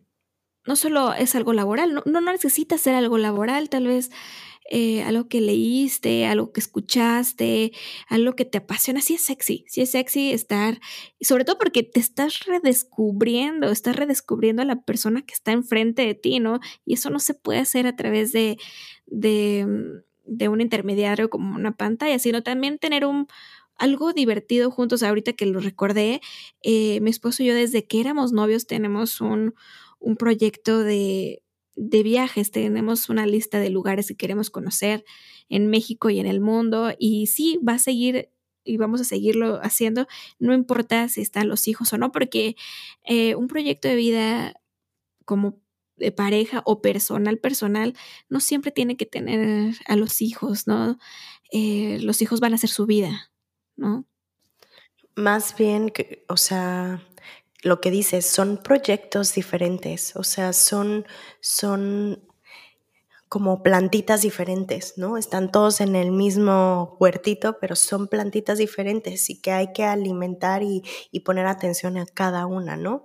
no 0.67 0.75
solo 0.75 1.13
es 1.13 1.33
algo 1.33 1.53
laboral, 1.53 1.95
no, 1.95 2.03
no 2.05 2.21
necesita 2.21 2.77
ser 2.77 2.93
algo 2.93 3.17
laboral, 3.17 3.69
tal 3.69 3.87
vez 3.87 4.11
eh, 4.69 5.03
algo 5.03 5.27
que 5.27 5.41
leíste, 5.41 6.25
algo 6.25 6.53
que 6.53 6.59
escuchaste, 6.61 7.71
algo 8.07 8.35
que 8.35 8.45
te 8.45 8.59
apasiona, 8.59 9.01
sí 9.01 9.15
es 9.15 9.21
sexy, 9.21 9.65
sí 9.67 9.81
es 9.81 9.91
sexy 9.91 10.31
estar, 10.31 10.79
sobre 11.19 11.45
todo 11.45 11.57
porque 11.57 11.83
te 11.83 11.99
estás 11.99 12.45
redescubriendo, 12.45 13.69
estás 13.69 13.95
redescubriendo 13.95 14.61
a 14.61 14.65
la 14.65 14.81
persona 14.81 15.23
que 15.23 15.33
está 15.33 15.51
enfrente 15.51 16.03
de 16.05 16.15
ti, 16.15 16.39
¿no? 16.39 16.59
Y 16.85 16.93
eso 16.93 17.09
no 17.09 17.19
se 17.19 17.33
puede 17.33 17.59
hacer 17.59 17.87
a 17.87 17.95
través 17.95 18.31
de, 18.31 18.57
de, 19.07 19.65
mm, 19.67 20.51
un 20.51 20.61
intermediario 20.61 21.29
como 21.29 21.55
una 21.55 21.75
pantalla, 21.75 22.17
sino 22.19 22.43
también 22.43 22.77
tener 22.79 23.05
un, 23.05 23.27
algo 23.75 24.13
divertido 24.13 24.71
juntos. 24.71 25.03
Ahorita 25.03 25.33
que 25.33 25.45
lo 25.47 25.59
recordé, 25.59 26.21
eh, 26.63 27.01
mi 27.01 27.09
esposo 27.09 27.43
y 27.43 27.47
yo 27.47 27.55
desde 27.55 27.85
que 27.87 27.99
éramos 27.99 28.31
novios 28.31 28.67
tenemos 28.67 29.21
un, 29.21 29.53
un 29.99 30.15
proyecto 30.17 30.79
de, 30.79 31.43
de 31.75 32.03
viajes, 32.03 32.51
tenemos 32.51 33.09
una 33.09 33.25
lista 33.25 33.59
de 33.59 33.69
lugares 33.69 34.07
que 34.07 34.17
queremos 34.17 34.49
conocer 34.49 35.03
en 35.49 35.67
México 35.67 36.09
y 36.09 36.19
en 36.19 36.27
el 36.27 36.41
mundo 36.41 36.93
y 36.97 37.27
sí, 37.27 37.59
va 37.67 37.73
a 37.73 37.79
seguir 37.79 38.29
y 38.63 38.77
vamos 38.77 39.01
a 39.01 39.05
seguirlo 39.05 39.59
haciendo, 39.63 40.07
no 40.39 40.53
importa 40.53 41.09
si 41.09 41.21
están 41.21 41.49
los 41.49 41.67
hijos 41.67 41.91
o 41.93 41.97
no, 41.97 42.11
porque 42.11 42.55
eh, 43.03 43.35
un 43.35 43.47
proyecto 43.47 43.87
de 43.87 43.95
vida 43.95 44.53
como 45.25 45.59
de 45.97 46.11
pareja 46.11 46.61
o 46.65 46.81
personal, 46.81 47.37
personal, 47.37 47.95
no 48.29 48.39
siempre 48.39 48.71
tiene 48.71 48.97
que 48.97 49.05
tener 49.05 49.75
a 49.87 49.95
los 49.95 50.21
hijos, 50.21 50.67
¿no? 50.67 50.97
Eh, 51.51 51.99
los 52.01 52.21
hijos 52.21 52.39
van 52.39 52.53
a 52.53 52.57
ser 52.57 52.69
su 52.69 52.85
vida, 52.85 53.31
¿no? 53.75 54.05
Más 55.15 55.55
bien, 55.57 55.89
que, 55.89 56.25
o 56.27 56.37
sea, 56.37 57.03
lo 57.61 57.79
que 57.81 57.91
dices, 57.91 58.25
son 58.25 58.57
proyectos 58.57 59.33
diferentes, 59.35 60.15
o 60.15 60.23
sea, 60.23 60.53
son, 60.53 61.05
son 61.39 62.23
como 63.29 63.63
plantitas 63.63 64.23
diferentes, 64.23 64.97
¿no? 64.97 65.17
Están 65.17 65.51
todos 65.51 65.79
en 65.79 65.95
el 65.95 66.11
mismo 66.11 66.97
huertito, 66.99 67.59
pero 67.59 67.75
son 67.77 68.07
plantitas 68.07 68.57
diferentes 68.57 69.29
y 69.29 69.39
que 69.39 69.51
hay 69.51 69.71
que 69.73 69.85
alimentar 69.85 70.63
y, 70.63 70.83
poner 71.23 71.45
atención 71.45 71.97
a 71.97 72.05
cada 72.05 72.45
una, 72.45 72.75
¿no? 72.75 73.03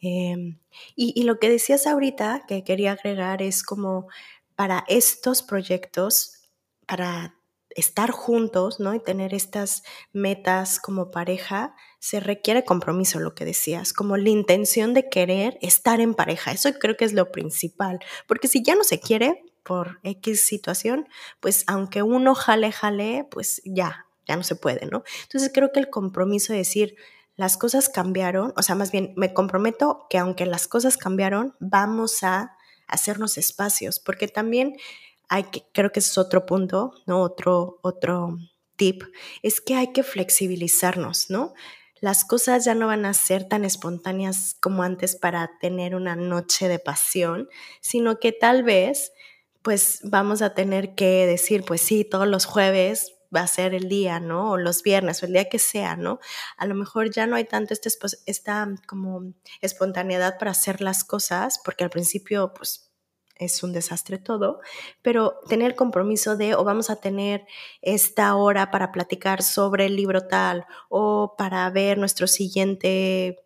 Em, 0.00 0.58
y, 0.96 1.18
y, 1.18 1.22
lo 1.24 1.38
que 1.38 1.48
decías 1.48 1.86
ahorita, 1.86 2.44
que 2.46 2.64
quería 2.64 2.92
agregar, 2.92 3.40
es 3.40 3.62
como 3.62 4.08
para 4.56 4.84
estos 4.88 5.42
proyectos, 5.42 6.42
para 6.86 7.36
estar 7.76 8.10
juntos, 8.10 8.80
¿no? 8.80 8.94
Y 8.94 9.00
tener 9.00 9.34
estas 9.34 9.82
metas 10.12 10.80
como 10.80 11.10
pareja, 11.10 11.74
se 11.98 12.20
requiere 12.20 12.64
compromiso, 12.64 13.20
lo 13.20 13.34
que 13.34 13.44
decías, 13.44 13.92
como 13.92 14.16
la 14.16 14.28
intención 14.28 14.94
de 14.94 15.08
querer 15.08 15.58
estar 15.62 16.00
en 16.00 16.14
pareja. 16.14 16.52
Eso 16.52 16.70
creo 16.74 16.96
que 16.96 17.04
es 17.04 17.12
lo 17.12 17.32
principal, 17.32 18.00
porque 18.26 18.48
si 18.48 18.62
ya 18.62 18.74
no 18.74 18.84
se 18.84 19.00
quiere 19.00 19.44
por 19.62 20.00
X 20.02 20.44
situación, 20.44 21.08
pues 21.40 21.64
aunque 21.66 22.02
uno 22.02 22.34
jale, 22.34 22.72
jale, 22.72 23.26
pues 23.30 23.62
ya, 23.64 24.06
ya 24.26 24.36
no 24.36 24.42
se 24.42 24.56
puede, 24.56 24.86
¿no? 24.86 25.04
Entonces 25.22 25.50
creo 25.54 25.72
que 25.72 25.80
el 25.80 25.90
compromiso 25.90 26.52
de 26.52 26.60
decir, 26.60 26.96
las 27.36 27.56
cosas 27.56 27.88
cambiaron, 27.88 28.52
o 28.56 28.62
sea, 28.62 28.74
más 28.74 28.92
bien 28.92 29.14
me 29.16 29.32
comprometo 29.32 30.06
que 30.10 30.18
aunque 30.18 30.46
las 30.46 30.68
cosas 30.68 30.96
cambiaron, 30.96 31.54
vamos 31.60 32.22
a 32.22 32.56
hacernos 32.86 33.38
espacios, 33.38 34.00
porque 34.00 34.28
también 34.28 34.76
creo 35.72 35.90
que 35.90 36.00
ese 36.00 36.10
es 36.10 36.18
otro 36.18 36.46
punto, 36.46 36.92
¿no? 37.06 37.22
Otro, 37.22 37.78
otro 37.82 38.38
tip, 38.76 39.02
es 39.42 39.60
que 39.60 39.74
hay 39.74 39.92
que 39.92 40.02
flexibilizarnos, 40.02 41.30
¿no? 41.30 41.54
Las 42.00 42.24
cosas 42.24 42.64
ya 42.64 42.74
no 42.74 42.88
van 42.88 43.06
a 43.06 43.14
ser 43.14 43.48
tan 43.48 43.64
espontáneas 43.64 44.56
como 44.60 44.82
antes 44.82 45.16
para 45.16 45.58
tener 45.60 45.94
una 45.94 46.16
noche 46.16 46.68
de 46.68 46.78
pasión, 46.78 47.48
sino 47.80 48.18
que 48.18 48.32
tal 48.32 48.64
vez 48.64 49.12
pues 49.62 50.00
vamos 50.02 50.42
a 50.42 50.54
tener 50.54 50.94
que 50.94 51.26
decir, 51.26 51.64
pues 51.64 51.80
sí, 51.80 52.04
todos 52.04 52.26
los 52.26 52.44
jueves 52.44 53.14
va 53.34 53.42
a 53.42 53.46
ser 53.46 53.74
el 53.74 53.88
día, 53.88 54.20
¿no? 54.20 54.50
O 54.50 54.58
los 54.58 54.82
viernes 54.82 55.22
o 55.22 55.26
el 55.26 55.32
día 55.32 55.48
que 55.48 55.58
sea, 55.58 55.96
¿no? 55.96 56.18
A 56.56 56.66
lo 56.66 56.74
mejor 56.74 57.10
ya 57.10 57.26
no 57.26 57.36
hay 57.36 57.44
tanto 57.44 57.72
este, 57.72 57.88
esta 58.26 58.68
como 58.86 59.32
espontaneidad 59.60 60.38
para 60.38 60.50
hacer 60.50 60.80
las 60.80 61.04
cosas, 61.04 61.60
porque 61.64 61.84
al 61.84 61.90
principio 61.90 62.52
pues 62.54 62.91
es 63.44 63.62
un 63.62 63.72
desastre 63.72 64.18
todo, 64.18 64.60
pero 65.02 65.40
tener 65.48 65.68
el 65.68 65.76
compromiso 65.76 66.36
de 66.36 66.54
o 66.54 66.64
vamos 66.64 66.90
a 66.90 66.96
tener 66.96 67.46
esta 67.80 68.34
hora 68.36 68.70
para 68.70 68.92
platicar 68.92 69.42
sobre 69.42 69.86
el 69.86 69.96
libro 69.96 70.26
tal 70.26 70.66
o 70.88 71.34
para 71.36 71.68
ver 71.70 71.98
nuestro 71.98 72.26
siguiente 72.26 73.38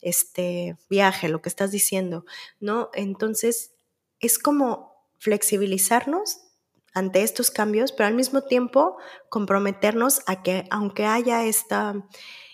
este 0.00 0.76
viaje, 0.90 1.28
lo 1.28 1.40
que 1.40 1.48
estás 1.48 1.70
diciendo, 1.70 2.26
¿no? 2.60 2.90
Entonces 2.92 3.72
es 4.20 4.38
como 4.38 4.94
flexibilizarnos 5.18 6.40
ante 6.92 7.22
estos 7.22 7.50
cambios, 7.50 7.90
pero 7.92 8.06
al 8.06 8.14
mismo 8.14 8.42
tiempo 8.42 8.96
comprometernos 9.28 10.20
a 10.26 10.42
que 10.42 10.66
aunque 10.70 11.06
haya 11.06 11.44
esta 11.44 12.06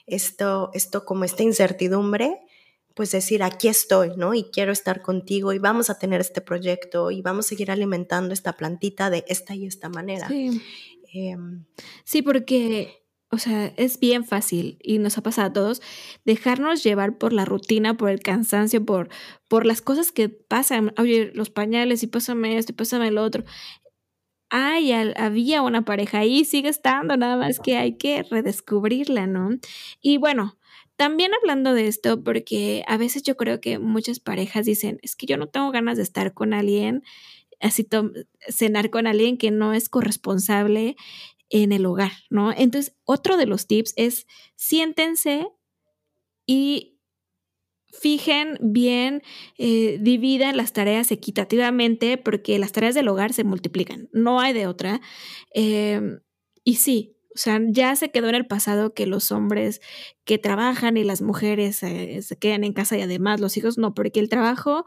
esto 0.07 0.71
esto 0.73 1.05
como 1.05 1.25
esta 1.25 1.43
incertidumbre, 1.43 2.41
pues 3.01 3.13
decir, 3.13 3.43
aquí 3.43 3.69
estoy, 3.69 4.11
¿no? 4.19 4.35
Y 4.35 4.51
quiero 4.53 4.73
estar 4.73 5.01
contigo 5.01 5.55
y 5.55 5.59
vamos 5.59 5.89
a 5.89 5.99
tener 5.99 6.21
este 6.21 6.43
proyecto 6.43 7.11
y 7.11 7.23
vamos 7.23 7.47
a 7.47 7.49
seguir 7.49 7.71
alimentando 7.71 8.35
esta 8.35 8.59
plantita 8.59 9.09
de 9.09 9.25
esta 9.27 9.55
y 9.55 9.65
esta 9.65 9.89
manera. 9.89 10.29
Sí, 10.29 10.61
em, 11.15 11.65
sí 12.05 12.21
porque, 12.21 13.07
o 13.31 13.39
sea, 13.39 13.73
es 13.79 14.01
bien 14.01 14.27
fácil 14.27 14.77
y 14.83 14.99
nos 14.99 15.17
ha 15.17 15.23
pasado 15.23 15.49
a 15.49 15.53
todos 15.55 15.81
dejarnos 16.27 16.85
llevar 16.85 17.17
por 17.17 17.33
la 17.33 17.47
rutina, 17.47 17.97
por 17.97 18.11
el 18.11 18.21
cansancio, 18.21 18.85
por, 18.85 19.09
por 19.49 19.65
las 19.65 19.81
cosas 19.81 20.13
que 20.13 20.29
pasan. 20.29 20.93
Oye, 20.99 21.33
los 21.35 21.49
pañales 21.49 22.03
y 22.03 22.07
pásame 22.07 22.59
esto 22.59 22.73
y 22.73 22.75
pásame 22.75 23.09
el 23.09 23.17
otro. 23.17 23.45
Ay, 24.51 24.93
había 24.93 25.63
una 25.63 25.87
pareja 25.87 26.19
ahí, 26.19 26.45
sigue 26.45 26.69
estando, 26.69 27.17
nada 27.17 27.39
más 27.39 27.61
que 27.61 27.79
hay 27.79 27.97
que 27.97 28.25
redescubrirla, 28.25 29.27
¿no? 29.27 29.57
Y 30.03 30.19
bueno, 30.19 30.59
también 30.97 31.33
hablando 31.35 31.75
de 31.75 31.87
esto, 31.87 32.23
porque 32.23 32.85
a 32.87 32.97
veces 32.97 33.23
yo 33.23 33.37
creo 33.37 33.61
que 33.61 33.79
muchas 33.79 34.21
parejas 34.21 34.67
dicen, 34.67 34.99
es 35.03 35.17
que 35.17 35.27
yo 35.27 35.37
no 35.37 35.49
tengo 35.49 35.71
ganas 35.71 35.97
de 35.97 36.03
estar 36.03 36.35
con 36.35 36.53
alguien, 36.53 37.03
así 37.61 37.87
cenar 38.49 38.91
con 38.91 39.07
alguien 39.07 39.39
que 39.39 39.51
no 39.51 39.73
es 39.73 39.89
corresponsable 39.89 40.97
en 41.51 41.73
el 41.73 41.87
hogar, 41.87 42.13
¿no? 42.31 42.53
Entonces, 42.53 42.95
otro 43.05 43.37
de 43.37 43.47
los 43.47 43.67
tips 43.67 43.93
es 43.97 44.27
siéntense 44.57 45.49
y 46.47 47.01
fijen 47.93 48.57
bien, 48.61 49.23
eh, 49.59 49.99
dividan 50.01 50.57
las 50.57 50.73
tareas 50.73 51.11
equitativamente 51.11 52.19
porque 52.19 52.59
las 52.59 52.73
tareas 52.73 52.95
del 52.95 53.09
hogar 53.09 53.33
se 53.33 53.45
multiplican, 53.45 54.09
no 54.13 54.41
hay 54.41 54.53
de 54.53 54.67
otra. 54.67 55.01
Em, 55.53 56.21
y 56.65 56.77
sí, 56.77 57.17
o 57.33 57.39
sea, 57.39 57.61
ya 57.69 57.95
se 57.95 58.11
quedó 58.11 58.29
en 58.29 58.35
el 58.35 58.47
pasado 58.47 58.93
que 58.93 59.07
los 59.07 59.31
hombres 59.31 59.81
que 60.25 60.39
trabajan 60.39 60.97
y 60.97 61.05
las 61.05 61.23
mujeres 61.23 61.77
se 61.77 62.37
quedan 62.41 62.65
en 62.65 62.73
casa 62.73 62.99
y 62.99 63.03
además 63.03 63.41
los 63.41 63.57
hijos 63.57 63.79
no, 63.79 63.95
porque 63.95 64.19
el 64.19 64.29
trabajo 64.29 64.85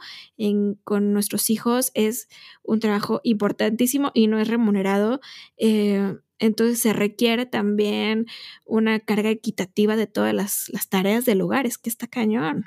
con 0.84 1.14
nuestros 1.14 1.50
hijos 1.50 1.91
es 1.94 2.28
un 2.62 2.80
trabajo 2.80 3.22
importantísimo 3.24 4.12
y 4.14 4.28
no 4.28 4.39
es 4.39 4.50
remunerado. 4.50 5.22
Eh, 5.58 6.18
entonces 6.38 6.80
se 6.80 6.91
requiere 6.91 7.46
también 7.46 8.26
una 8.66 9.00
carga 9.00 9.30
equitativa 9.30 9.96
de 9.96 10.08
todas 10.08 10.34
las, 10.34 10.66
las 10.68 10.89
tareas 10.89 11.24
del 11.24 11.41
hogar, 11.41 11.66
es 11.66 11.78
que 11.78 11.89
está 11.89 12.08
cañón. 12.08 12.66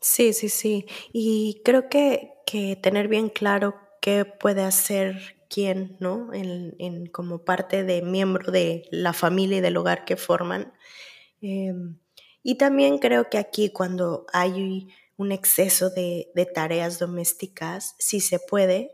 Sí, 0.00 0.32
sí, 0.32 0.48
sí. 0.48 0.86
Y 1.12 1.60
creo 1.64 1.88
que, 1.88 2.30
que 2.46 2.76
tener 2.76 3.08
bien 3.08 3.28
claro 3.28 3.74
qué 4.00 4.24
puede 4.24 4.62
hacer 4.62 5.37
quién, 5.48 5.96
¿no? 6.00 6.32
En, 6.32 7.06
como 7.06 7.44
parte 7.44 7.84
de 7.84 8.02
miembro 8.02 8.52
de 8.52 8.84
la 8.90 9.12
familia 9.12 9.58
y 9.58 9.60
del 9.60 9.76
hogar 9.76 10.04
que 10.04 10.16
forman. 10.16 10.72
Em, 11.40 11.98
y 12.42 12.56
también 12.56 12.98
creo 12.98 13.28
que 13.30 13.38
aquí 13.38 13.70
cuando 13.70 14.26
hay 14.32 14.88
un 15.16 15.32
exceso 15.32 15.90
de, 15.90 16.30
de 16.34 16.46
tareas 16.46 16.98
domésticas, 16.98 17.94
si 17.98 18.20
se 18.20 18.38
puede, 18.38 18.92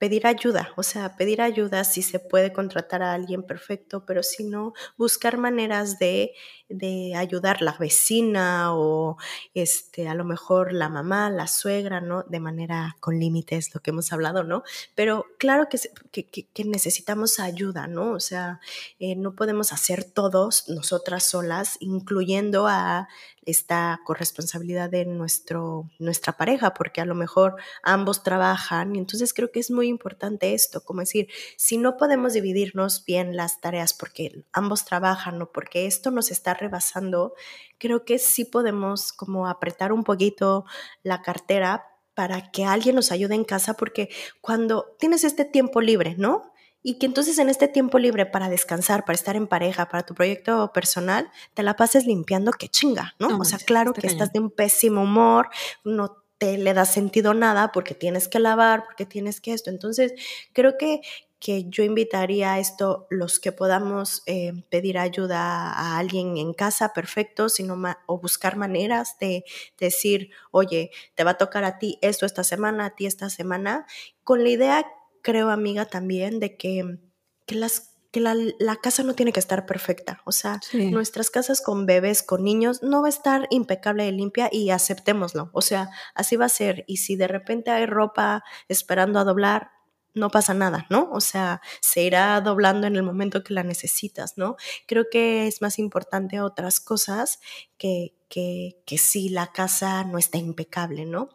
pedir 0.00 0.26
ayuda, 0.26 0.72
o 0.76 0.82
sea, 0.82 1.14
pedir 1.14 1.42
ayuda 1.42 1.84
si 1.84 2.00
se 2.00 2.18
puede 2.18 2.54
contratar 2.54 3.02
a 3.02 3.12
alguien 3.12 3.42
perfecto, 3.42 4.06
pero 4.06 4.22
si 4.22 4.44
no, 4.44 4.72
buscar 4.96 5.36
maneras 5.36 5.98
de, 5.98 6.32
de 6.70 7.14
ayudar 7.14 7.60
la 7.60 7.76
vecina 7.78 8.74
o 8.74 9.18
este, 9.52 10.08
a 10.08 10.14
lo 10.14 10.24
mejor 10.24 10.72
la 10.72 10.88
mamá, 10.88 11.28
la 11.28 11.46
suegra, 11.46 12.00
¿no? 12.00 12.22
De 12.22 12.40
manera 12.40 12.96
con 13.00 13.20
límites, 13.20 13.74
lo 13.74 13.82
que 13.82 13.90
hemos 13.90 14.10
hablado, 14.10 14.42
¿no? 14.42 14.62
Pero 14.94 15.26
claro 15.38 15.68
que, 15.68 15.78
que, 16.24 16.64
necesitamos 16.64 17.38
ayuda, 17.38 17.86
¿no? 17.86 18.12
O 18.12 18.20
sea, 18.20 18.58
eh, 19.00 19.16
no 19.16 19.34
podemos 19.34 19.70
hacer 19.70 20.04
todos 20.04 20.66
nosotras 20.70 21.24
solas, 21.24 21.76
incluyendo 21.78 22.66
a 22.66 23.06
esta 23.46 24.00
corresponsabilidad 24.04 24.90
de 24.90 25.04
nuestro, 25.06 25.88
nuestra 25.98 26.36
pareja, 26.36 26.74
porque 26.74 27.00
a 27.00 27.04
lo 27.04 27.14
mejor 27.14 27.56
ambos 27.82 28.22
trabajan 28.22 28.94
y 28.94 28.98
entonces 28.98 29.32
creo 29.32 29.50
que 29.50 29.60
es 29.60 29.70
muy 29.70 29.88
importante 29.88 30.54
esto, 30.54 30.82
como 30.84 31.00
decir, 31.00 31.28
si 31.56 31.78
no 31.78 31.96
podemos 31.96 32.34
dividirnos 32.34 33.04
bien 33.04 33.36
las 33.36 33.60
tareas 33.60 33.94
porque 33.94 34.44
ambos 34.52 34.84
trabajan 34.84 35.40
o 35.42 35.50
porque 35.52 35.86
esto 35.86 36.10
nos 36.10 36.30
está 36.30 36.54
rebasando, 36.54 37.34
creo 37.78 38.04
que 38.04 38.18
sí 38.18 38.44
podemos 38.44 39.12
como 39.12 39.48
apretar 39.48 39.92
un 39.92 40.04
poquito 40.04 40.64
la 41.02 41.22
cartera 41.22 41.86
para 42.14 42.50
que 42.50 42.64
alguien 42.64 42.96
nos 42.96 43.12
ayude 43.12 43.34
en 43.34 43.44
casa, 43.44 43.74
porque 43.74 44.10
cuando 44.42 44.94
tienes 44.98 45.24
este 45.24 45.44
tiempo 45.46 45.80
libre, 45.80 46.16
¿no? 46.18 46.49
Y 46.82 46.98
que 46.98 47.06
entonces 47.06 47.38
en 47.38 47.48
este 47.48 47.68
tiempo 47.68 47.98
libre 47.98 48.26
para 48.26 48.48
descansar, 48.48 49.04
para 49.04 49.14
estar 49.14 49.36
en 49.36 49.46
pareja, 49.46 49.88
para 49.88 50.04
tu 50.04 50.14
proyecto 50.14 50.72
personal, 50.72 51.30
te 51.54 51.62
la 51.62 51.76
pases 51.76 52.06
limpiando, 52.06 52.52
que 52.52 52.68
chinga, 52.68 53.14
¿no? 53.18 53.38
o 53.38 53.44
sea, 53.44 53.58
claro 53.58 53.92
que 53.92 54.06
estás 54.06 54.32
de 54.32 54.40
un 54.40 54.50
pésimo 54.50 55.02
humor, 55.02 55.50
no 55.84 56.24
te 56.38 56.56
le 56.56 56.72
da 56.72 56.86
sentido 56.86 57.34
nada 57.34 57.70
porque 57.70 57.94
tienes 57.94 58.26
que 58.26 58.38
lavar, 58.38 58.84
porque 58.84 59.04
tienes 59.04 59.42
que 59.42 59.52
esto. 59.52 59.68
Entonces, 59.68 60.14
creo 60.54 60.78
que, 60.78 61.02
que 61.38 61.68
yo 61.68 61.84
invitaría 61.84 62.54
a 62.54 62.58
esto, 62.58 63.06
los 63.10 63.40
que 63.40 63.52
podamos 63.52 64.22
eh, 64.24 64.54
pedir 64.70 64.96
ayuda 64.96 65.70
a 65.70 65.98
alguien 65.98 66.38
en 66.38 66.54
casa, 66.54 66.94
perfecto, 66.94 67.50
sino 67.50 67.78
o 68.06 68.18
buscar 68.18 68.56
maneras 68.56 69.18
de, 69.20 69.44
de 69.78 69.86
decir, 69.86 70.30
oye, 70.50 70.90
te 71.14 71.24
va 71.24 71.32
a 71.32 71.38
tocar 71.38 71.64
a 71.64 71.78
ti 71.78 71.98
esto 72.00 72.24
esta 72.24 72.42
semana, 72.42 72.86
a 72.86 72.94
ti 72.94 73.04
esta 73.04 73.28
semana, 73.28 73.84
con 74.24 74.42
la 74.42 74.48
idea 74.48 74.86
creo, 75.22 75.50
amiga, 75.50 75.86
también 75.86 76.40
de 76.40 76.56
que, 76.56 76.98
que 77.46 77.54
las 77.54 77.90
que 78.10 78.20
la, 78.20 78.34
la, 78.58 78.76
casa 78.76 79.04
no 79.04 79.14
tiene 79.14 79.32
que 79.32 79.40
estar 79.40 79.66
perfecta. 79.66 80.20
O 80.24 80.32
sea, 80.32 80.60
nuestras 80.72 81.30
casas 81.30 81.60
con 81.60 81.86
bebés, 81.86 82.22
con 82.22 82.42
niños, 82.42 82.82
no 82.82 83.02
va 83.02 83.06
a 83.06 83.10
estar 83.10 83.46
impecable 83.50 84.06
y 84.06 84.12
limpia 84.12 84.48
y 84.50 84.70
aceptémoslo. 84.70 85.50
O 85.52 85.62
sea, 85.62 85.90
así 86.14 86.36
va 86.36 86.46
a 86.46 86.48
ser. 86.48 86.84
Y 86.88 86.96
si 86.96 87.14
de 87.14 87.28
repente 87.28 87.70
hay 87.70 87.86
ropa 87.86 88.42
esperando 88.68 89.20
a 89.20 89.24
doblar, 89.24 89.70
no 90.12 90.28
pasa 90.30 90.54
nada, 90.54 90.86
¿no? 90.90 91.08
O 91.12 91.20
sea, 91.20 91.60
se 91.80 92.02
irá 92.02 92.40
doblando 92.40 92.88
en 92.88 92.96
el 92.96 93.04
momento 93.04 93.44
que 93.44 93.54
la 93.54 93.62
necesitas, 93.62 94.36
¿no? 94.36 94.56
Creo 94.88 95.04
que 95.08 95.46
es 95.46 95.62
más 95.62 95.78
importante 95.78 96.40
otras 96.40 96.80
cosas 96.80 97.38
que, 97.78 98.14
que, 98.28 98.82
que 98.86 98.98
si 98.98 99.28
la 99.28 99.52
casa 99.52 100.02
no 100.02 100.18
está 100.18 100.38
impecable, 100.38 101.06
¿no? 101.06 101.28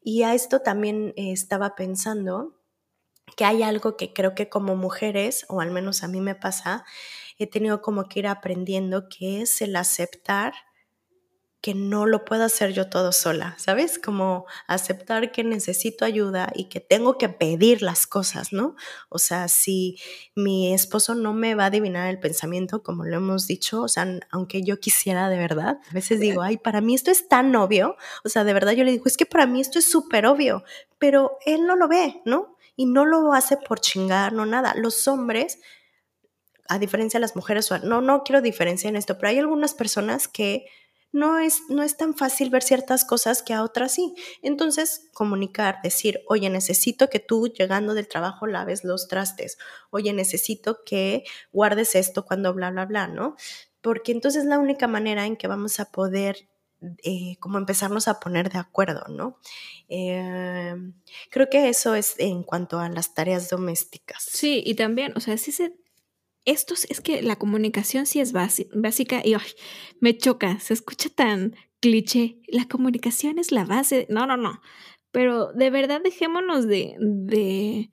Y 0.00 0.22
a 0.22 0.34
esto 0.34 0.60
también 0.60 1.12
eh, 1.16 1.32
estaba 1.32 1.74
pensando 1.74 2.54
que 3.36 3.44
hay 3.44 3.62
algo 3.62 3.96
que 3.96 4.12
creo 4.12 4.34
que 4.34 4.48
como 4.48 4.76
mujeres, 4.76 5.46
o 5.48 5.60
al 5.60 5.70
menos 5.70 6.02
a 6.02 6.08
mí 6.08 6.20
me 6.20 6.34
pasa, 6.34 6.84
he 7.38 7.46
tenido 7.46 7.82
como 7.82 8.08
que 8.08 8.20
ir 8.20 8.26
aprendiendo, 8.26 9.08
que 9.08 9.42
es 9.42 9.60
el 9.62 9.76
aceptar 9.76 10.54
que 11.64 11.72
no 11.72 12.04
lo 12.04 12.26
puedo 12.26 12.44
hacer 12.44 12.74
yo 12.74 12.90
todo 12.90 13.10
sola, 13.10 13.54
¿sabes? 13.56 13.98
Como 13.98 14.44
aceptar 14.66 15.32
que 15.32 15.42
necesito 15.42 16.04
ayuda 16.04 16.52
y 16.54 16.68
que 16.68 16.78
tengo 16.78 17.16
que 17.16 17.30
pedir 17.30 17.80
las 17.80 18.06
cosas, 18.06 18.52
¿no? 18.52 18.76
O 19.08 19.18
sea, 19.18 19.48
si 19.48 19.96
mi 20.36 20.74
esposo 20.74 21.14
no 21.14 21.32
me 21.32 21.54
va 21.54 21.62
a 21.62 21.66
adivinar 21.68 22.10
el 22.10 22.20
pensamiento, 22.20 22.82
como 22.82 23.06
lo 23.06 23.16
hemos 23.16 23.46
dicho, 23.46 23.80
o 23.80 23.88
sea, 23.88 24.06
aunque 24.30 24.62
yo 24.62 24.78
quisiera 24.78 25.30
de 25.30 25.38
verdad, 25.38 25.78
a 25.88 25.94
veces 25.94 26.20
digo, 26.20 26.42
ay, 26.42 26.58
para 26.58 26.82
mí 26.82 26.94
esto 26.94 27.10
es 27.10 27.28
tan 27.28 27.56
obvio, 27.56 27.96
o 28.24 28.28
sea, 28.28 28.44
de 28.44 28.52
verdad 28.52 28.72
yo 28.72 28.84
le 28.84 28.90
digo, 28.90 29.04
es 29.06 29.16
que 29.16 29.24
para 29.24 29.46
mí 29.46 29.62
esto 29.62 29.78
es 29.78 29.90
súper 29.90 30.26
obvio, 30.26 30.64
pero 30.98 31.38
él 31.46 31.66
no 31.66 31.76
lo 31.76 31.88
ve, 31.88 32.20
¿no? 32.26 32.53
Y 32.76 32.86
no 32.86 33.04
lo 33.04 33.32
hace 33.32 33.56
por 33.56 33.80
chingar, 33.80 34.32
no 34.32 34.46
nada. 34.46 34.74
Los 34.76 35.06
hombres, 35.08 35.58
a 36.68 36.78
diferencia 36.78 37.18
de 37.18 37.22
las 37.22 37.36
mujeres, 37.36 37.70
no, 37.84 38.00
no 38.00 38.24
quiero 38.24 38.40
diferenciar 38.42 38.90
en 38.92 38.96
esto, 38.96 39.16
pero 39.16 39.28
hay 39.28 39.38
algunas 39.38 39.74
personas 39.74 40.28
que 40.28 40.66
no 41.12 41.38
es, 41.38 41.60
no 41.68 41.84
es 41.84 41.96
tan 41.96 42.14
fácil 42.14 42.50
ver 42.50 42.64
ciertas 42.64 43.04
cosas 43.04 43.42
que 43.42 43.54
a 43.54 43.62
otras 43.62 43.92
sí. 43.92 44.14
Entonces, 44.42 45.08
comunicar, 45.14 45.78
decir, 45.82 46.22
oye, 46.28 46.50
necesito 46.50 47.08
que 47.08 47.20
tú 47.20 47.46
llegando 47.46 47.94
del 47.94 48.08
trabajo 48.08 48.48
laves 48.48 48.82
los 48.82 49.06
trastes, 49.06 49.56
oye, 49.90 50.12
necesito 50.12 50.82
que 50.84 51.22
guardes 51.52 51.94
esto 51.94 52.24
cuando 52.24 52.52
bla, 52.52 52.72
bla, 52.72 52.86
bla, 52.86 53.06
¿no? 53.06 53.36
Porque 53.80 54.10
entonces 54.10 54.42
es 54.42 54.48
la 54.48 54.58
única 54.58 54.88
manera 54.88 55.24
en 55.24 55.36
que 55.36 55.46
vamos 55.46 55.78
a 55.78 55.92
poder 55.92 56.48
eh, 57.02 57.36
como 57.40 57.58
empezarnos 57.58 58.08
a 58.08 58.20
poner 58.20 58.50
de 58.50 58.58
acuerdo, 58.58 59.04
¿no? 59.08 59.38
Eh, 59.88 60.74
creo 61.30 61.48
que 61.50 61.68
eso 61.68 61.94
es 61.94 62.14
en 62.18 62.42
cuanto 62.42 62.78
a 62.78 62.88
las 62.88 63.14
tareas 63.14 63.48
domésticas. 63.48 64.22
Sí, 64.22 64.62
y 64.64 64.74
también, 64.74 65.12
o 65.16 65.20
sea, 65.20 65.36
sí 65.36 65.52
se... 65.52 65.76
Esto 66.46 66.74
es 66.74 67.00
que 67.00 67.22
la 67.22 67.36
comunicación 67.36 68.04
sí 68.04 68.20
es 68.20 68.32
básica 68.32 69.22
y 69.24 69.34
me 70.00 70.18
choca, 70.18 70.60
se 70.60 70.74
escucha 70.74 71.08
tan 71.08 71.54
cliché. 71.80 72.38
La 72.48 72.66
comunicación 72.66 73.38
es 73.38 73.52
la 73.52 73.64
base. 73.64 74.06
No, 74.10 74.26
no, 74.26 74.36
no. 74.36 74.60
Pero 75.10 75.52
de 75.52 75.70
verdad 75.70 76.00
dejémonos 76.02 76.66
de, 76.66 76.96
de, 76.98 77.90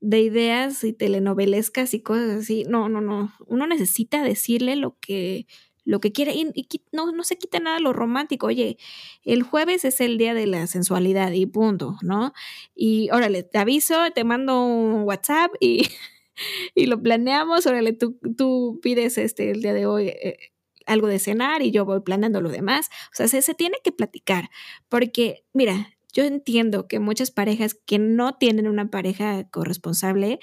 de 0.00 0.20
ideas 0.20 0.84
y 0.84 0.92
telenovelescas 0.92 1.94
y 1.94 2.00
cosas 2.00 2.42
así. 2.42 2.64
No, 2.64 2.88
no, 2.88 3.00
no. 3.00 3.32
Uno 3.46 3.66
necesita 3.66 4.22
decirle 4.22 4.76
lo 4.76 4.98
que, 4.98 5.46
lo 5.84 6.00
que 6.00 6.12
quiere 6.12 6.34
y, 6.34 6.52
no, 6.92 7.12
no 7.12 7.24
se 7.24 7.36
quita 7.36 7.60
nada 7.60 7.78
lo 7.80 7.92
romántico. 7.92 8.46
Oye, 8.46 8.78
el 9.24 9.42
jueves 9.42 9.84
es 9.84 10.00
el 10.00 10.18
día 10.18 10.34
de 10.34 10.46
la 10.46 10.66
sensualidad 10.66 11.32
y 11.32 11.46
punto, 11.46 11.96
¿no? 12.02 12.32
Y 12.74 13.10
órale, 13.12 13.42
te 13.42 13.58
aviso, 13.58 13.96
te 14.14 14.24
mando 14.24 14.64
un 14.64 15.02
WhatsApp 15.02 15.52
y, 15.60 15.88
y 16.74 16.86
lo 16.86 17.00
planeamos, 17.02 17.66
órale, 17.66 17.92
tú, 17.92 18.18
tú 18.36 18.80
pides 18.82 19.18
este 19.18 19.50
el 19.50 19.62
día 19.62 19.74
de 19.74 19.86
hoy. 19.86 20.08
Eh, 20.08 20.38
algo 20.86 21.06
de 21.06 21.18
cenar 21.18 21.62
y 21.62 21.70
yo 21.70 21.86
voy 21.86 22.00
planeando 22.00 22.42
lo 22.42 22.50
demás. 22.50 22.90
O 23.06 23.14
sea, 23.14 23.26
se, 23.26 23.40
se 23.40 23.54
tiene 23.54 23.78
que 23.82 23.90
platicar, 23.90 24.50
porque 24.90 25.46
mira, 25.54 25.94
yo 26.12 26.24
entiendo 26.24 26.86
que 26.88 27.00
muchas 27.00 27.30
parejas 27.30 27.74
que 27.74 27.98
no 27.98 28.34
tienen 28.36 28.68
una 28.68 28.90
pareja 28.90 29.48
corresponsable, 29.50 30.38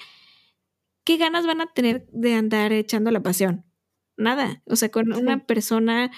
¿qué 1.04 1.16
ganas 1.16 1.46
van 1.46 1.60
a 1.60 1.72
tener 1.72 2.06
de 2.12 2.34
andar 2.34 2.72
echando 2.72 3.10
la 3.10 3.22
pasión? 3.22 3.64
Nada. 4.22 4.62
O 4.66 4.76
sea, 4.76 4.90
con 4.90 5.12
una 5.12 5.44
persona, 5.46 6.10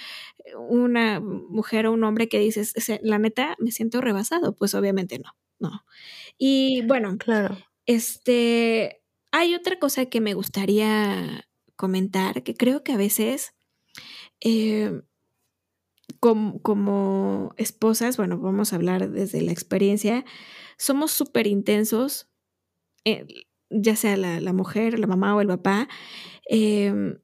una 0.68 1.20
mujer 1.20 1.86
o 1.86 1.92
un 1.92 2.04
hombre 2.04 2.28
que 2.28 2.38
dices, 2.38 2.74
la 3.02 3.18
neta, 3.18 3.56
me 3.58 3.72
siento 3.72 4.00
rebasado, 4.00 4.54
pues 4.54 4.74
obviamente 4.74 5.18
no, 5.18 5.34
no. 5.58 5.84
Y 6.38 6.82
bueno, 6.86 7.16
claro. 7.18 7.56
Este, 7.86 9.02
hay 9.32 9.54
otra 9.54 9.78
cosa 9.78 10.06
que 10.06 10.20
me 10.20 10.34
gustaría 10.34 11.48
comentar, 11.76 12.42
que 12.42 12.54
creo 12.54 12.84
que 12.84 12.92
a 12.92 12.96
veces, 12.96 13.54
eh, 14.40 15.02
como, 16.20 17.54
esposas, 17.56 18.16
bueno, 18.16 18.38
vamos 18.38 18.72
a 18.72 18.76
hablar 18.76 19.10
desde 19.10 19.42
la 19.42 19.52
experiencia, 19.52 20.24
somos 20.76 21.12
súper 21.12 21.46
intensos, 21.46 22.28
eh, 23.04 23.26
ya 23.70 23.96
sea 23.96 24.16
la, 24.16 24.52
mujer, 24.52 24.98
la 24.98 25.06
mamá 25.06 25.34
o 25.34 25.40
el 25.40 25.48
papá. 25.48 25.88
Em, 26.46 27.18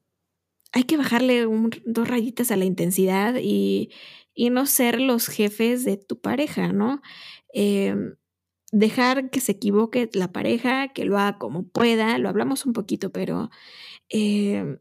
hay 0.71 0.83
que 0.83 0.97
bajarle 0.97 1.47
dos 1.85 2.07
rayitas 2.07 2.51
a 2.51 2.55
la 2.55 2.65
intensidad 2.65 3.35
y, 3.41 3.89
no 4.51 4.65
ser 4.65 4.99
los 4.99 5.27
jefes 5.27 5.85
de 5.85 5.97
tu 5.97 6.19
pareja, 6.19 6.73
¿no? 6.73 7.01
Em, 7.53 8.15
dejar 8.71 9.29
que 9.29 9.39
se 9.41 9.51
equivoque 9.53 10.09
la 10.13 10.31
pareja, 10.31 10.87
que 10.93 11.05
lo 11.05 11.19
haga 11.19 11.37
como 11.37 11.67
pueda, 11.67 12.17
lo 12.17 12.29
hablamos 12.29 12.65
un 12.65 12.73
poquito, 12.73 13.11
pero 13.11 13.51
em, 14.09 14.79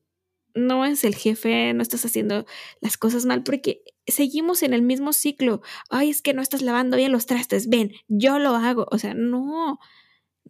no 0.55 0.85
es 0.85 1.05
el 1.05 1.15
jefe, 1.15 1.75
no 1.75 1.83
estás 1.83 2.05
haciendo 2.05 2.47
las 2.81 2.97
cosas 2.97 3.27
mal, 3.27 3.43
porque 3.43 3.83
seguimos 4.07 4.63
en 4.63 4.75
el 4.75 4.83
mismo 4.83 5.13
ciclo. 5.13 5.63
Ay, 5.91 6.11
es 6.11 6.23
que 6.23 6.35
no 6.35 6.43
estás 6.43 6.63
lavando 6.63 6.97
bien 6.97 7.13
los 7.13 7.27
trastes, 7.27 7.69
ven, 7.69 7.93
yo 8.09 8.39
lo 8.39 8.57
hago. 8.57 8.87
O 8.91 8.99
sea, 8.99 9.15
no, 9.15 9.79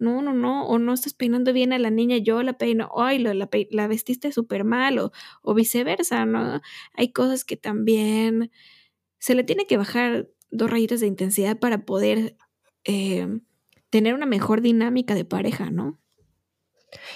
no, 0.00 0.22
no, 0.22 0.32
no, 0.32 0.66
o 0.66 0.78
no 0.78 0.94
estás 0.94 1.14
peinando 1.14 1.52
bien 1.52 1.72
a 1.72 1.78
la 1.78 1.90
niña, 1.90 2.16
yo 2.18 2.42
la 2.42 2.54
peino, 2.54 2.90
ay, 2.96 3.18
la, 3.18 3.34
la, 3.34 3.86
vestiste 3.86 4.32
súper 4.32 4.64
mal, 4.64 4.98
o, 4.98 5.12
o 5.42 5.54
viceversa, 5.54 6.26
¿no? 6.26 6.60
Hay 6.94 7.12
cosas 7.12 7.44
que 7.44 7.56
también 7.56 8.50
se 9.18 9.34
le 9.34 9.44
tiene 9.44 9.66
que 9.66 9.76
bajar 9.76 10.28
dos 10.50 10.70
rayitas 10.70 11.00
de 11.00 11.06
intensidad 11.06 11.58
para 11.58 11.84
poder 11.84 12.36
eh, 12.84 13.28
tener 13.90 14.14
una 14.14 14.26
mejor 14.26 14.62
dinámica 14.62 15.14
de 15.14 15.24
pareja, 15.24 15.70
¿no? 15.70 16.00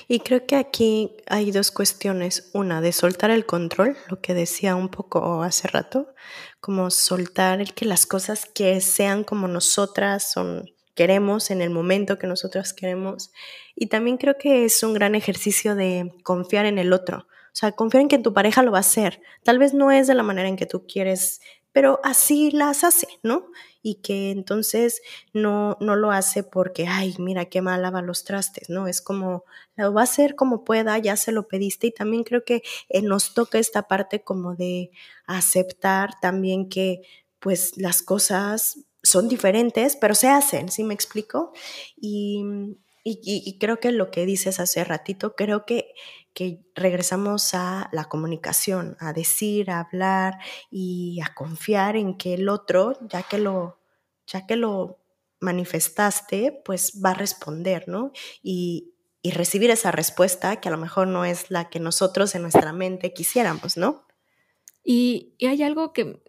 Y 0.06 0.20
creo 0.20 0.46
que 0.46 0.56
aquí 0.56 1.16
hay 1.26 1.50
dos 1.50 1.70
cuestiones. 1.70 2.50
Una, 2.54 2.80
de 2.80 2.92
soltar 2.92 3.30
el 3.30 3.46
control, 3.46 3.96
lo 4.08 4.20
que 4.20 4.34
decía 4.34 4.76
un 4.76 4.88
poco 4.88 5.42
hace 5.42 5.68
rato, 5.68 6.14
como 6.60 6.90
soltar 6.90 7.60
el 7.60 7.74
que 7.74 7.84
las 7.84 8.06
cosas 8.06 8.46
que 8.46 8.80
sean 8.80 9.24
como 9.24 9.48
nosotras 9.48 10.32
son, 10.32 10.70
queremos 10.94 11.50
en 11.50 11.60
el 11.62 11.70
momento 11.70 12.18
que 12.18 12.26
nosotras 12.26 12.72
queremos. 12.72 13.32
Y 13.74 13.86
también 13.86 14.16
creo 14.16 14.36
que 14.38 14.64
es 14.64 14.82
un 14.82 14.94
gran 14.94 15.14
ejercicio 15.14 15.74
de 15.74 16.12
confiar 16.22 16.66
en 16.66 16.78
el 16.78 16.92
otro. 16.92 17.26
O 17.28 17.56
sea, 17.56 17.72
confiar 17.72 18.02
en 18.02 18.08
que 18.08 18.18
tu 18.18 18.32
pareja 18.32 18.62
lo 18.62 18.72
va 18.72 18.78
a 18.78 18.80
hacer. 18.80 19.20
Tal 19.44 19.58
vez 19.58 19.74
no 19.74 19.90
es 19.90 20.06
de 20.06 20.14
la 20.14 20.22
manera 20.22 20.48
en 20.48 20.56
que 20.56 20.66
tú 20.66 20.86
quieres, 20.86 21.40
pero 21.72 22.00
así 22.02 22.50
las 22.50 22.84
hace, 22.84 23.08
¿no? 23.22 23.46
y 23.84 23.96
que 23.96 24.30
entonces 24.30 25.02
no, 25.34 25.76
no 25.78 25.94
lo 25.94 26.10
hace 26.10 26.42
porque, 26.42 26.86
ay, 26.88 27.14
mira 27.18 27.44
qué 27.44 27.60
mal 27.60 27.82
lava 27.82 28.00
los 28.00 28.24
trastes, 28.24 28.70
¿no? 28.70 28.88
Es 28.88 29.02
como, 29.02 29.44
lo 29.76 29.92
va 29.92 30.00
a 30.00 30.04
hacer 30.04 30.36
como 30.36 30.64
pueda, 30.64 30.96
ya 30.98 31.16
se 31.18 31.32
lo 31.32 31.48
pediste 31.48 31.88
y 31.88 31.92
también 31.92 32.24
creo 32.24 32.44
que 32.44 32.62
eh, 32.88 33.02
nos 33.02 33.34
toca 33.34 33.58
esta 33.58 33.82
parte 33.82 34.22
como 34.24 34.54
de 34.54 34.90
aceptar 35.26 36.18
también 36.18 36.70
que 36.70 37.02
pues 37.40 37.76
las 37.76 38.00
cosas 38.00 38.78
son 39.04 39.28
diferentes, 39.28 39.96
pero 39.96 40.14
se 40.16 40.28
hacen, 40.28 40.70
¿sí 40.70 40.82
me 40.82 40.94
explico? 40.94 41.52
Y, 41.96 42.42
y, 43.04 43.58
creo 43.58 43.78
que 43.78 43.92
lo 43.92 44.10
que 44.10 44.24
dices 44.24 44.60
hace 44.60 44.82
ratito, 44.82 45.36
creo 45.36 45.66
que, 45.66 45.94
que 46.32 46.64
regresamos 46.74 47.54
a 47.54 47.90
la 47.92 48.06
comunicación, 48.06 48.96
a 48.98 49.12
decir, 49.12 49.70
a 49.70 49.80
hablar 49.80 50.38
y 50.70 51.20
a 51.20 51.34
confiar 51.34 51.96
en 51.96 52.16
que 52.16 52.34
el 52.34 52.48
otro, 52.48 52.98
ya 53.08 53.22
que 53.22 53.38
lo, 53.38 53.78
ya 54.26 54.46
que 54.46 54.56
lo 54.56 55.04
manifestaste, 55.40 56.62
pues 56.64 57.00
va 57.04 57.10
a 57.10 57.14
responder, 57.14 57.88
¿no? 57.88 58.10
Y, 58.42 58.90
recibir 59.32 59.70
esa 59.70 59.90
respuesta 59.90 60.60
que 60.60 60.68
a 60.68 60.70
lo 60.70 60.76
mejor 60.76 61.08
no 61.08 61.24
es 61.24 61.50
la 61.50 61.70
que 61.70 61.80
nosotros 61.80 62.34
en 62.34 62.42
nuestra 62.42 62.74
mente 62.74 63.14
quisiéramos, 63.14 63.78
¿no? 63.78 64.06
Y, 64.84 65.34
hay 65.40 65.62
algo 65.62 65.94
que, 65.94 66.22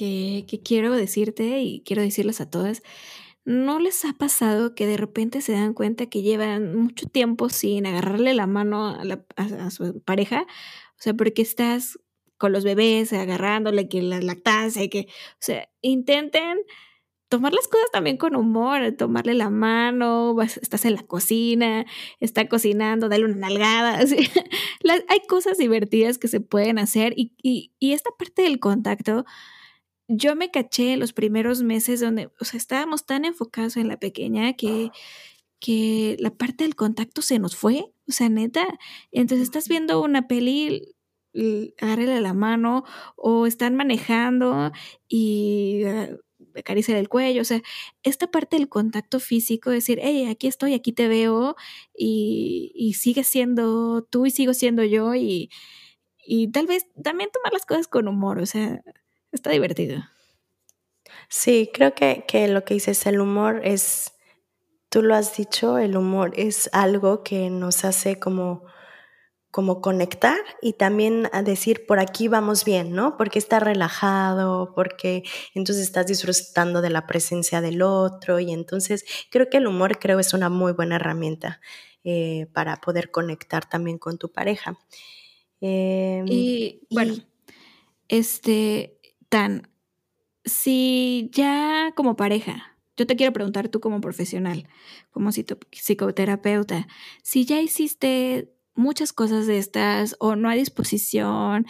que, 0.00 0.60
quiero 0.64 0.94
decirte 0.94 1.60
y 1.60 1.82
quiero 1.82 2.02
decirles 2.02 2.40
a 2.40 2.50
todas, 2.50 2.82
¿No 3.46 3.80
les 3.80 4.04
ha 4.04 4.12
pasado 4.12 4.74
que 4.74 4.86
de 4.86 4.98
repente 4.98 5.40
se 5.40 5.52
dan 5.52 5.72
cuenta 5.72 6.06
que 6.06 6.20
llevan 6.20 6.76
mucho 6.76 7.06
tiempo 7.06 7.48
sin 7.48 7.86
agarrarle 7.86 8.34
la 8.34 8.46
mano 8.46 8.86
a, 8.86 9.70
su 9.70 10.02
pareja? 10.02 10.42
O 10.42 11.02
sea, 11.02 11.14
porque 11.14 11.40
estás 11.40 11.98
con 12.36 12.52
los 12.52 12.64
bebés 12.64 13.14
agarrándole 13.14 13.88
que 13.88 14.02
la 14.02 14.20
lactancia 14.20 14.86
que, 14.90 15.08
o 15.08 15.38
sea, 15.40 15.70
intenten 15.80 16.58
tomar 17.30 17.54
las 17.54 17.66
cosas 17.66 17.90
también 17.90 18.18
con 18.18 18.36
humor, 18.36 18.92
tomarle 18.92 19.32
la 19.32 19.48
mano, 19.48 20.36
estás 20.42 20.84
en 20.84 20.96
la 20.96 21.02
cocina, 21.02 21.86
está 22.20 22.46
cocinando, 22.46 23.08
dale 23.08 23.24
una 23.24 23.36
nalgada. 23.36 24.00
hay 25.08 25.20
cosas 25.28 25.56
divertidas 25.56 26.18
que 26.18 26.28
se 26.28 26.40
pueden 26.40 26.78
hacer 26.78 27.14
y 27.16 27.72
esta 27.80 28.10
parte 28.18 28.42
del 28.42 28.60
contacto 28.60 29.24
yo 30.12 30.34
me 30.34 30.50
caché 30.50 30.96
los 30.96 31.12
primeros 31.12 31.62
meses 31.62 32.00
donde, 32.00 32.30
o 32.40 32.44
sea, 32.44 32.58
estábamos 32.58 33.06
tan 33.06 33.24
enfocados 33.24 33.76
en 33.76 33.86
la 33.88 33.96
pequeña 33.98 34.54
que, 34.54 34.90
que 35.60 36.16
la 36.18 36.30
parte 36.30 36.64
del 36.64 36.74
contacto 36.74 37.22
se 37.22 37.38
nos 37.38 37.56
fue, 37.56 37.92
o 38.08 38.12
sea, 38.12 38.28
neta. 38.28 38.66
Entonces 39.12 39.44
estás 39.44 39.68
viendo 39.68 40.02
una 40.02 40.26
peli, 40.26 40.96
agárrele 41.80 42.20
la 42.20 42.34
mano, 42.34 42.84
o 43.16 43.46
están 43.46 43.76
manejando 43.76 44.72
y 45.08 45.84
uh, 45.84 46.18
el 46.88 47.08
cuello, 47.08 47.42
o 47.42 47.44
sea, 47.44 47.62
esta 48.02 48.30
parte 48.32 48.56
del 48.56 48.68
contacto 48.68 49.20
físico, 49.20 49.70
decir, 49.70 50.00
hey, 50.02 50.26
aquí 50.26 50.48
estoy, 50.48 50.74
aquí 50.74 50.92
te 50.92 51.06
veo, 51.06 51.54
y, 51.96 52.72
y 52.74 52.94
sigue 52.94 53.22
siendo 53.22 54.02
tú 54.02 54.26
y 54.26 54.30
sigo 54.30 54.54
siendo 54.54 54.82
yo, 54.82 55.14
y, 55.14 55.50
y 56.18 56.50
tal 56.50 56.66
vez 56.66 56.86
también 57.02 57.30
tomar 57.32 57.52
las 57.52 57.66
cosas 57.66 57.86
con 57.86 58.08
humor, 58.08 58.40
o 58.40 58.46
sea, 58.46 58.82
está 59.32 59.50
divertido. 59.50 60.02
Sí, 61.28 61.70
creo 61.72 61.94
que, 61.94 62.24
que 62.26 62.48
lo 62.48 62.64
que 62.64 62.74
dices, 62.74 63.06
el 63.06 63.20
humor 63.20 63.60
es, 63.64 64.12
tú 64.88 65.02
lo 65.02 65.14
has 65.14 65.36
dicho, 65.36 65.78
el 65.78 65.96
humor 65.96 66.32
es 66.36 66.68
algo 66.72 67.22
que 67.22 67.50
nos 67.50 67.84
hace 67.84 68.18
como 68.18 68.64
como 69.50 69.80
conectar 69.80 70.38
y 70.62 70.74
también 70.74 71.28
a 71.32 71.42
decir 71.42 71.84
por 71.86 71.98
aquí 71.98 72.28
vamos 72.28 72.64
bien, 72.64 72.92
¿no? 72.92 73.16
Porque 73.16 73.38
está 73.38 73.58
relajado, 73.58 74.72
porque 74.74 75.24
entonces 75.54 75.84
estás 75.84 76.06
disfrutando 76.06 76.80
de 76.80 76.90
la 76.90 77.06
presencia 77.06 77.60
del 77.60 77.82
otro 77.82 78.38
y 78.38 78.52
entonces 78.52 79.04
creo 79.30 79.50
que 79.50 79.56
el 79.56 79.66
humor 79.66 79.98
creo 79.98 80.20
es 80.20 80.34
una 80.34 80.48
muy 80.48 80.72
buena 80.72 80.96
herramienta 80.96 81.60
eh, 82.04 82.46
para 82.52 82.76
poder 82.76 83.10
conectar 83.10 83.68
también 83.68 83.98
con 83.98 84.18
tu 84.18 84.30
pareja. 84.30 84.78
Em, 85.60 86.26
y 86.28 86.86
bueno, 86.90 87.14
este, 88.06 88.99
Tan, 89.30 89.68
si 90.44 91.30
ya 91.32 91.92
como 91.96 92.16
pareja, 92.16 92.76
yo 92.96 93.06
te 93.06 93.16
quiero 93.16 93.32
preguntar 93.32 93.68
tú 93.68 93.80
como 93.80 94.00
profesional, 94.00 94.68
como 95.10 95.30
psicoterapeuta, 95.30 96.86
si 97.22 97.46
ya 97.46 97.60
hiciste 97.60 98.52
muchas 98.74 99.12
cosas 99.12 99.46
de 99.46 99.58
estas 99.58 100.16
o 100.18 100.36
no 100.36 100.48
hay 100.48 100.58
disposición, 100.58 101.66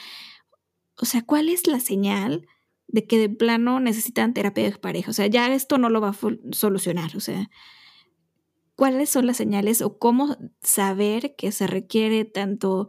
o 0.97 1.05
sea, 1.05 1.23
¿cuál 1.23 1.49
es 1.49 1.67
la 1.67 1.81
señal 1.81 2.49
de 2.89 3.07
que 3.07 3.19
de 3.19 3.29
plano 3.29 3.79
necesitan 3.79 4.35
terapia 4.35 4.65
de 4.65 4.77
pareja? 4.79 5.11
O 5.11 5.15
sea, 5.15 5.27
ya 5.27 5.53
esto 5.55 5.79
no 5.79 5.89
lo 5.89 6.01
va 6.01 6.09
a 6.09 6.53
solucionar, 6.53 7.17
o 7.17 7.21
sea, 7.21 7.51
¿cuáles 8.75 9.11
son 9.11 9.27
las 9.27 9.37
señales 9.37 9.83
o 9.83 9.99
cómo 9.99 10.37
saber 10.63 11.37
que 11.37 11.53
se 11.53 11.67
requiere 11.67 12.25
tanto 12.25 12.89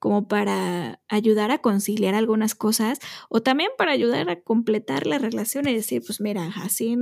como 0.00 0.26
para 0.26 1.00
ayudar 1.08 1.52
a 1.52 1.58
conciliar 1.58 2.14
algunas 2.14 2.54
cosas 2.56 2.98
o 3.28 3.42
también 3.42 3.70
para 3.78 3.92
ayudar 3.92 4.28
a 4.30 4.40
completar 4.40 5.06
la 5.06 5.18
relación 5.18 5.68
y 5.68 5.74
decir, 5.74 6.02
pues 6.04 6.20
mira, 6.20 6.50
así 6.62 6.96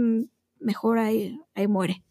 mejor 0.58 0.98
ahí, 0.98 1.40
muere. 1.68 2.02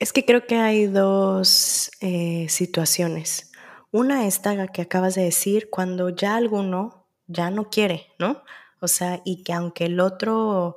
Es 0.00 0.12
que 0.12 0.24
creo 0.24 0.46
que 0.46 0.56
hay 0.56 0.86
dos 0.86 1.92
eh, 2.00 2.46
situaciones. 2.50 3.52
Una 3.92 4.26
esta 4.26 4.66
que 4.66 4.82
acabas 4.82 5.14
de 5.14 5.22
decir, 5.22 5.70
cuando 5.70 6.10
ya 6.10 6.34
alguno 6.34 7.06
ya 7.28 7.50
no 7.50 7.70
quiere, 7.70 8.08
¿no? 8.18 8.42
O 8.80 8.88
sea, 8.88 9.22
y 9.24 9.44
que 9.44 9.52
aunque 9.52 9.86
el 9.86 10.00
otro 10.00 10.76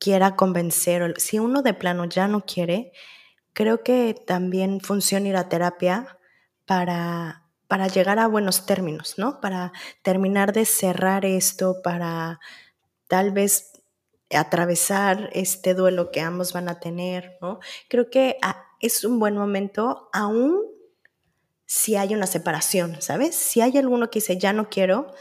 quiera 0.00 0.34
convencer, 0.34 1.14
si 1.18 1.38
uno 1.38 1.62
de 1.62 1.72
plano 1.72 2.04
ya 2.04 2.26
no 2.26 2.44
quiere, 2.44 2.90
creo 3.52 3.84
que 3.84 4.14
también 4.26 4.80
funciona 4.80 5.28
ir 5.28 5.36
a 5.36 5.48
terapia 5.48 6.17
para 6.68 7.48
para 7.68 7.86
llegar 7.86 8.18
a 8.18 8.26
buenos 8.26 8.64
términos, 8.64 9.14
¿no? 9.18 9.40
Para 9.40 9.72
terminar 10.02 10.52
de 10.52 10.64
cerrar 10.64 11.26
esto, 11.26 11.82
para 11.84 12.40
tal 13.08 13.30
vez 13.30 13.72
atravesar 14.34 15.30
este 15.32 15.74
duelo 15.74 16.10
que 16.10 16.22
ambos 16.22 16.54
van 16.54 16.68
a 16.68 16.80
tener, 16.80 17.36
¿no? 17.42 17.60
Creo 17.88 18.10
que 18.10 18.38
ah, 18.42 18.64
es 18.80 19.04
un 19.04 19.18
buen 19.18 19.36
momento, 19.36 20.08
aún 20.14 20.62
si 21.66 21.96
hay 21.96 22.14
una 22.14 22.26
separación, 22.26 23.00
¿sabes? 23.00 23.34
Si 23.34 23.60
hay 23.60 23.76
alguno 23.76 24.10
que 24.10 24.20
dice, 24.20 24.38
ya 24.38 24.54
no 24.54 24.70
quiero, 24.70 25.12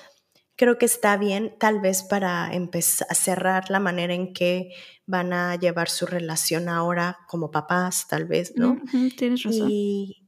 creo 0.56 0.78
que 0.78 0.86
está 0.86 1.18
bien 1.18 1.54
tal 1.60 1.82
vez 1.82 2.04
para 2.04 2.54
empezar 2.54 3.08
a 3.10 3.14
cerrar 3.14 3.70
la 3.70 3.82
manera 3.82 4.14
en 4.14 4.34
que 4.34 4.72
van 5.06 5.34
a 5.34 5.56
llevar 5.58 5.90
su 5.90 6.06
relación 6.06 6.70
ahora 6.70 7.20
como 7.28 7.52
papás, 7.52 8.08
tal 8.08 8.26
vez, 8.26 8.54
¿no? 8.56 8.82
tienes 9.18 9.44
razón. 9.44 9.70
Y, 9.70 10.27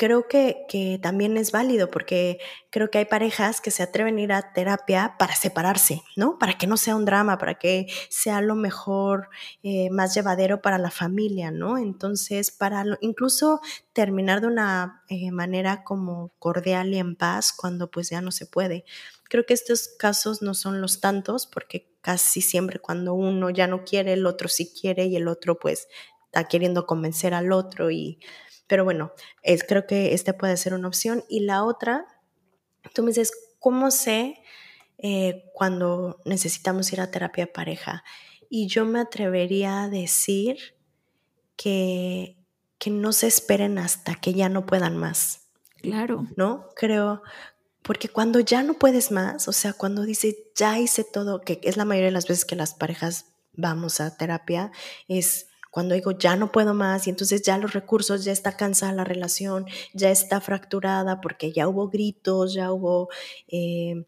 creo 0.00 0.28
que, 0.28 0.64
que, 0.66 0.98
también 0.98 1.36
es 1.36 1.52
válido 1.52 1.90
porque 1.90 2.38
creo 2.70 2.90
que 2.90 2.96
hay 2.96 3.04
parejas 3.04 3.60
que 3.60 3.70
se 3.70 3.82
atreven 3.82 4.16
a 4.16 4.20
ir 4.22 4.32
a 4.32 4.54
terapia 4.54 5.16
para 5.18 5.36
separarse, 5.36 6.02
¿no? 6.16 6.38
Para 6.38 6.56
que 6.56 6.66
no 6.66 6.78
sea 6.78 6.96
un 6.96 7.04
drama, 7.04 7.36
para 7.36 7.58
que 7.58 7.86
sea 8.08 8.40
lo 8.40 8.54
mejor, 8.54 9.28
eh, 9.62 9.90
más 9.90 10.14
llevadero 10.14 10.62
para 10.62 10.78
la 10.78 10.90
familia, 10.90 11.50
¿no? 11.50 11.76
Entonces, 11.76 12.50
para 12.50 12.82
incluso 13.02 13.60
terminar 13.92 14.40
de 14.40 14.46
una 14.46 15.02
eh, 15.10 15.30
manera 15.32 15.84
como 15.84 16.32
cordial 16.38 16.94
y 16.94 16.98
en 16.98 17.14
paz 17.14 17.52
cuando 17.52 17.90
pues 17.90 18.08
ya 18.08 18.22
no 18.22 18.30
se 18.30 18.46
puede. 18.46 18.86
Creo 19.28 19.44
que 19.44 19.52
estos 19.52 19.88
casos 19.98 20.40
no 20.40 20.54
son 20.54 20.80
los 20.80 21.02
tantos 21.02 21.46
porque 21.46 21.92
casi 22.00 22.40
siempre 22.40 22.78
cuando 22.78 23.12
uno 23.12 23.50
ya 23.50 23.66
no 23.66 23.84
quiere, 23.84 24.14
el 24.14 24.24
otro 24.24 24.48
sí 24.48 24.72
quiere 24.72 25.04
y 25.04 25.16
el 25.16 25.28
otro 25.28 25.58
pues 25.58 25.88
está 26.24 26.44
queriendo 26.44 26.86
convencer 26.86 27.34
al 27.34 27.52
otro 27.52 27.90
y 27.90 28.18
pero 28.70 28.84
bueno, 28.84 29.10
es, 29.42 29.64
creo 29.64 29.84
que 29.84 30.14
esta 30.14 30.38
puede 30.38 30.56
ser 30.56 30.74
una 30.74 30.86
opción. 30.86 31.24
Y 31.28 31.40
la 31.40 31.64
otra, 31.64 32.06
tú 32.94 33.02
me 33.02 33.08
dices, 33.08 33.32
¿cómo 33.58 33.90
sé 33.90 34.40
eh, 34.98 35.50
cuando 35.54 36.20
necesitamos 36.24 36.92
ir 36.92 37.00
a 37.00 37.10
terapia 37.10 37.46
de 37.46 37.52
pareja? 37.52 38.04
Y 38.48 38.68
yo 38.68 38.84
me 38.84 39.00
atrevería 39.00 39.82
a 39.82 39.88
decir 39.88 40.76
que, 41.56 42.36
que 42.78 42.90
no 42.90 43.12
se 43.12 43.26
esperen 43.26 43.76
hasta 43.76 44.14
que 44.14 44.34
ya 44.34 44.48
no 44.48 44.66
puedan 44.66 44.96
más. 44.96 45.48
Claro. 45.82 46.28
¿No? 46.36 46.68
Creo, 46.76 47.22
porque 47.82 48.08
cuando 48.08 48.38
ya 48.38 48.62
no 48.62 48.74
puedes 48.74 49.10
más, 49.10 49.48
o 49.48 49.52
sea, 49.52 49.72
cuando 49.72 50.04
dices, 50.04 50.36
ya 50.54 50.78
hice 50.78 51.02
todo, 51.02 51.40
que 51.40 51.58
es 51.64 51.76
la 51.76 51.84
mayoría 51.84 52.10
de 52.10 52.12
las 52.12 52.28
veces 52.28 52.44
que 52.44 52.54
las 52.54 52.74
parejas 52.74 53.32
vamos 53.52 54.00
a 54.00 54.16
terapia, 54.16 54.70
es 55.08 55.48
cuando 55.70 55.94
digo 55.94 56.12
ya 56.12 56.36
no 56.36 56.52
puedo 56.52 56.74
más 56.74 57.06
y 57.06 57.10
entonces 57.10 57.42
ya 57.42 57.58
los 57.58 57.72
recursos, 57.72 58.24
ya 58.24 58.32
está 58.32 58.56
cansada 58.56 58.92
la 58.92 59.04
relación, 59.04 59.66
ya 59.94 60.10
está 60.10 60.40
fracturada 60.40 61.20
porque 61.20 61.52
ya 61.52 61.68
hubo 61.68 61.88
gritos, 61.88 62.54
ya 62.54 62.72
hubo 62.72 63.08
eh, 63.48 64.04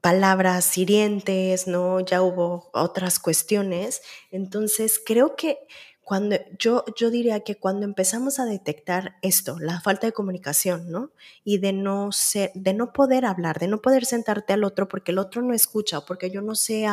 palabras 0.00 0.78
hirientes, 0.78 1.66
¿no? 1.66 2.00
Ya 2.00 2.22
hubo 2.22 2.70
otras 2.72 3.18
cuestiones. 3.18 4.02
Entonces 4.30 5.00
creo 5.04 5.36
que 5.36 5.58
cuando 6.06 6.36
yo, 6.56 6.84
yo 6.96 7.10
diría 7.10 7.40
que 7.40 7.56
cuando 7.56 7.84
empezamos 7.84 8.38
a 8.38 8.44
detectar 8.44 9.16
esto, 9.22 9.58
la 9.58 9.80
falta 9.80 10.06
de 10.06 10.12
comunicación, 10.12 10.88
¿no? 10.88 11.10
Y 11.42 11.58
de 11.58 11.72
no 11.72 12.12
ser, 12.12 12.52
de 12.54 12.74
no 12.74 12.92
poder 12.92 13.24
hablar, 13.24 13.58
de 13.58 13.66
no 13.66 13.82
poder 13.82 14.04
sentarte 14.04 14.52
al 14.52 14.62
otro 14.62 14.86
porque 14.86 15.10
el 15.10 15.18
otro 15.18 15.42
no 15.42 15.52
escucha 15.52 15.98
o 15.98 16.06
porque 16.06 16.30
yo 16.30 16.42
no 16.42 16.54
sé 16.54 16.86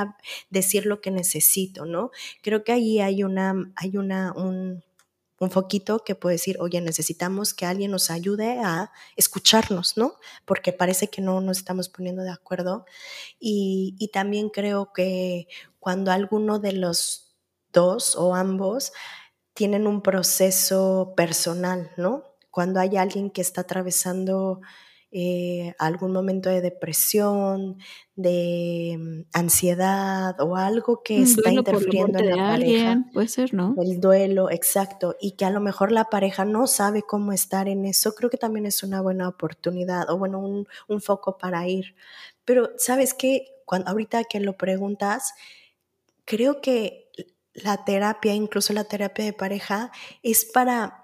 decir 0.50 0.88
lo 0.88 1.00
que 1.00 1.12
necesito, 1.12 1.86
¿no? 1.86 2.10
Creo 2.42 2.64
que 2.64 2.72
ahí 2.72 3.02
hay 3.02 3.24
una, 3.24 3.72
hay 3.76 3.98
una, 3.98 4.34
un, 4.36 4.84
un 5.38 5.52
foquito 5.52 6.00
que 6.00 6.16
puede 6.16 6.38
decir, 6.38 6.58
oye, 6.60 6.82
necesitamos 6.82 7.54
que 7.54 7.68
alguien 7.68 7.92
nos 7.92 8.10
ayude 8.10 8.62
a 8.64 8.92
escucharnos, 9.16 9.96
¿no? 9.96 10.16
Porque 10.44 10.74
parece 10.74 11.10
que 11.10 11.22
no 11.22 11.40
nos 11.40 11.60
estamos 11.60 11.88
poniendo 11.88 12.24
de 12.24 12.32
acuerdo. 12.32 12.88
Y, 13.40 13.96
y 14.00 14.08
también 14.08 14.50
creo 14.50 14.92
que 14.92 15.48
cuando 15.80 16.12
alguno 16.12 16.58
de 16.58 16.74
los 16.74 17.33
dos 17.74 18.16
o 18.16 18.36
ambos 18.36 18.94
tienen 19.54 19.88
un 19.88 20.02
proceso 20.02 21.14
personal, 21.16 21.92
¿no? 21.98 22.24
Cuando 22.50 22.80
hay 22.80 22.98
alguien 22.98 23.30
que 23.32 23.42
está 23.42 23.62
atravesando 23.62 24.62
eh, 25.16 25.76
algún 25.78 26.12
momento 26.12 26.50
de 26.50 26.60
depresión, 26.60 27.78
de 28.16 28.98
mm, 29.00 29.22
ansiedad 29.34 30.36
o 30.42 30.56
algo 30.56 31.04
que 31.04 31.22
está 31.22 31.52
interfiriendo 31.52 32.18
en 32.18 32.32
la 32.32 32.36
pareja. 32.36 33.04
Puede 33.14 33.28
ser, 33.28 33.54
¿no? 33.54 33.76
El 33.80 34.02
duelo, 34.02 34.50
exacto. 34.50 35.16
Y 35.22 35.34
que 35.34 35.46
a 35.46 35.52
lo 35.52 35.60
mejor 35.60 35.92
la 35.92 36.06
pareja 36.06 36.46
no 36.46 36.66
sabe 36.66 37.04
cómo 37.04 37.32
estar 37.32 37.68
en 37.68 37.86
eso. 37.86 38.16
Creo 38.16 38.32
que 38.32 38.38
también 38.38 38.66
es 38.66 38.82
una 38.82 39.02
buena 39.02 39.28
oportunidad 39.30 40.10
o 40.10 40.18
bueno, 40.18 40.40
un, 40.40 40.68
un 40.88 41.00
foco 41.00 41.38
para 41.38 41.68
ir. 41.68 41.94
Pero, 42.44 42.72
¿sabes 42.78 43.14
qué? 43.14 43.46
Cuando, 43.66 43.92
ahorita 43.92 44.24
que 44.24 44.40
lo 44.40 44.58
preguntas, 44.58 45.36
creo 46.26 46.60
que 46.60 47.03
la 47.54 47.86
terapia, 47.86 48.34
incluso 48.34 48.74
la 48.74 48.84
terapia 48.86 49.26
de 49.26 49.34
pareja, 49.34 49.92
es 50.22 50.46
para 50.46 51.04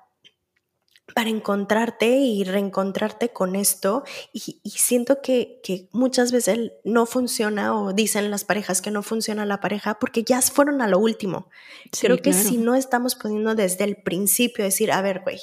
para 1.14 1.30
encontrarte 1.30 2.18
y 2.18 2.44
reencontrarte 2.44 3.30
con 3.30 3.56
esto. 3.56 4.04
Y, 4.34 4.60
siento 4.64 5.22
que, 5.22 5.60
que, 5.64 5.90
muchas 5.92 6.32
veces 6.32 6.72
no 6.84 7.06
funciona 7.06 7.76
o 7.76 7.94
dicen 7.94 8.32
las 8.32 8.46
parejas 8.46 8.82
que 8.82 8.92
no 8.92 9.04
funciona 9.04 9.46
la 9.46 9.60
pareja 9.60 10.00
porque 10.00 10.24
ya 10.24 10.42
fueron 10.42 10.82
a 10.82 10.88
lo 10.88 11.00
último. 11.00 11.50
Creo 12.00 12.22
que 12.22 12.34
si 12.34 12.58
no 12.58 12.76
estamos 12.76 13.16
poniendo 13.16 13.56
desde 13.56 13.84
el 13.84 13.98
principio 13.98 14.64
decir, 14.64 14.92
a 14.92 15.02
ver, 15.02 15.22
güey, 15.22 15.40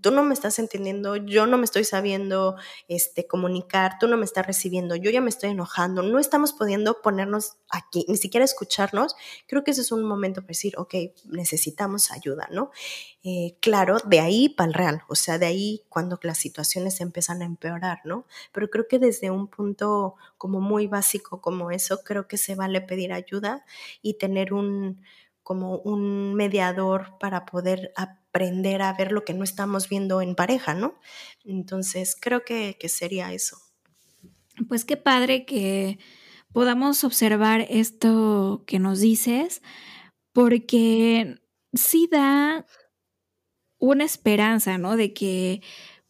tú 0.00 0.10
no 0.10 0.24
me 0.24 0.34
estás 0.34 0.58
entendiendo, 0.58 1.16
yo 1.16 1.46
no 1.46 1.58
me 1.58 1.64
estoy 1.64 1.84
sabiendo 1.84 2.56
este, 2.88 3.26
comunicar, 3.26 3.98
tú 3.98 4.08
no 4.08 4.16
me 4.16 4.24
estás 4.24 4.46
recibiendo, 4.46 4.96
yo 4.96 5.10
ya 5.10 5.20
me 5.20 5.28
estoy 5.28 5.50
enojando, 5.50 6.02
no 6.02 6.18
estamos 6.18 6.52
pudiendo 6.52 7.00
ponernos 7.02 7.56
aquí, 7.70 8.04
ni 8.08 8.16
siquiera 8.16 8.44
escucharnos, 8.44 9.16
creo 9.46 9.64
que 9.64 9.72
ese 9.72 9.80
es 9.80 9.92
un 9.92 10.04
momento 10.04 10.40
para 10.42 10.48
decir, 10.48 10.74
ok, 10.76 10.94
necesitamos 11.26 12.10
ayuda, 12.10 12.48
¿no? 12.50 12.70
Eh, 13.22 13.56
claro, 13.60 13.98
de 14.04 14.20
ahí 14.20 14.48
para 14.50 14.68
el 14.68 14.74
real, 14.74 15.02
o 15.08 15.14
sea, 15.14 15.38
de 15.38 15.46
ahí 15.46 15.82
cuando 15.88 16.18
las 16.22 16.38
situaciones 16.38 17.00
empiezan 17.00 17.42
a 17.42 17.46
empeorar, 17.46 18.00
¿no? 18.04 18.26
Pero 18.52 18.68
creo 18.68 18.86
que 18.88 18.98
desde 18.98 19.30
un 19.30 19.48
punto 19.48 20.16
como 20.36 20.60
muy 20.60 20.86
básico 20.86 21.40
como 21.40 21.70
eso, 21.70 22.00
creo 22.04 22.28
que 22.28 22.36
se 22.36 22.54
vale 22.54 22.80
pedir 22.80 23.12
ayuda 23.12 23.64
y 24.02 24.14
tener 24.14 24.52
un 24.52 25.02
como 25.44 25.78
un 25.78 26.34
mediador 26.34 27.16
para 27.20 27.44
poder 27.44 27.92
aprender 27.96 28.82
a 28.82 28.92
ver 28.94 29.12
lo 29.12 29.24
que 29.24 29.34
no 29.34 29.44
estamos 29.44 29.88
viendo 29.88 30.20
en 30.22 30.34
pareja, 30.34 30.74
¿no? 30.74 30.98
Entonces, 31.44 32.16
creo 32.20 32.44
que, 32.44 32.76
sería 32.88 33.32
eso. 33.32 33.58
Pues 34.68 34.84
qué 34.84 34.96
padre 34.96 35.44
que 35.44 35.98
podamos 36.52 37.04
observar 37.04 37.66
esto 37.68 38.64
que 38.66 38.78
nos 38.78 39.00
dices, 39.00 39.62
porque 40.32 41.36
sí 41.74 42.08
da 42.10 42.66
una 43.78 44.04
esperanza, 44.04 44.78
¿no? 44.78 44.96
De 44.96 45.12
que 45.12 45.62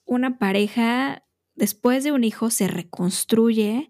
una 0.04 0.38
pareja 0.38 1.26
después 1.56 2.04
de 2.04 2.12
un 2.12 2.22
hijo 2.22 2.50
se 2.50 2.68
reconstruye 2.68 3.88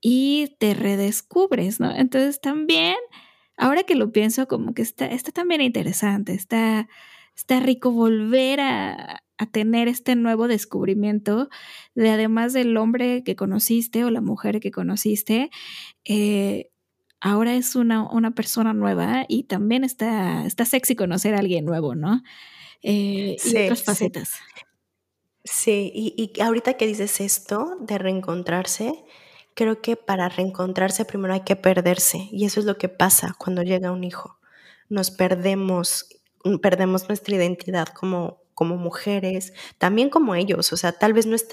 y 0.00 0.54
te 0.60 0.74
redescubres, 0.74 1.80
¿no? 1.80 1.90
Entonces 1.90 2.40
también, 2.40 2.96
ahora 3.56 3.82
que 3.84 3.94
lo 3.94 4.12
pienso, 4.12 4.46
como 4.46 4.74
que 4.74 4.82
está, 4.82 5.06
está 5.06 5.32
también 5.32 5.60
interesante, 5.60 6.34
está, 6.34 6.88
está 7.36 7.60
rico 7.60 7.90
volver 7.90 8.60
a, 8.60 9.22
tener 9.52 9.86
este 9.86 10.16
nuevo 10.16 10.48
descubrimiento 10.48 11.50
de 11.94 12.08
además 12.08 12.54
del 12.54 12.74
hombre 12.78 13.22
que 13.22 13.36
conociste 13.36 14.02
o 14.02 14.10
la 14.10 14.22
mujer 14.22 14.60
que 14.60 14.70
conociste, 14.70 15.50
eh, 16.06 16.70
ahora 17.20 17.54
es 17.54 17.76
una, 17.76 18.08
persona 18.34 18.72
nueva 18.72 19.26
y 19.28 19.42
también 19.42 19.84
está, 19.84 20.46
está 20.46 20.64
sexy 20.64 20.96
conocer 20.96 21.34
a 21.34 21.40
alguien 21.40 21.66
nuevo, 21.66 21.94
¿no? 21.94 22.22
Eh, 22.82 23.36
y 23.44 23.56
otras 23.58 23.82
facetas. 23.82 24.32
Sí, 25.44 25.92
y, 25.94 26.32
y 26.34 26.40
ahorita 26.40 26.78
que 26.78 26.86
dices 26.86 27.20
esto 27.20 27.76
de 27.80 27.98
reencontrarse, 27.98 29.04
creo 29.56 29.80
que 29.80 29.96
para 29.96 30.28
reencontrarse 30.28 31.04
primero 31.04 31.34
hay 31.34 31.40
que 31.40 31.56
perderse 31.56 32.28
y 32.30 32.44
eso 32.44 32.60
es 32.60 32.66
lo 32.66 32.78
que 32.78 32.88
pasa 32.88 33.34
cuando 33.36 33.64
llega 33.64 33.90
un 33.90 34.04
hijo. 34.04 34.38
Nos 34.88 35.10
perdemos 35.10 36.06
perdemos 36.60 37.08
nuestra 37.08 37.34
identidad 37.34 37.88
como, 37.88 38.40
como 38.54 38.76
mujeres, 38.76 39.52
también 39.78 40.10
como 40.10 40.34
ellos, 40.34 40.72
o 40.72 40.76
sea, 40.76 40.92
tal 40.92 41.12
vez 41.12 41.26
no 41.26 41.34
es 41.34 41.48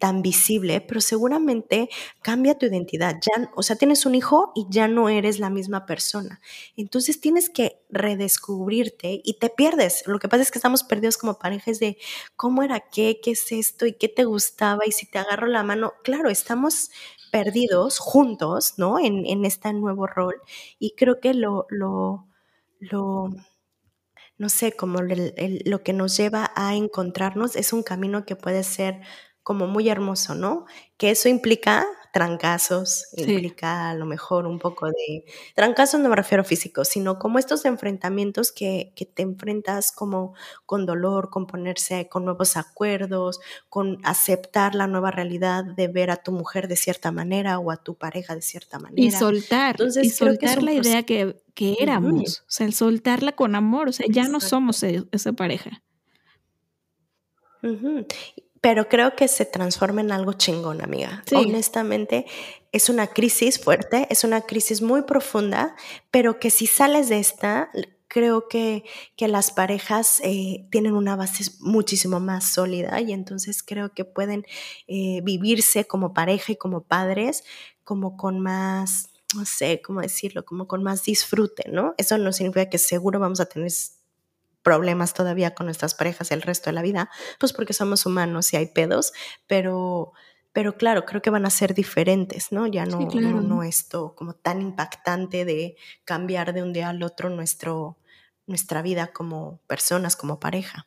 tan, 0.00 0.22
visible, 0.22 0.80
pero 0.80 1.00
seguramente 1.00 1.88
cambia 2.22 2.58
tu 2.58 2.66
identidad. 2.66 3.20
O 3.54 3.62
sea, 3.62 3.76
tienes 3.76 4.06
un 4.06 4.14
hijo 4.14 4.52
y 4.54 4.66
ya 4.68 4.88
no 4.88 5.08
eres 5.08 5.38
la 5.38 5.50
misma 5.50 5.86
persona. 5.86 6.40
Entonces 6.76 7.20
tienes 7.20 7.50
que 7.50 7.82
redescubrirte 7.90 9.20
y 9.22 9.34
te 9.34 9.50
pierdes. 9.50 10.02
Lo 10.06 10.18
que 10.18 10.28
pasa 10.28 10.42
es 10.42 10.50
que 10.50 10.58
estamos 10.58 10.82
perdidos 10.84 11.16
como 11.16 11.38
parejas 11.38 11.78
de 11.78 11.98
cómo 12.36 12.62
era 12.62 12.80
qué, 12.80 13.20
qué 13.22 13.32
es 13.32 13.52
esto 13.52 13.86
y 13.86 13.92
qué 13.92 14.08
te 14.08 14.24
gustaba 14.24 14.86
y 14.86 14.92
si 14.92 15.06
te 15.06 15.18
agarro 15.18 15.46
la 15.46 15.62
mano. 15.62 15.92
Claro, 16.02 16.30
estamos 16.30 16.90
perdidos 17.30 17.98
juntos, 17.98 18.74
¿no? 18.78 18.98
En, 18.98 19.26
en 19.26 19.44
este 19.44 19.72
nuevo 19.72 20.06
rol 20.06 20.34
y 20.78 20.94
creo 20.96 21.20
que 21.20 21.34
lo, 21.34 21.66
lo, 21.70 22.26
lo 22.80 23.30
no 24.40 24.48
sé, 24.48 24.72
como 24.72 25.00
lo 25.02 25.82
que 25.82 25.92
nos 25.92 26.16
lleva 26.16 26.50
a 26.56 26.74
encontrarnos 26.74 27.56
es 27.56 27.74
un 27.74 27.82
camino 27.82 28.24
que 28.24 28.36
puede 28.36 28.64
ser 28.64 29.02
como 29.42 29.66
muy 29.66 29.88
hermoso, 29.88 30.34
¿no? 30.34 30.66
Que 30.96 31.10
eso 31.10 31.28
implica 31.28 31.86
trancazos, 32.12 33.06
implica 33.16 33.90
a 33.90 33.94
lo 33.94 34.04
mejor 34.04 34.46
un 34.46 34.58
poco 34.58 34.86
de... 34.86 35.24
Trancazos 35.54 36.00
no 36.00 36.08
me 36.08 36.16
refiero 36.16 36.42
a 36.42 36.44
físicos, 36.44 36.88
sino 36.88 37.18
como 37.18 37.38
estos 37.38 37.64
enfrentamientos 37.64 38.52
que, 38.52 38.92
que 38.96 39.06
te 39.06 39.22
enfrentas 39.22 39.92
como 39.92 40.34
con 40.66 40.86
dolor, 40.86 41.30
con 41.30 41.46
ponerse 41.46 42.08
con 42.08 42.24
nuevos 42.24 42.56
acuerdos, 42.56 43.40
con 43.68 43.98
aceptar 44.02 44.74
la 44.74 44.86
nueva 44.86 45.10
realidad 45.10 45.64
de 45.64 45.88
ver 45.88 46.10
a 46.10 46.16
tu 46.16 46.32
mujer 46.32 46.68
de 46.68 46.76
cierta 46.76 47.12
manera 47.12 47.58
o 47.58 47.70
a 47.70 47.76
tu 47.76 47.94
pareja 47.96 48.34
de 48.34 48.42
cierta 48.42 48.78
manera. 48.78 49.02
Y 49.02 49.10
soltar, 49.12 49.72
Entonces, 49.72 50.06
y 50.06 50.10
soltar 50.10 50.62
la 50.62 50.72
idea 50.72 51.04
que, 51.04 51.40
que 51.54 51.76
éramos, 51.80 52.40
o 52.40 52.50
sea, 52.50 52.66
el 52.66 52.74
soltarla 52.74 53.32
con 53.32 53.54
amor, 53.54 53.88
o 53.88 53.92
sea, 53.92 54.06
ya 54.08 54.28
no 54.28 54.40
somos 54.40 54.82
e, 54.82 55.04
esa 55.12 55.32
pareja. 55.32 55.82
Pero 58.60 58.88
creo 58.88 59.16
que 59.16 59.26
se 59.28 59.46
transforma 59.46 60.02
en 60.02 60.12
algo 60.12 60.34
chingón, 60.34 60.82
amiga. 60.82 61.22
Honestamente, 61.34 62.26
es 62.72 62.88
una 62.88 63.06
crisis 63.06 63.58
fuerte, 63.58 64.06
es 64.10 64.22
una 64.24 64.42
crisis 64.42 64.82
muy 64.82 65.02
profunda, 65.02 65.74
pero 66.10 66.38
que 66.38 66.50
si 66.50 66.66
sales 66.66 67.08
de 67.08 67.18
esta, 67.18 67.70
creo 68.10 68.48
que, 68.48 68.84
que 69.16 69.28
las 69.28 69.50
parejas 69.50 70.20
eh, 70.24 70.66
tienen 70.70 70.94
una 70.94 71.16
base 71.16 71.44
muchísimo 71.60 72.20
más 72.20 72.44
sólida 72.52 73.00
y 73.00 73.12
entonces 73.12 73.62
creo 73.62 73.94
que 73.94 74.04
pueden 74.04 74.44
eh, 74.88 75.20
vivirse 75.22 75.86
como 75.86 76.12
pareja 76.12 76.52
y 76.52 76.56
como 76.56 76.82
padres 76.82 77.44
como 77.84 78.16
con 78.16 78.38
más, 78.38 79.10
no 79.34 79.44
sé 79.44 79.80
cómo 79.82 80.00
decirlo, 80.00 80.44
como 80.44 80.68
con 80.68 80.82
más 80.82 81.02
disfrute, 81.04 81.68
¿no? 81.70 81.94
Eso 81.98 82.18
no 82.18 82.32
significa 82.32 82.68
que 82.68 82.78
seguro 82.78 83.18
vamos 83.18 83.40
a 83.40 83.46
tener 83.46 83.72
problemas 84.62 85.14
todavía 85.14 85.54
con 85.54 85.66
nuestras 85.66 85.94
parejas 85.94 86.30
el 86.30 86.42
resto 86.42 86.70
de 86.70 86.74
la 86.74 86.82
vida, 86.82 87.10
pues 87.38 87.52
porque 87.52 87.72
somos 87.72 88.06
humanos 88.06 88.52
y 88.52 88.56
hay 88.56 88.66
pedos, 88.66 89.12
pero, 89.46 90.12
pero 90.52 90.76
claro, 90.76 91.04
creo 91.04 91.22
que 91.22 91.30
van 91.30 91.46
a 91.46 91.50
ser 91.50 91.74
diferentes, 91.74 92.52
¿no? 92.52 92.66
Ya 92.66 92.86
no, 92.86 93.00
no, 93.00 93.62
esto 93.62 94.14
como 94.14 94.34
tan 94.34 94.60
impactante 94.60 95.44
de 95.44 95.76
cambiar 96.04 96.52
de 96.52 96.62
un 96.62 96.72
día 96.72 96.88
al 96.88 97.02
otro 97.02 97.30
nuestro, 97.30 97.98
nuestra 98.46 98.82
vida 98.82 99.08
como 99.08 99.60
personas, 99.66 100.16
como 100.16 100.40
pareja. 100.40 100.86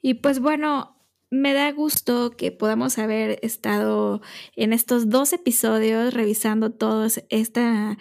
Y 0.00 0.14
pues 0.14 0.38
bueno, 0.38 0.94
me 1.30 1.52
da 1.52 1.72
gusto 1.72 2.30
que 2.36 2.52
podamos 2.52 2.98
haber 2.98 3.38
estado 3.42 4.20
en 4.54 4.72
estos 4.72 5.08
dos 5.08 5.32
episodios 5.32 6.14
revisando 6.14 6.70
todos 6.70 7.24
esta 7.28 7.98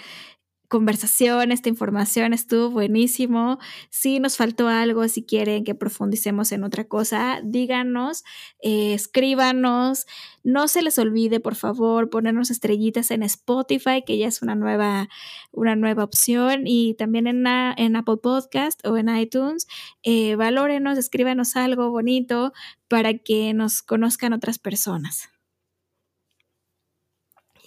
conversación, 0.74 1.51
esta 1.51 1.69
información 1.69 2.34
estuvo 2.34 2.71
buenísimo. 2.71 3.59
Si 3.91 4.19
nos 4.19 4.38
faltó 4.38 4.69
algo, 4.69 5.07
si 5.07 5.24
quieren 5.24 5.63
que 5.63 5.76
profundicemos 5.76 6.51
en 6.51 6.63
otra 6.63 6.86
cosa, 6.86 7.41
díganos, 7.43 8.24
eh, 8.59 8.95
escríbanos. 8.95 10.07
No 10.43 10.67
se 10.67 10.82
les 10.82 10.97
olvide, 10.97 11.39
por 11.39 11.53
favor, 11.53 12.09
ponernos 12.09 12.49
estrellitas 12.49 13.11
en 13.11 13.21
Spotify, 13.21 14.01
que 14.03 14.17
ya 14.17 14.26
es 14.26 14.41
una 14.41 14.55
nueva, 14.55 15.09
una 15.51 15.76
nueva 15.76 16.03
opción, 16.03 16.63
y 16.65 16.95
también 16.95 17.28
en, 17.28 17.45
en 17.45 17.95
Apple 17.95 18.17
Podcast 18.17 18.84
o 18.84 18.97
en 18.97 19.15
iTunes. 19.15 19.67
Eh, 20.01 20.36
valórenos, 20.36 20.97
escríbanos 20.97 21.55
algo 21.55 21.91
bonito 21.91 22.51
para 22.88 23.13
que 23.19 23.53
nos 23.53 23.84
conozcan 23.84 24.34
otras 24.34 24.57
personas. 24.57 25.32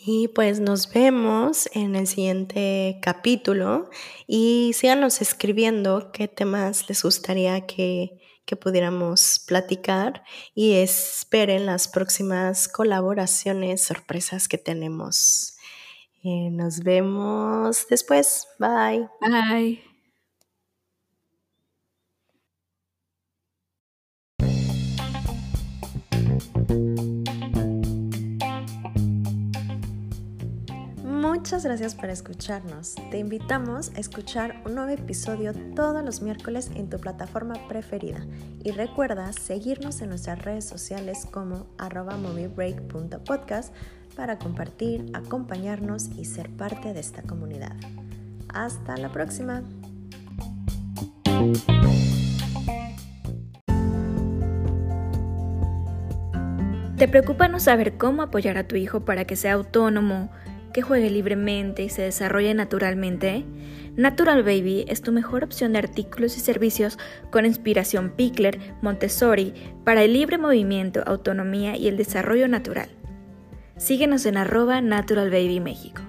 Y 0.08 0.28
pues 0.28 0.60
nos 0.60 0.92
vemos 0.92 1.68
en 1.72 1.96
el 1.96 2.06
siguiente 2.06 3.00
capítulo 3.02 3.90
y 4.28 4.70
síganos 4.72 5.20
escribiendo 5.20 6.12
qué 6.12 6.28
temas 6.28 6.88
les 6.88 7.02
gustaría 7.02 7.66
que, 7.66 8.22
pudiéramos 8.60 9.40
platicar 9.44 10.22
y 10.54 10.74
esperen 10.74 11.66
las 11.66 11.88
próximas 11.88 12.68
colaboraciones, 12.68 13.82
sorpresas 13.82 14.46
que 14.46 14.58
tenemos. 14.58 15.56
Eh, 16.22 16.50
nos 16.52 16.78
vemos 16.78 17.88
después. 17.88 18.46
Bye. 18.60 19.08
Bye. 19.20 19.85
Muchas 31.46 31.64
gracias 31.64 31.94
por 31.94 32.10
escucharnos. 32.10 32.96
Te 33.12 33.18
invitamos 33.18 33.92
a 33.94 34.00
escuchar 34.00 34.60
un 34.66 34.74
nuevo 34.74 34.90
episodio 34.90 35.52
todos 35.76 36.04
los 36.04 36.20
miércoles 36.20 36.72
en 36.74 36.90
tu 36.90 36.98
plataforma 36.98 37.54
preferida. 37.68 38.26
Y 38.64 38.72
recuerda 38.72 39.32
seguirnos 39.32 40.02
en 40.02 40.08
nuestras 40.08 40.44
redes 40.44 40.64
sociales 40.64 41.24
como 41.30 41.68
moviebreak.podcast 41.78 43.72
para 44.16 44.40
compartir, 44.40 45.08
acompañarnos 45.14 46.08
y 46.18 46.24
ser 46.24 46.50
parte 46.50 46.92
de 46.92 46.98
esta 46.98 47.22
comunidad. 47.22 47.76
Hasta 48.48 48.96
la 48.96 49.12
próxima. 49.12 49.62
¿Te 56.96 57.06
preocupa 57.06 57.46
no 57.46 57.60
saber 57.60 57.96
cómo 57.96 58.22
apoyar 58.22 58.58
a 58.58 58.66
tu 58.66 58.74
hijo 58.74 59.04
para 59.04 59.26
que 59.26 59.36
sea 59.36 59.52
autónomo? 59.52 60.28
Que 60.76 60.82
juegue 60.82 61.08
libremente 61.08 61.84
y 61.84 61.88
se 61.88 62.02
desarrolle 62.02 62.52
naturalmente, 62.52 63.46
Natural 63.96 64.42
Baby 64.42 64.84
es 64.88 65.00
tu 65.00 65.10
mejor 65.10 65.42
opción 65.42 65.72
de 65.72 65.78
artículos 65.78 66.36
y 66.36 66.40
servicios 66.40 66.98
con 67.30 67.46
inspiración 67.46 68.10
Pickler, 68.10 68.58
Montessori, 68.82 69.54
para 69.84 70.02
el 70.02 70.12
libre 70.12 70.36
movimiento, 70.36 71.02
autonomía 71.06 71.78
y 71.78 71.88
el 71.88 71.96
desarrollo 71.96 72.46
natural. 72.46 72.90
Síguenos 73.78 74.26
en 74.26 74.36
arroba 74.36 74.82
Natural 74.82 75.30
Baby 75.30 75.60
México. 75.60 76.02